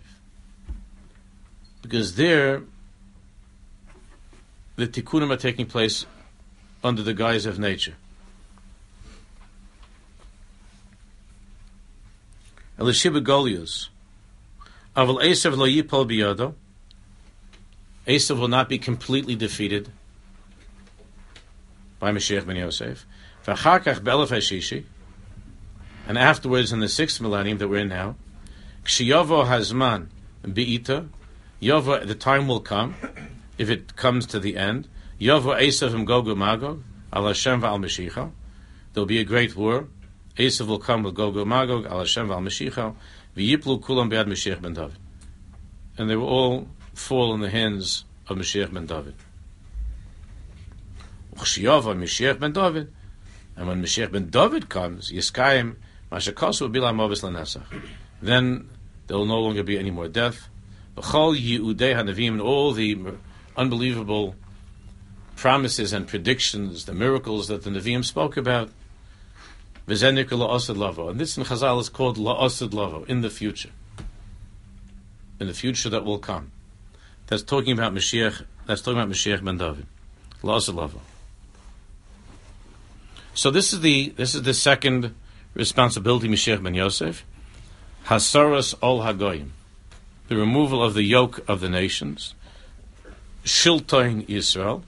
Because 1.82 2.16
there, 2.16 2.64
the 4.82 4.88
Tikkunim 4.88 5.32
are 5.32 5.38
taking 5.38 5.68
place 5.68 6.08
under 6.84 7.04
the 7.04 7.14
guise 7.14 7.46
of 7.46 7.60
nature. 7.60 7.94
Elishiba 12.80 13.24
Golius. 13.24 13.90
Aval 14.98 15.22
Esav 15.22 15.56
lo 15.56 15.68
yipol 15.68 16.10
biyado. 16.10 16.56
Esav 18.08 18.40
will 18.40 18.48
not 18.48 18.68
be 18.68 18.80
completely 18.80 19.36
defeated 19.36 19.92
by 22.00 22.12
Mashiach 22.12 22.48
ben 22.48 22.56
Yosef. 22.56 23.06
V'acharkach 23.46 24.04
be'elef 24.04 24.30
hashishi, 24.30 24.86
and 26.08 26.18
afterwards 26.18 26.74
in 26.74 26.80
the 26.80 26.90
sixth 26.90 27.22
millennium 27.22 27.60
that 27.60 27.68
we're 27.68 27.78
in 27.78 27.90
now, 27.90 28.16
kshiyavo 28.84 29.46
hazman 29.46 30.08
bi'ita, 30.44 31.08
yovo, 31.62 32.06
the 32.06 32.16
time 32.16 32.48
will 32.48 32.60
come, 32.60 32.96
if 33.62 33.70
it 33.70 33.96
comes 33.96 34.26
to 34.26 34.40
the 34.40 34.58
end. 34.58 34.88
Yovo 35.20 35.56
Esav 35.56 35.94
and 35.94 36.08
Gogu 36.08 36.36
Magog, 36.36 36.84
al 37.14 37.28
Hashem 37.28 37.62
v'al 37.62 37.78
Mashiach. 37.80 38.32
There'll 38.92 39.06
be 39.06 39.20
a 39.20 39.24
great 39.24 39.56
war. 39.56 39.88
Esav 40.36 40.66
will 40.66 40.80
come 40.80 41.04
with 41.04 41.14
Gogu 41.14 41.46
Magog, 41.46 41.86
al 41.86 42.00
Hashem 42.00 42.28
v'al 42.28 42.42
Mashiach. 42.42 42.96
V'yiplu 43.38 43.80
kulam 43.80 44.10
be'ad 44.10 44.26
Mashiach 44.26 44.60
ben 44.64 44.74
David. 44.74 44.98
And 45.96 46.10
they 46.10 46.16
will 46.16 46.28
all 46.28 46.68
fall 46.96 47.36
in 47.36 47.42
the 47.42 47.52
hands 47.52 48.04
of 48.28 48.38
Mashiach 48.38 48.74
ben 48.74 48.88
David. 48.88 49.14
Uchshiyava 51.36 51.96
Mashiach 51.96 52.40
ben 52.40 52.54
David. 52.54 52.92
And 53.56 53.68
when 53.68 53.84
Mashiach 53.84 54.12
ben 54.12 54.30
David 54.30 54.70
comes, 54.70 55.12
Yiskayim, 55.12 55.76
Mashakasu 56.12 56.68
Movis 56.72 57.22
Lanesach. 57.22 57.66
Then 58.24 58.72
there 59.06 59.18
will 59.18 59.28
no 59.28 59.40
longer 59.40 59.62
be 59.62 59.78
any 59.78 59.92
more 59.92 60.08
death. 60.08 60.50
B'chol 60.98 61.40
Yehudei 61.40 61.94
HaNavim, 61.94 62.30
and 62.30 62.42
all 62.42 62.72
the 62.72 62.96
unbelievable 63.56 64.36
promises 65.36 65.92
and 65.94 66.08
predictions, 66.08 66.86
the 66.86 66.94
miracles 66.94 67.48
that 67.48 67.64
the 67.64 67.70
Nevi'im 67.70 68.06
spoke 68.06 68.38
about. 68.38 68.70
And 69.88 69.98
this 69.98 70.04
in 71.38 71.44
Chazal 71.44 71.82
is 71.82 71.90
called 71.90 72.18
la'asad 72.18 72.74
lavo, 72.74 73.04
in 73.06 73.22
the 73.22 73.30
future. 73.30 73.72
In 75.40 75.48
the 75.48 75.54
future 75.54 75.90
that 75.90 76.06
will 76.06 76.20
come. 76.20 76.52
That's 77.28 77.42
talking 77.42 77.74
about 77.74 77.94
Mashiach, 77.94 78.46
that's 78.68 78.82
talking 78.82 79.00
about 79.00 79.10
Mashiach 79.10 79.44
ben 79.44 79.58
David. 79.58 79.88
La'asad 80.44 80.76
lavo. 80.76 81.02
So 83.34 83.50
this 83.50 83.74
is 83.74 83.82
the, 83.82 84.10
this 84.10 84.36
is 84.36 84.44
the 84.44 84.54
second 84.54 85.16
responsibility 85.56 86.30
Mashiach 86.30 86.62
ben 86.62 86.76
Yosef. 86.76 87.26
Hasaras 88.06 88.76
ol 88.82 89.02
hagoyim. 89.02 89.50
The 90.28 90.38
removal 90.38 90.84
of 90.84 90.94
the 90.94 91.04
yoke 91.04 91.44
of 91.50 91.60
the 91.60 91.70
nations. 91.70 92.36
Shiltoin 93.44 94.28
Yisrael. 94.28 94.84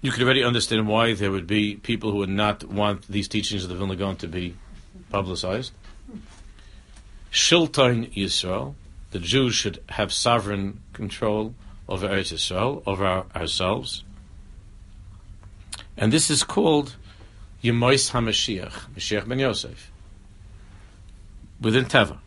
You 0.00 0.10
could 0.10 0.22
already 0.22 0.44
understand 0.44 0.86
why 0.86 1.14
there 1.14 1.30
would 1.30 1.46
be 1.46 1.76
people 1.76 2.10
who 2.10 2.18
would 2.18 2.28
not 2.28 2.64
want 2.64 3.06
these 3.08 3.28
teachings 3.28 3.64
of 3.64 3.70
the 3.70 3.76
Vilna 3.76 3.96
Gaon 3.96 4.16
to 4.16 4.28
be 4.28 4.54
publicized. 5.10 5.72
Shiltoin 7.30 8.12
Yisrael. 8.14 8.74
The 9.10 9.18
Jews 9.20 9.54
should 9.54 9.82
have 9.90 10.12
sovereign 10.12 10.80
control 10.92 11.54
over 11.88 12.08
Eretz 12.08 12.32
Yisrael, 12.32 12.82
over 12.84 13.06
our, 13.06 13.26
ourselves. 13.34 14.02
And 15.96 16.12
this 16.12 16.30
is 16.30 16.42
called 16.42 16.96
Yemois 17.62 18.10
HaMashiach, 18.10 18.94
Mashiach 18.94 19.28
ben 19.28 19.38
Yosef, 19.38 19.90
within 21.60 21.84
Teva. 21.84 22.18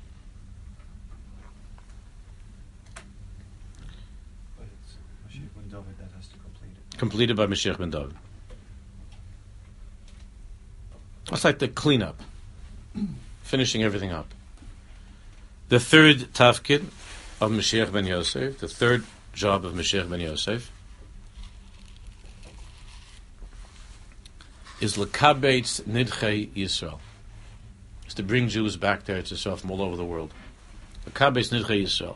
Completed 6.98 7.36
by 7.36 7.46
Mashiach 7.46 7.78
ben 7.78 7.92
David. 7.92 8.16
It's 11.32 11.44
like 11.44 11.60
the 11.60 11.68
cleanup, 11.68 12.22
finishing 13.44 13.84
everything 13.84 14.12
up. 14.12 14.34
The 15.70 15.80
third 15.80 16.34
tafkid 16.34 16.86
of 17.40 17.52
Mashiach 17.52 17.92
ben 17.92 18.06
Yosef, 18.06 18.60
the 18.60 18.68
third 18.68 19.04
job 19.34 19.66
of 19.66 19.74
Mashiach 19.74 20.10
ben 20.10 20.22
Yosef, 20.22 20.72
is 24.80 24.98
lekabetz 24.98 25.82
nidchei 25.82 26.50
Yisrael. 26.54 27.00
Is 28.08 28.14
to 28.14 28.24
bring 28.24 28.48
Jews 28.48 28.78
back 28.78 29.04
there 29.04 29.22
to 29.22 29.36
Yisrael 29.36 29.60
from 29.60 29.72
all 29.72 29.82
over 29.82 29.98
the 29.98 30.06
world. 30.06 30.34
Lekabetz 31.08 31.52
nidchei 31.52 31.84
Yisrael. 31.84 32.16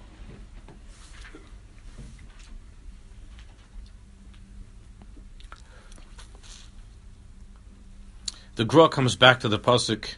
The 8.62 8.66
Gra 8.66 8.90
comes 8.90 9.16
back 9.16 9.40
to 9.40 9.50
the 9.50 9.58
pasuk. 9.58 10.18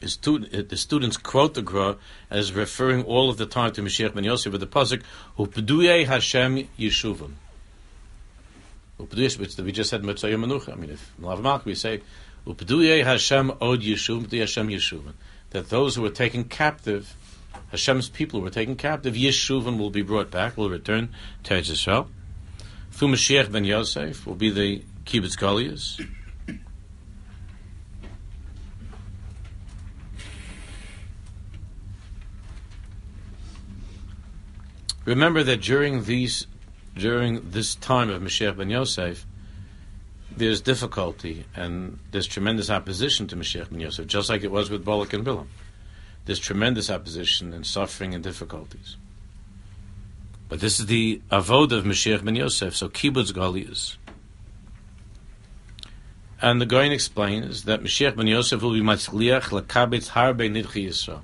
The 0.00 0.76
students 0.78 1.18
quote 1.18 1.52
the 1.52 1.60
Gra 1.60 1.98
as 2.30 2.54
referring 2.54 3.04
all 3.04 3.28
of 3.28 3.36
the 3.36 3.44
time 3.44 3.70
to 3.72 3.82
Mashiach 3.82 4.14
ben 4.14 4.24
Yosef 4.24 4.50
with 4.50 4.62
the 4.62 4.66
pasuk 4.66 5.02
"Upeduye 5.38 6.06
Hashem 6.06 6.66
Yeshuvim." 6.78 7.32
Upeduye, 8.98 9.38
which 9.38 9.58
we 9.58 9.72
just 9.72 9.90
said 9.90 10.04
Mitzvah 10.04 10.28
Manucha. 10.28 10.72
I 10.72 10.76
mean, 10.76 10.88
if 10.88 11.12
Malav 11.20 11.66
we 11.66 11.74
say 11.74 12.00
"Upeduye 12.46 13.04
Hashem 13.04 13.50
Od 13.60 13.82
Yeshuvim," 13.82 14.24
Upeduye 14.24 14.40
Hashem 14.40 14.68
Yeshuvim, 14.68 15.12
that 15.50 15.68
those 15.68 15.96
who 15.96 16.00
were 16.00 16.08
taken 16.08 16.44
captive, 16.44 17.14
Hashem's 17.72 18.08
people 18.08 18.40
who 18.40 18.44
were 18.44 18.50
taken 18.50 18.74
captive, 18.74 19.16
Yeshuvim 19.16 19.76
will 19.76 19.90
be 19.90 20.00
brought 20.00 20.30
back, 20.30 20.56
will 20.56 20.70
return 20.70 21.10
to 21.42 21.58
Israel. 21.58 22.08
Through 22.90 23.08
Mashiach 23.08 23.52
ben 23.52 23.64
Yosef 23.64 24.26
will 24.26 24.34
be 24.34 24.48
the 24.48 24.82
kibbutz 25.04 25.36
Galias. 25.36 26.02
Remember 35.04 35.42
that 35.42 35.60
during 35.60 36.04
these, 36.04 36.46
during 36.96 37.50
this 37.50 37.74
time 37.74 38.08
of 38.08 38.22
Mashiach 38.22 38.56
ben 38.56 38.70
Yosef, 38.70 39.26
there's 40.36 40.60
difficulty 40.60 41.44
and 41.56 41.98
there's 42.12 42.26
tremendous 42.26 42.70
opposition 42.70 43.26
to 43.28 43.36
Mashiach 43.36 43.70
ben 43.70 43.80
Yosef, 43.80 44.06
just 44.06 44.28
like 44.28 44.44
it 44.44 44.50
was 44.50 44.70
with 44.70 44.84
Balak 44.84 45.12
and 45.12 45.24
Bilam. 45.24 45.46
There's 46.24 46.38
tremendous 46.38 46.88
opposition 46.88 47.52
and 47.52 47.66
suffering 47.66 48.14
and 48.14 48.22
difficulties. 48.22 48.96
But 50.48 50.60
this 50.60 50.78
is 50.78 50.86
the 50.86 51.20
avod 51.32 51.72
of 51.72 51.84
Mashiach 51.84 52.24
ben 52.24 52.36
Yosef, 52.36 52.76
so 52.76 52.88
kibbutz 52.88 53.32
galias. 53.32 53.96
And 56.40 56.60
the 56.60 56.66
Goyen 56.66 56.92
explains 56.92 57.64
that 57.64 57.82
Mashiach 57.82 58.14
ben 58.14 58.28
Yosef 58.28 58.62
will 58.62 58.72
be 58.72 58.80
matzliach 58.80 59.50
lakabetz 59.50 60.10
harbe 60.10 60.48
nidchi 60.48 60.86
Yisrael. 60.86 61.22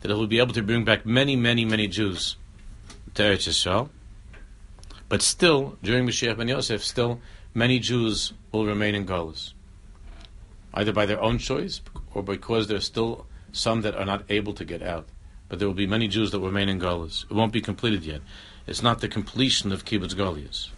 That 0.00 0.08
he 0.08 0.14
will 0.14 0.28
be 0.28 0.38
able 0.38 0.54
to 0.54 0.62
bring 0.62 0.84
back 0.84 1.04
many, 1.04 1.34
many, 1.34 1.64
many 1.64 1.88
Jews 1.88 2.36
to 3.14 3.22
Eretz 3.22 3.48
Yisrael. 3.48 3.90
But 5.08 5.22
still, 5.22 5.76
during 5.82 6.06
Mashiach 6.06 6.36
ben 6.36 6.48
Yosef, 6.48 6.82
still 6.84 7.20
many 7.54 7.78
Jews 7.78 8.32
will 8.50 8.66
remain 8.66 8.94
in 8.94 9.06
Galus, 9.06 9.52
either 10.74 10.92
by 10.92 11.06
their 11.06 11.20
own 11.20 11.38
choice 11.38 11.80
or 12.14 12.22
because 12.22 12.68
there 12.68 12.78
are 12.78 12.80
still 12.80 13.26
some 13.52 13.82
that 13.82 13.94
are 13.94 14.06
not 14.06 14.24
able 14.30 14.54
to 14.54 14.64
get 14.64 14.82
out. 14.82 15.06
But 15.48 15.58
there 15.58 15.68
will 15.68 15.74
be 15.74 15.86
many 15.86 16.08
Jews 16.08 16.30
that 16.30 16.40
remain 16.40 16.70
in 16.70 16.80
Galus. 16.80 17.24
It 17.24 17.34
won't 17.34 17.52
be 17.52 17.60
completed 17.60 18.04
yet. 18.04 18.22
It's 18.66 18.82
not 18.82 19.00
the 19.00 19.08
completion 19.08 19.72
of 19.72 19.84
Kibbutz 19.84 20.14
Galias. 20.14 20.70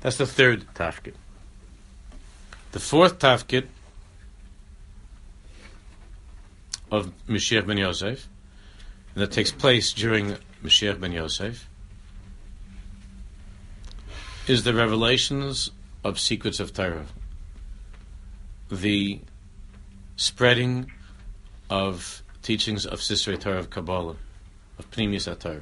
That's 0.00 0.16
the 0.16 0.26
third 0.26 0.66
tafkid. 0.74 1.14
The 2.72 2.80
fourth 2.80 3.18
tafkid 3.18 3.66
of 6.90 7.12
Mashiach 7.26 7.66
ben 7.66 7.78
Yosef, 7.78 8.28
and 9.14 9.22
that 9.22 9.32
takes 9.32 9.52
place 9.52 9.92
during 9.92 10.36
Mashiach 10.66 10.98
ben 11.00 11.12
Yosef, 11.12 11.68
is 14.48 14.64
the 14.64 14.74
revelations 14.74 15.70
of 16.02 16.18
secrets 16.18 16.58
of 16.58 16.74
Torah, 16.74 17.06
the 18.68 19.20
spreading 20.16 20.90
of 21.70 22.22
teachings 22.42 22.84
of 22.84 22.98
Sisrei 22.98 23.38
Torah 23.38 23.58
of 23.58 23.70
Kabbalah, 23.70 24.16
of 24.78 24.90
Pnimius 24.90 25.38
Torah. 25.38 25.60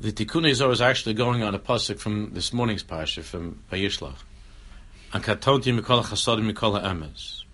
The 0.00 0.12
Tikkun 0.12 0.52
Zohar 0.54 0.72
is 0.72 0.80
actually 0.80 1.14
going 1.14 1.42
on 1.42 1.54
a 1.54 1.58
pasuk 1.58 1.98
from 1.98 2.32
this 2.32 2.52
morning's 2.52 2.82
parsha 2.82 3.22
from 3.22 3.62
Vayishlach. 3.70 4.16
And 5.12 5.22
katonti 5.22 5.78
mikol 5.78 6.02
chasodim 6.02 6.50
mikol 6.50 6.82
emes. 6.82 7.44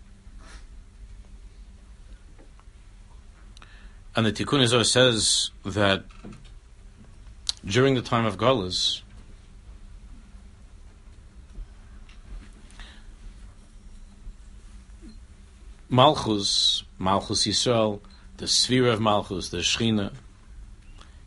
And 4.15 4.25
the 4.25 4.33
Tikkun 4.33 4.65
Zohar 4.67 4.85
says 4.85 5.51
that 5.65 6.05
during 7.65 7.95
the 7.95 8.03
time 8.03 8.25
of 8.25 8.37
Golas, 8.37 9.03
Malchus, 15.89 16.85
Malchus 16.99 17.47
Yisrael, 17.47 18.01
the 18.37 18.47
sphere 18.47 18.87
of 18.87 19.01
Malchus, 19.01 19.49
the 19.49 19.59
Shechina, 19.59 20.13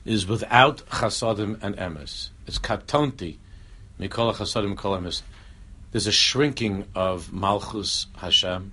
is 0.06 0.26
without 0.28 0.78
chasadim 0.88 1.62
and 1.62 1.76
emes. 1.76 2.30
It's 2.48 2.58
katonti, 2.58 3.38
mikol 4.00 4.34
chasadim 4.34 4.76
mikol 4.76 4.98
emes 5.02 5.24
there's 5.92 6.08
a 6.08 6.12
shrinking 6.12 6.86
of 6.96 7.34
Malchus 7.34 8.08
Hashem 8.18 8.72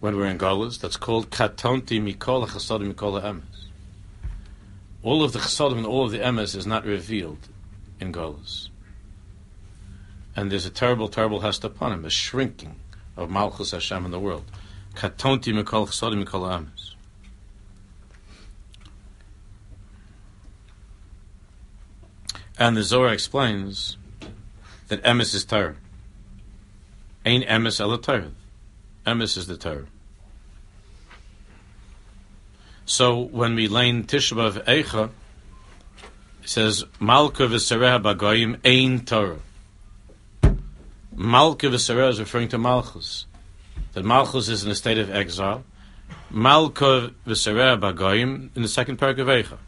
when 0.00 0.16
we're 0.16 0.26
in 0.26 0.38
Golas. 0.38 0.80
That's 0.80 0.96
called 0.96 1.30
Katonti 1.30 2.02
Mikol 2.02 2.46
Chasadim 2.48 2.92
Mikol 2.92 3.22
Emes. 3.22 3.42
All 5.02 5.22
of 5.22 5.32
the 5.32 5.38
Chasadim 5.38 5.78
and 5.78 5.86
all 5.86 6.04
of 6.04 6.10
the 6.10 6.18
Emes 6.18 6.56
is 6.56 6.66
not 6.66 6.84
revealed 6.84 7.48
in 8.00 8.12
Golas. 8.12 8.68
and 10.36 10.50
there's 10.50 10.66
a 10.66 10.70
terrible, 10.70 11.08
terrible 11.08 11.40
hest 11.40 11.62
upon 11.62 11.92
him, 11.92 12.04
a 12.04 12.10
shrinking 12.10 12.76
of 13.16 13.30
Malchus 13.30 13.70
Hashem 13.70 14.04
in 14.04 14.10
the 14.10 14.18
world. 14.18 14.44
Katonti 14.94 15.52
mikol 15.52 15.86
chsodi 15.86 16.22
mikol 16.22 16.50
amis. 16.52 16.94
And 22.58 22.76
the 22.76 22.82
Zohar 22.82 23.12
explains 23.12 23.96
that 24.88 25.02
emes 25.02 25.34
is 25.34 25.44
Torah. 25.44 25.76
Ain 27.24 27.42
emes 27.42 27.80
el 27.80 27.96
Torah. 27.98 28.30
Emes 29.06 29.36
is 29.36 29.46
the 29.46 29.56
Torah. 29.56 29.86
So 32.86 33.18
when 33.18 33.54
we 33.54 33.66
learn 33.66 34.04
Tishbav 34.04 34.64
Eicha, 34.66 35.08
it 36.42 36.48
says 36.48 36.84
Malka 37.00 37.44
v'Sareh 37.44 38.02
Bagoyim 38.02 38.58
Ein 38.62 39.06
Torah. 39.06 39.38
Malka 41.14 41.68
v'Sareh 41.68 42.10
is 42.10 42.20
referring 42.20 42.48
to 42.48 42.58
Malchus. 42.58 43.24
That 43.94 44.04
Malchus 44.04 44.48
is 44.48 44.64
in 44.64 44.70
a 44.70 44.74
state 44.74 44.98
of 44.98 45.08
exile. 45.08 45.64
Malka 46.30 47.12
v'Sareh 47.26 47.80
Bagoyim 47.80 48.50
in 48.54 48.60
the 48.60 48.68
second 48.68 48.98
paragraph 48.98 49.28
of 49.28 49.46
Eicha. 49.46 49.58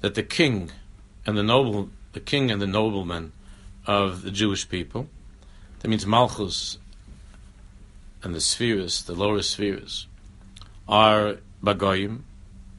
That 0.00 0.14
the 0.14 0.22
king 0.22 0.70
and 1.26 1.36
the 1.36 1.42
noble, 1.42 1.90
the 2.14 2.20
king 2.20 2.50
and 2.50 2.62
the 2.62 2.66
noblemen 2.66 3.32
of 3.86 4.22
the 4.22 4.30
Jewish 4.30 4.66
people, 4.68 5.08
that 5.86 5.90
means 5.90 6.04
Malchus 6.04 6.78
and 8.20 8.34
the 8.34 8.40
spheres, 8.40 9.04
the 9.04 9.14
lower 9.14 9.40
spheres, 9.40 10.08
are 10.88 11.36
Bagoyim, 11.62 12.22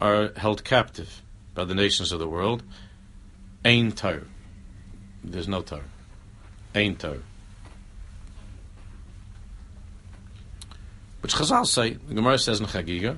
are 0.01 0.33
held 0.35 0.65
captive 0.65 1.21
by 1.55 1.63
the 1.63 1.73
nations 1.73 2.11
of 2.11 2.19
the 2.19 2.27
world 2.27 2.63
Ain 3.63 3.93
Torah. 3.93 4.25
There's 5.23 5.47
no 5.47 5.61
Torah. 5.61 5.85
Ein 6.75 6.97
Torah. 6.97 7.23
Which 11.21 11.33
Chazal 11.33 11.65
say, 11.65 11.91
the 11.91 12.13
Gemara 12.13 12.37
says 12.37 12.59
in 12.59 12.65
Chagiga, 12.65 13.15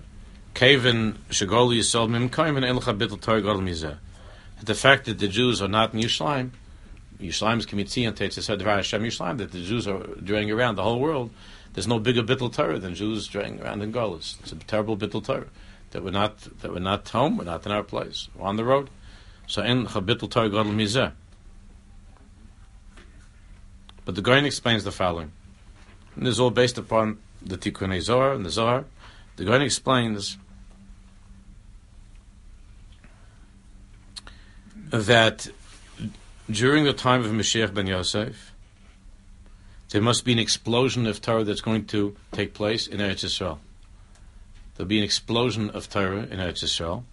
Kevin 0.54 1.18
Shagoli 1.32 1.80
Yisrael 1.80 2.08
Mim 2.08 2.30
Elcha 2.30 2.96
Bittel 2.96 3.20
Torah 3.20 3.42
Gadol 3.42 3.62
Mizeh. 3.64 3.98
The 4.62 4.76
fact 4.76 5.06
that 5.06 5.18
the 5.18 5.28
Jews 5.28 5.64
are 5.64 5.68
not 5.68 5.96
in 5.96 6.02
Yerushalayim, 6.02 6.52
Yerushalayim 7.20 7.60
is 7.60 7.66
Kimitzian 7.66 8.14
Tetzes 8.14 8.56
Dvar 8.58 8.78
Hashem 8.78 9.04
Yerushalayim, 9.04 9.38
that 9.40 9.52
the 9.52 9.62
Jews 9.62 9.88
are 9.88 10.00
driving 10.24 10.52
around 10.52 10.76
the 10.76 10.84
whole 10.84 11.00
world, 11.00 11.32
there's 11.74 11.88
no 11.88 12.00
bigger 12.00 12.24
Bittel 12.24 12.52
Torah 12.52 12.80
than 12.80 12.96
Jews 12.96 13.28
driving 13.28 13.62
around 13.62 13.82
in 13.82 13.92
Golis. 13.92 14.40
It's 14.42 14.52
a 14.52 14.56
terrible 14.56 14.98
Bittel 14.98 15.24
Torah. 15.24 15.48
That 15.92 16.04
we're 16.04 16.12
not, 16.12 16.40
that 16.62 16.72
we're 16.72 16.80
not 16.80 17.08
home, 17.10 17.38
we're 17.38 17.46
not 17.46 17.66
in 17.66 17.72
our 17.72 17.84
place, 17.84 18.30
we're 18.36 18.48
on 18.48 18.56
the 18.56 18.64
road. 18.64 18.90
So 19.48 19.64
in 19.64 19.88
Chabitl 19.88 20.30
Torah 20.30 20.50
Gadol 20.50 20.74
Mizeh. 20.74 21.12
But 24.06 24.16
the 24.16 24.22
Goyen 24.22 24.46
explains 24.46 24.84
the 24.84 24.92
following. 24.92 25.32
And 26.16 26.26
this 26.26 26.34
is 26.34 26.40
all 26.40 26.52
based 26.52 26.78
upon 26.78 27.20
the 27.42 27.58
Tikkun 27.58 28.00
Zohar 28.02 28.34
and 28.34 28.46
the 28.46 28.50
Zohar. 28.50 28.86
The 29.36 29.46
Goyen 29.46 29.62
explains 29.62 30.38
that 34.92 35.48
during 36.50 36.84
the 36.84 36.94
time 36.94 37.22
of 37.22 37.32
Mashiach 37.32 37.74
ben 37.74 37.88
Yosef, 37.88 38.54
there 39.90 40.02
must 40.02 40.24
be 40.26 40.32
an 40.32 40.40
explosion 40.40 41.08
of 41.08 41.22
Torah 41.22 41.44
that's 41.44 41.62
going 41.62 41.86
to 41.88 42.16
take 42.32 42.54
place 42.54 42.88
in 42.88 43.00
Eretz 43.00 43.26
Yisrael. 43.26 43.60
There'll 44.76 44.88
be 44.88 45.00
an 45.00 45.04
explosion 45.04 45.70
of 45.72 45.90
Torah 45.90 46.24
in 46.24 46.40
Eretz 46.40 46.64
Yisrael. 46.64 47.04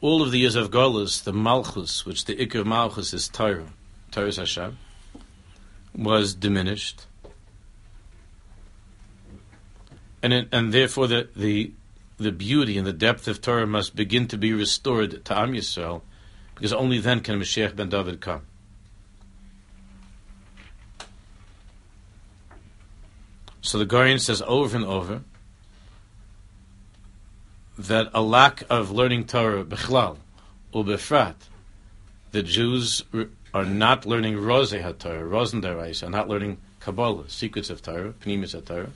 all 0.00 0.22
of 0.22 0.30
the 0.30 0.38
years 0.38 0.54
of 0.54 0.70
Golas, 0.70 1.24
the 1.24 1.32
Malchus, 1.32 2.06
which 2.06 2.24
the 2.24 2.36
Iker 2.36 2.64
Malchus 2.64 3.12
is 3.12 3.28
Torah, 3.28 3.66
Torah 4.10 4.34
Hashem, 4.34 4.78
was 5.94 6.34
diminished. 6.34 7.06
And, 10.22 10.48
and 10.52 10.72
therefore 10.72 11.06
the, 11.06 11.28
the, 11.34 11.72
the 12.18 12.32
beauty 12.32 12.76
and 12.76 12.86
the 12.86 12.92
depth 12.92 13.28
of 13.28 13.40
Torah 13.40 13.66
must 13.66 13.96
begin 13.96 14.26
to 14.28 14.36
be 14.36 14.52
restored 14.52 15.24
to 15.24 15.38
Am 15.38 15.52
Yisrael, 15.52 16.02
because 16.54 16.72
only 16.72 16.98
then 16.98 17.20
can 17.20 17.40
Mashiach 17.40 17.76
ben 17.76 17.88
David 17.88 18.20
come. 18.20 18.42
So 23.60 23.78
the 23.78 23.84
Goyen 23.84 24.18
says 24.18 24.42
over 24.46 24.76
and 24.76 24.84
over 24.84 25.22
that 27.78 28.10
a 28.12 28.22
lack 28.22 28.64
of 28.68 28.90
learning 28.90 29.26
Torah 29.26 29.64
bechlal 29.64 30.16
ubefrat, 30.74 31.34
the 32.32 32.42
Jews 32.42 33.04
are 33.54 33.64
not 33.64 34.06
learning 34.06 34.34
Rosei 34.36 34.82
HaTorah, 34.82 35.28
Rosenderais, 35.28 36.02
are 36.02 36.10
not 36.10 36.28
learning 36.28 36.58
Kabbalah, 36.80 37.28
secrets 37.28 37.70
of 37.70 37.82
Torah, 37.82 38.12
Pnimis 38.12 38.52
Torah, 38.64 38.90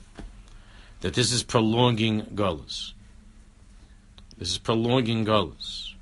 that 1.01 1.13
this 1.13 1.31
is 1.31 1.43
prolonging 1.43 2.23
Golas. 2.33 2.93
This 4.37 4.51
is 4.51 4.57
prolonging 4.57 5.25
Golas. 5.25 5.93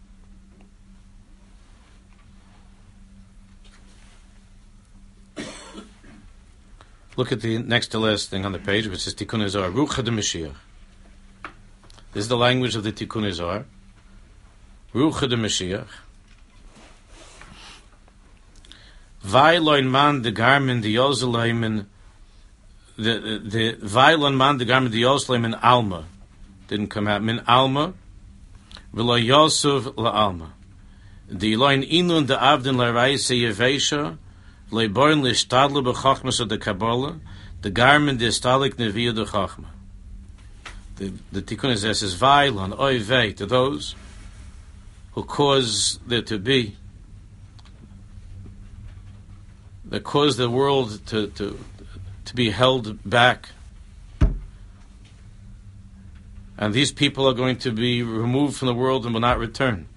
Look 7.18 7.32
at 7.32 7.42
the 7.42 7.58
next 7.60 7.90
to 7.90 8.00
last 8.00 8.30
thing 8.30 8.46
on 8.46 8.52
the 8.52 8.60
page, 8.60 8.88
which 8.88 9.02
says 9.02 9.14
Tikkun 9.14 9.48
Zohar, 9.50 9.70
Rucha 9.70 10.04
de 10.04 10.12
Mashiach. 10.12 10.56
This 12.14 12.24
is 12.24 12.28
the 12.30 12.38
language 12.38 12.76
of 12.76 12.84
the 12.84 12.92
Tikkun 12.92 13.30
Zohar. 13.32 13.66
Rucha 14.94 15.30
de 15.30 15.36
Mashiach. 15.36 15.88
Vailoin 19.24 19.90
man 19.90 20.22
de 20.22 20.32
garmen 20.32 20.82
de 20.82 20.96
Yozeleimen 20.96 21.86
the 22.98 23.42
the 23.44 23.74
Vailon 23.74 24.36
man 24.36 24.58
de 24.58 24.66
garmen 24.66 24.92
de 24.92 25.02
Yozeleimen 25.02 25.60
Alma 25.62 26.06
didn't 26.68 26.88
come 26.88 27.08
out 27.08 27.22
min 27.22 27.42
Alma 27.48 27.94
v'lo 28.94 29.94
la 29.98 30.12
Alma 30.12 30.54
the 31.28 31.56
loin 31.56 31.82
inun 31.84 32.28
de 32.28 32.36
Avden 32.36 32.78
la 32.78 32.90
Reise 32.90 33.30
Yevesha 33.30 34.18
le 34.72 34.88
born 34.88 35.22
le 35.22 35.32
stadle 35.32 35.84
be 35.84 35.94
Chachmas 35.94 36.40
of 36.40 36.50
the 36.50 36.58
Kabbalah 36.58 37.20
the 37.62 37.70
garmen 37.70 38.18
de 38.18 38.28
Stalik 38.28 38.76
Neviah 38.76 39.16
de 39.16 39.26
Chachma 39.26 39.68
the, 40.96 41.14
the 41.32 41.42
tikkun 41.42 41.72
is 41.72 41.82
says 41.82 42.16
vailon 42.16 42.78
oy 42.80 43.00
vei 43.00 43.32
to 43.34 43.46
those 43.46 43.96
who 45.14 45.24
cause 45.24 46.00
there 46.06 46.22
to 46.22 46.38
be 46.38 46.76
that 49.92 50.04
cause 50.04 50.38
the 50.38 50.50
world 50.50 51.06
to, 51.08 51.28
to, 51.28 51.60
to 52.26 52.36
be 52.36 52.50
held 52.50 52.98
back. 53.08 53.50
And 56.62 56.74
these 56.74 56.94
people 56.94 57.28
are 57.28 57.34
going 57.34 57.58
to 57.58 57.72
be 57.72 58.04
removed 58.04 58.56
from 58.56 58.68
the 58.68 58.74
world 58.74 59.04
and 59.04 59.14
will 59.14 59.20
not 59.20 59.38
return. 59.40 59.88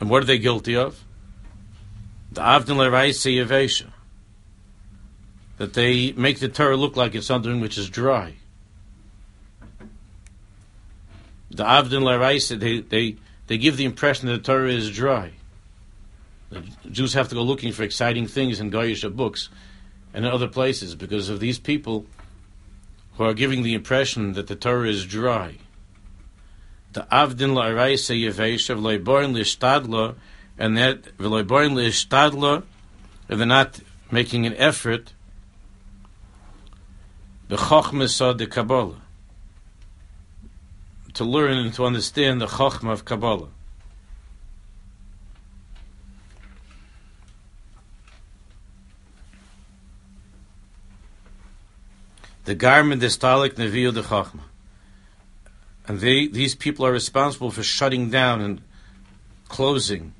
And 0.00 0.08
what 0.08 0.22
are 0.22 0.26
they 0.26 0.38
guilty 0.38 0.74
of? 0.74 1.04
The 2.30 2.40
Avdin 2.40 2.76
Leraisi 2.76 3.44
Yavesha. 3.44 3.90
That 5.58 5.74
they 5.74 6.12
make 6.12 6.38
the 6.40 6.48
Torah 6.48 6.78
look 6.78 6.96
like 6.96 7.14
it's 7.14 7.26
something 7.26 7.60
which 7.60 7.76
is 7.76 7.90
dry 7.90 8.36
the 11.52 11.64
Avdin 11.64 12.02
Laraisa, 12.02 12.58
they, 12.58 12.80
they, 12.80 13.16
they 13.46 13.58
give 13.58 13.76
the 13.76 13.84
impression 13.84 14.28
that 14.28 14.42
the 14.42 14.42
Torah 14.42 14.72
is 14.72 14.90
dry. 14.90 15.32
The 16.50 16.62
Jews 16.90 17.14
have 17.14 17.28
to 17.28 17.34
go 17.34 17.42
looking 17.42 17.72
for 17.72 17.82
exciting 17.82 18.26
things 18.26 18.58
in 18.58 18.70
Goyish 18.70 19.04
books 19.14 19.48
and 20.14 20.24
in 20.24 20.30
other 20.30 20.48
places 20.48 20.94
because 20.94 21.28
of 21.28 21.40
these 21.40 21.58
people 21.58 22.06
who 23.14 23.24
are 23.24 23.34
giving 23.34 23.62
the 23.62 23.74
impression 23.74 24.32
that 24.32 24.46
the 24.46 24.56
Torah 24.56 24.88
is 24.88 25.06
dry. 25.06 25.58
The 26.92 27.02
Avdin 27.12 27.54
Laraisa 27.54 28.14
Yevesha, 28.20 28.76
V'loiborin 28.76 29.34
Lishtadla, 29.34 30.14
and 30.58 30.76
that 30.76 31.02
V'loiborin 31.18 31.72
Lishtadla, 31.72 32.62
and 33.28 33.40
they're 33.40 33.46
not 33.46 33.80
making 34.10 34.46
an 34.46 34.54
effort, 34.56 35.12
the 37.48 37.56
Chochmesah 37.56 38.36
de 38.36 38.46
Kabbalah 38.46 39.02
to 41.14 41.24
learn 41.24 41.58
and 41.58 41.74
to 41.74 41.84
understand 41.84 42.40
the 42.40 42.46
Chachma 42.46 42.92
of 42.92 43.04
Kabbalah. 43.04 43.48
The 52.44 52.54
garment 52.54 53.02
is 53.02 53.16
Talik 53.16 53.54
Nevi'u 53.54 53.94
the 53.94 54.02
Chachma. 54.02 54.40
And 55.86 56.00
they, 56.00 56.26
these 56.26 56.54
people 56.54 56.86
are 56.86 56.92
responsible 56.92 57.50
for 57.50 57.62
shutting 57.62 58.10
down 58.10 58.40
and 58.40 58.62
closing 59.48 60.14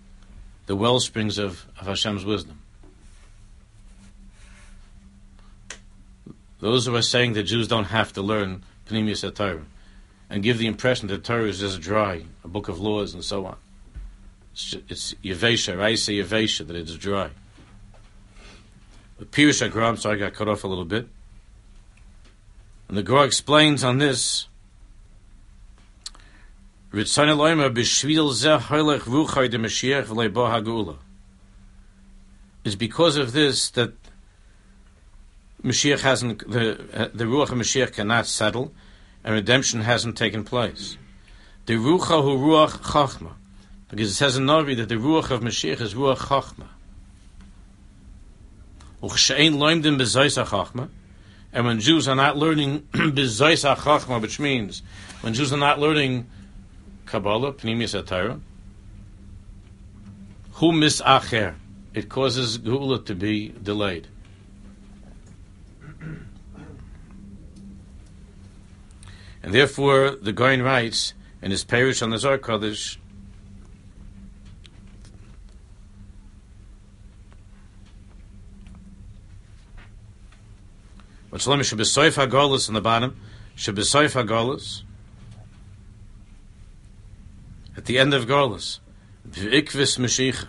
the 0.67 0.77
well 0.77 1.01
springs 1.01 1.39
of, 1.39 1.67
of 1.79 1.87
Hashem's 1.87 2.25
wisdom. 2.25 2.59
Those 6.61 6.87
who 6.87 6.95
are 6.95 7.03
saying 7.03 7.33
that 7.33 7.45
Jews 7.45 7.67
don't 7.67 7.87
have 7.87 8.13
to 8.13 8.23
learn 8.23 8.63
Pnimius 8.89 9.35
Torah 9.35 9.65
and 10.31 10.43
give 10.43 10.59
the 10.59 10.67
impression 10.67 11.09
that 11.09 11.25
Torah 11.25 11.49
is 11.49 11.59
just 11.59 11.81
dry, 11.81 12.25
a 12.45 12.49
book 12.49 12.69
of 12.69 12.81
laws 12.81 13.15
and 13.15 13.25
so 13.25 13.47
on. 13.47 13.57
It's, 14.53 14.77
it's 14.89 15.15
I 15.25 15.45
say 15.45 16.15
Yevesha, 16.19 16.67
that 16.67 16.77
it's 16.77 16.95
dry. 16.95 17.31
The 19.19 19.25
Pirush 19.25 19.69
Agram, 19.69 19.99
so 19.99 20.11
I 20.11 20.17
got 20.17 20.35
cut 20.35 20.49
off 20.49 20.65
a 20.65 20.69
little 20.69 20.85
bit. 20.85 21.09
And 22.93 22.99
the 22.99 23.03
Gra 23.03 23.23
explains 23.23 23.83
on 23.83 23.97
this 23.97 24.49
it's 26.93 27.17
because 32.77 33.17
of 33.17 33.33
this 33.33 33.71
that 33.71 33.95
Mashiach 35.65 36.01
hasn't 36.01 36.39
the 36.41 37.11
the 37.15 37.25
ruach 37.25 37.51
of 37.51 37.57
Mashiach 37.57 37.95
cannot 37.95 38.27
settle, 38.27 38.75
and 39.25 39.35
redemption 39.35 39.81
hasn't 39.81 40.19
taken 40.19 40.45
place. 40.45 40.99
The 41.65 41.77
ruach 41.77 42.09
hu 42.23 42.37
ruach 42.37 42.73
chachma, 42.73 43.33
because 43.89 44.11
it 44.11 44.15
says 44.17 44.37
in 44.37 44.45
Navi 44.45 44.77
that 44.77 44.91
the 44.91 44.97
ruach 44.97 45.31
of 45.31 45.41
Mashiach 45.41 45.81
is 45.81 45.95
ruach 45.95 46.19
chachma. 46.19 46.67
And 51.53 51.67
when 51.67 51.81
Jews 51.81 52.09
are 52.09 52.15
not 52.15 52.37
learning 52.37 52.81
bezayis 52.93 53.77
chachma, 53.77 54.21
which 54.21 54.41
means 54.41 54.83
when 55.21 55.35
Jews 55.35 55.53
are 55.53 55.59
not 55.59 55.79
learning 55.79 56.27
Kabbalah, 57.07 57.53
Pnimius 57.53 58.01
Atara. 58.01 58.41
Hu 60.53 60.73
misacher. 60.73 61.55
It 61.93 62.09
causes 62.09 62.59
Geula 62.59 63.05
to 63.05 63.15
be 63.15 63.49
delayed. 63.51 64.09
And 69.43 69.53
therefore, 69.53 70.13
the 70.13 70.33
Goin 70.33 70.63
writes 70.63 71.13
in 71.43 71.51
his 71.51 71.65
parish 71.65 72.01
on 72.01 72.11
the 72.11 72.19
Zohar 72.19 72.39
What's 81.33 81.45
Shalom 81.45 81.61
Shabbasoif 81.61 82.27
HaGolis 82.27 82.69
on 82.69 82.75
the 82.75 82.83
bottom, 82.83 83.17
Shabbasoif 83.57 84.23
HaGolis, 84.23 84.83
at 87.75 87.87
the 87.87 87.99
end 87.99 88.13
of 88.13 88.27
Gorlas, 88.27 88.81
V'ikvis 89.27 89.99
Mashiach, 89.99 90.47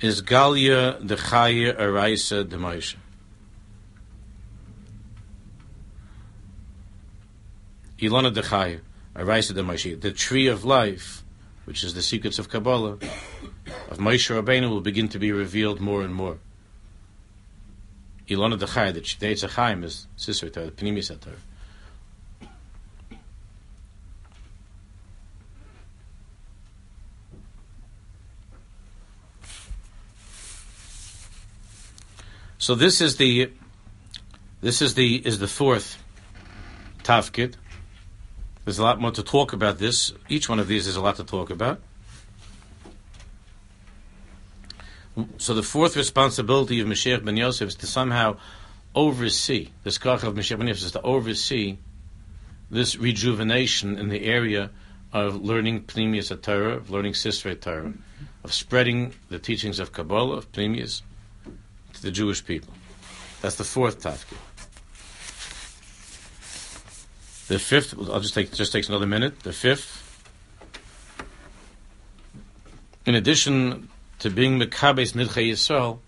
is 0.00 0.22
Galia 0.22 0.98
de 1.06 1.14
Chaya 1.14 1.78
Araisa 1.78 2.42
de 2.48 2.56
Moshe. 2.56 2.96
Ilana 8.00 8.34
de 8.34 8.42
Chaya, 8.42 8.80
Araisa 9.14 9.54
de 9.54 9.62
Moshe. 9.62 10.00
The 10.00 10.10
tree 10.10 10.48
of 10.48 10.64
life, 10.64 11.22
which 11.64 11.84
is 11.84 11.94
the 11.94 12.02
secrets 12.02 12.40
of 12.40 12.48
Kabbalah, 12.48 12.94
of 13.88 13.98
Moshe 13.98 14.34
Rabbeinu 14.34 14.68
will 14.68 14.80
begin 14.80 15.08
to 15.10 15.20
be 15.20 15.30
revealed 15.30 15.78
more 15.78 16.02
and 16.02 16.12
more. 16.12 16.38
Chaya, 18.36 18.56
the 18.56 18.66
Chaim 19.48 19.84
is 19.84 20.06
the. 20.20 21.36
So 32.58 32.76
this 32.76 33.00
is 33.00 33.16
the 33.16 33.50
this 34.60 34.80
is 34.80 34.94
the 34.94 35.16
is 35.26 35.40
the 35.40 35.48
fourth 35.48 36.00
tafkid. 37.02 37.54
There's 38.64 38.78
a 38.78 38.84
lot 38.84 39.00
more 39.00 39.10
to 39.10 39.22
talk 39.24 39.52
about 39.52 39.78
this. 39.78 40.12
Each 40.28 40.48
one 40.48 40.60
of 40.60 40.68
these 40.68 40.86
is 40.86 40.94
a 40.94 41.00
lot 41.00 41.16
to 41.16 41.24
talk 41.24 41.50
about. 41.50 41.80
So 45.36 45.52
the 45.54 45.62
fourth 45.62 45.96
responsibility 45.96 46.80
of 46.80 46.88
Mashiach 46.88 47.24
ben 47.24 47.36
Yosef 47.36 47.68
is 47.68 47.74
to 47.76 47.86
somehow 47.86 48.38
oversee 48.94 49.68
this 49.84 49.98
kach 49.98 50.22
of 50.22 50.34
Mashiach 50.34 50.58
ben 50.58 50.68
Yosef 50.68 50.86
is 50.86 50.92
to 50.92 51.02
oversee 51.02 51.76
this 52.70 52.96
rejuvenation 52.96 53.98
in 53.98 54.08
the 54.08 54.24
area 54.24 54.70
of 55.12 55.42
learning 55.42 55.82
Pnimius 55.82 56.40
Torah, 56.40 56.76
of 56.76 56.90
learning 56.90 57.12
Sisrei 57.12 57.60
Torah, 57.60 57.92
of 58.42 58.54
spreading 58.54 59.12
the 59.28 59.38
teachings 59.38 59.78
of 59.78 59.92
Kabbalah, 59.92 60.38
of 60.38 60.50
Pnimius, 60.52 61.02
to 61.92 62.02
the 62.02 62.10
Jewish 62.10 62.44
people. 62.44 62.72
That's 63.42 63.56
the 63.56 63.64
fourth 63.64 64.00
tafkid. 64.00 64.38
The 67.48 67.58
fifth, 67.58 67.94
I'll 67.98 68.20
just 68.20 68.32
take 68.32 68.54
just 68.54 68.72
takes 68.72 68.88
another 68.88 69.06
minute. 69.06 69.40
The 69.40 69.52
fifth, 69.52 69.98
in 73.04 73.14
addition 73.14 73.90
to 74.22 74.30
being 74.30 74.60
Mekabes 74.60 75.14
Nidchei 75.14 75.50
Yisrael, 75.50 75.98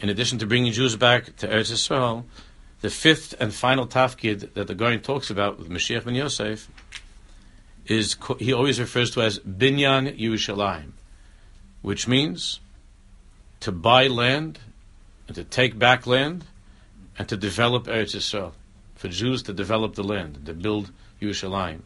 in 0.00 0.08
addition 0.08 0.40
to 0.40 0.46
bringing 0.46 0.72
Jews 0.72 0.96
back 0.96 1.36
to 1.36 1.46
Eretz 1.46 1.70
Yisrael, 1.70 2.24
the 2.80 2.90
fifth 2.90 3.36
and 3.38 3.54
final 3.54 3.86
tafkid 3.86 4.52
that 4.54 4.66
the 4.66 4.74
Gaon 4.74 4.98
talks 4.98 5.30
about 5.30 5.60
with 5.60 5.70
Mashiach 5.70 6.04
ben 6.04 6.16
Yosef 6.16 6.68
is 7.86 8.16
he 8.40 8.52
always 8.52 8.80
refers 8.80 9.12
to 9.12 9.22
as 9.22 9.38
Binyan 9.38 10.18
Yerushalayim, 10.18 10.90
which 11.82 12.08
means 12.08 12.58
to 13.60 13.70
buy 13.70 14.08
land 14.08 14.58
and 15.28 15.36
to 15.36 15.44
take 15.44 15.78
back 15.78 16.04
land 16.08 16.46
and 17.16 17.28
to 17.28 17.36
develop 17.36 17.84
Eretz 17.84 18.16
Yisrael. 18.16 18.54
For 18.96 19.06
Jews 19.06 19.44
to 19.44 19.52
develop 19.52 19.94
the 19.94 20.02
land, 20.02 20.46
to 20.46 20.52
build 20.52 20.90
Yerushalayim. 21.20 21.82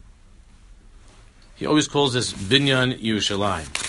He 1.55 1.67
always 1.67 1.87
calls 1.87 2.13
this 2.13 2.33
Binyan 2.33 2.99
Yerushalayim. 2.99 3.86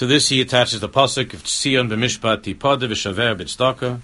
To 0.00 0.06
this 0.06 0.30
he 0.30 0.40
attaches 0.40 0.80
the 0.80 0.88
pasuk 0.88 1.34
of 1.34 1.44
Tzion 1.44 1.90
b'mishpat 1.90 2.38
tipada 2.38 2.88
v'shaver 2.88 3.36
b'tzedakah, 3.36 4.00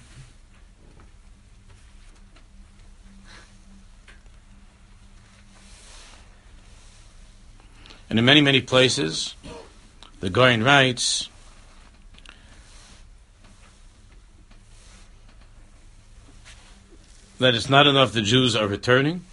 And 8.11 8.19
in 8.19 8.25
many, 8.25 8.41
many 8.41 8.61
places, 8.61 9.33
the 10.19 10.29
Goyen 10.29 10.63
writes 10.63 11.29
that 17.39 17.55
it's 17.55 17.71
not 17.71 17.87
enough 17.87 18.13
the 18.13 18.21
Jews 18.21 18.55
are 18.55 18.67
returning. 18.67 19.25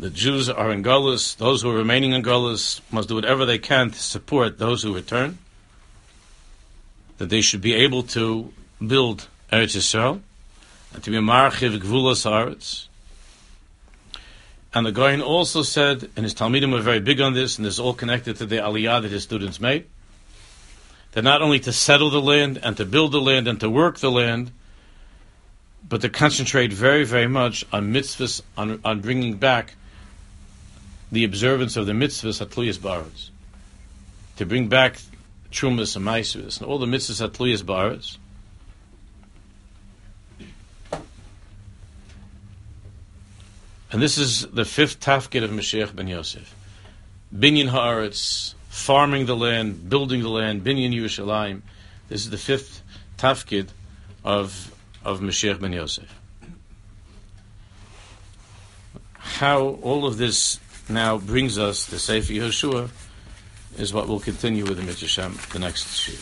The 0.00 0.10
Jews 0.10 0.48
are 0.48 0.72
in 0.72 0.82
Gullus. 0.82 1.36
Those 1.36 1.62
who 1.62 1.70
are 1.70 1.76
remaining 1.76 2.12
in 2.12 2.22
Gullus 2.22 2.80
must 2.90 3.08
do 3.08 3.14
whatever 3.14 3.44
they 3.44 3.58
can 3.58 3.90
to 3.90 3.98
support 3.98 4.58
those 4.58 4.82
who 4.82 4.94
return. 4.94 5.38
That 7.18 7.28
they 7.28 7.42
should 7.42 7.60
be 7.60 7.74
able 7.74 8.02
to 8.14 8.52
build 8.84 9.28
Eretz 9.52 9.76
Yisrael 9.76 10.20
and 10.94 11.04
to 11.04 11.10
be 11.10 11.18
a 11.18 11.20
marchiv 11.20 11.78
gvulas 11.78 12.24
haaretz 12.24 12.86
and 14.72 14.86
the 14.86 14.92
Goyen 14.92 15.20
also 15.20 15.62
said, 15.62 16.10
and 16.14 16.24
his 16.24 16.34
Talmidim 16.34 16.72
were 16.72 16.80
very 16.80 17.00
big 17.00 17.20
on 17.20 17.34
this, 17.34 17.58
and 17.58 17.66
this 17.66 17.74
is 17.74 17.80
all 17.80 17.94
connected 17.94 18.36
to 18.36 18.46
the 18.46 18.56
aliyah 18.56 19.02
that 19.02 19.10
his 19.10 19.24
students 19.24 19.60
made, 19.60 19.86
that 21.12 21.22
not 21.22 21.42
only 21.42 21.58
to 21.60 21.72
settle 21.72 22.10
the 22.10 22.20
land 22.20 22.60
and 22.62 22.76
to 22.76 22.84
build 22.84 23.10
the 23.10 23.20
land 23.20 23.48
and 23.48 23.58
to 23.60 23.68
work 23.68 23.98
the 23.98 24.10
land, 24.10 24.52
but 25.88 26.02
to 26.02 26.08
concentrate 26.08 26.72
very, 26.72 27.04
very 27.04 27.26
much 27.26 27.64
on 27.72 27.92
mitzvahs, 27.92 28.42
on, 28.56 28.80
on 28.84 29.00
bringing 29.00 29.38
back 29.38 29.74
the 31.12 31.24
observance 31.24 31.76
of 31.76 31.86
the 31.86 31.92
mitzvahs 31.92 32.44
atluyas 32.44 32.80
baras, 32.80 33.30
to 34.36 34.46
bring 34.46 34.68
back 34.68 34.98
trumas 35.50 35.96
and 35.96 36.06
maisvahs, 36.06 36.60
and 36.60 36.68
all 36.68 36.78
the 36.78 36.86
mitzvahs 36.86 37.28
atluyas 37.28 37.64
baras, 37.64 38.18
And 43.92 44.00
this 44.00 44.18
is 44.18 44.46
the 44.46 44.64
fifth 44.64 45.00
tafkid 45.00 45.42
of 45.42 45.50
Mashiach 45.50 45.94
ben 45.94 46.06
Yosef. 46.06 46.54
Binyan 47.36 47.70
Haaretz, 47.70 48.54
farming 48.68 49.26
the 49.26 49.34
land, 49.34 49.88
building 49.88 50.22
the 50.22 50.28
land, 50.28 50.62
Binyan 50.62 50.94
Yerushalayim. 50.94 51.62
This 52.08 52.22
is 52.22 52.30
the 52.30 52.38
fifth 52.38 52.82
tafkid 53.18 53.68
of, 54.24 54.72
of 55.04 55.20
Mashiach 55.20 55.60
ben 55.60 55.72
Yosef. 55.72 56.14
How 59.14 59.60
all 59.82 60.06
of 60.06 60.18
this 60.18 60.60
now 60.90 61.18
brings 61.18 61.58
us 61.58 61.86
to 61.86 61.98
Sefer 61.98 62.32
Yehoshua 62.32 62.90
is 63.78 63.94
what 63.94 64.08
we'll 64.08 64.20
continue 64.20 64.64
with 64.64 64.76
the 64.76 64.82
Mitzvah 64.82 65.30
the 65.52 65.58
next 65.58 66.08
year. 66.08 66.18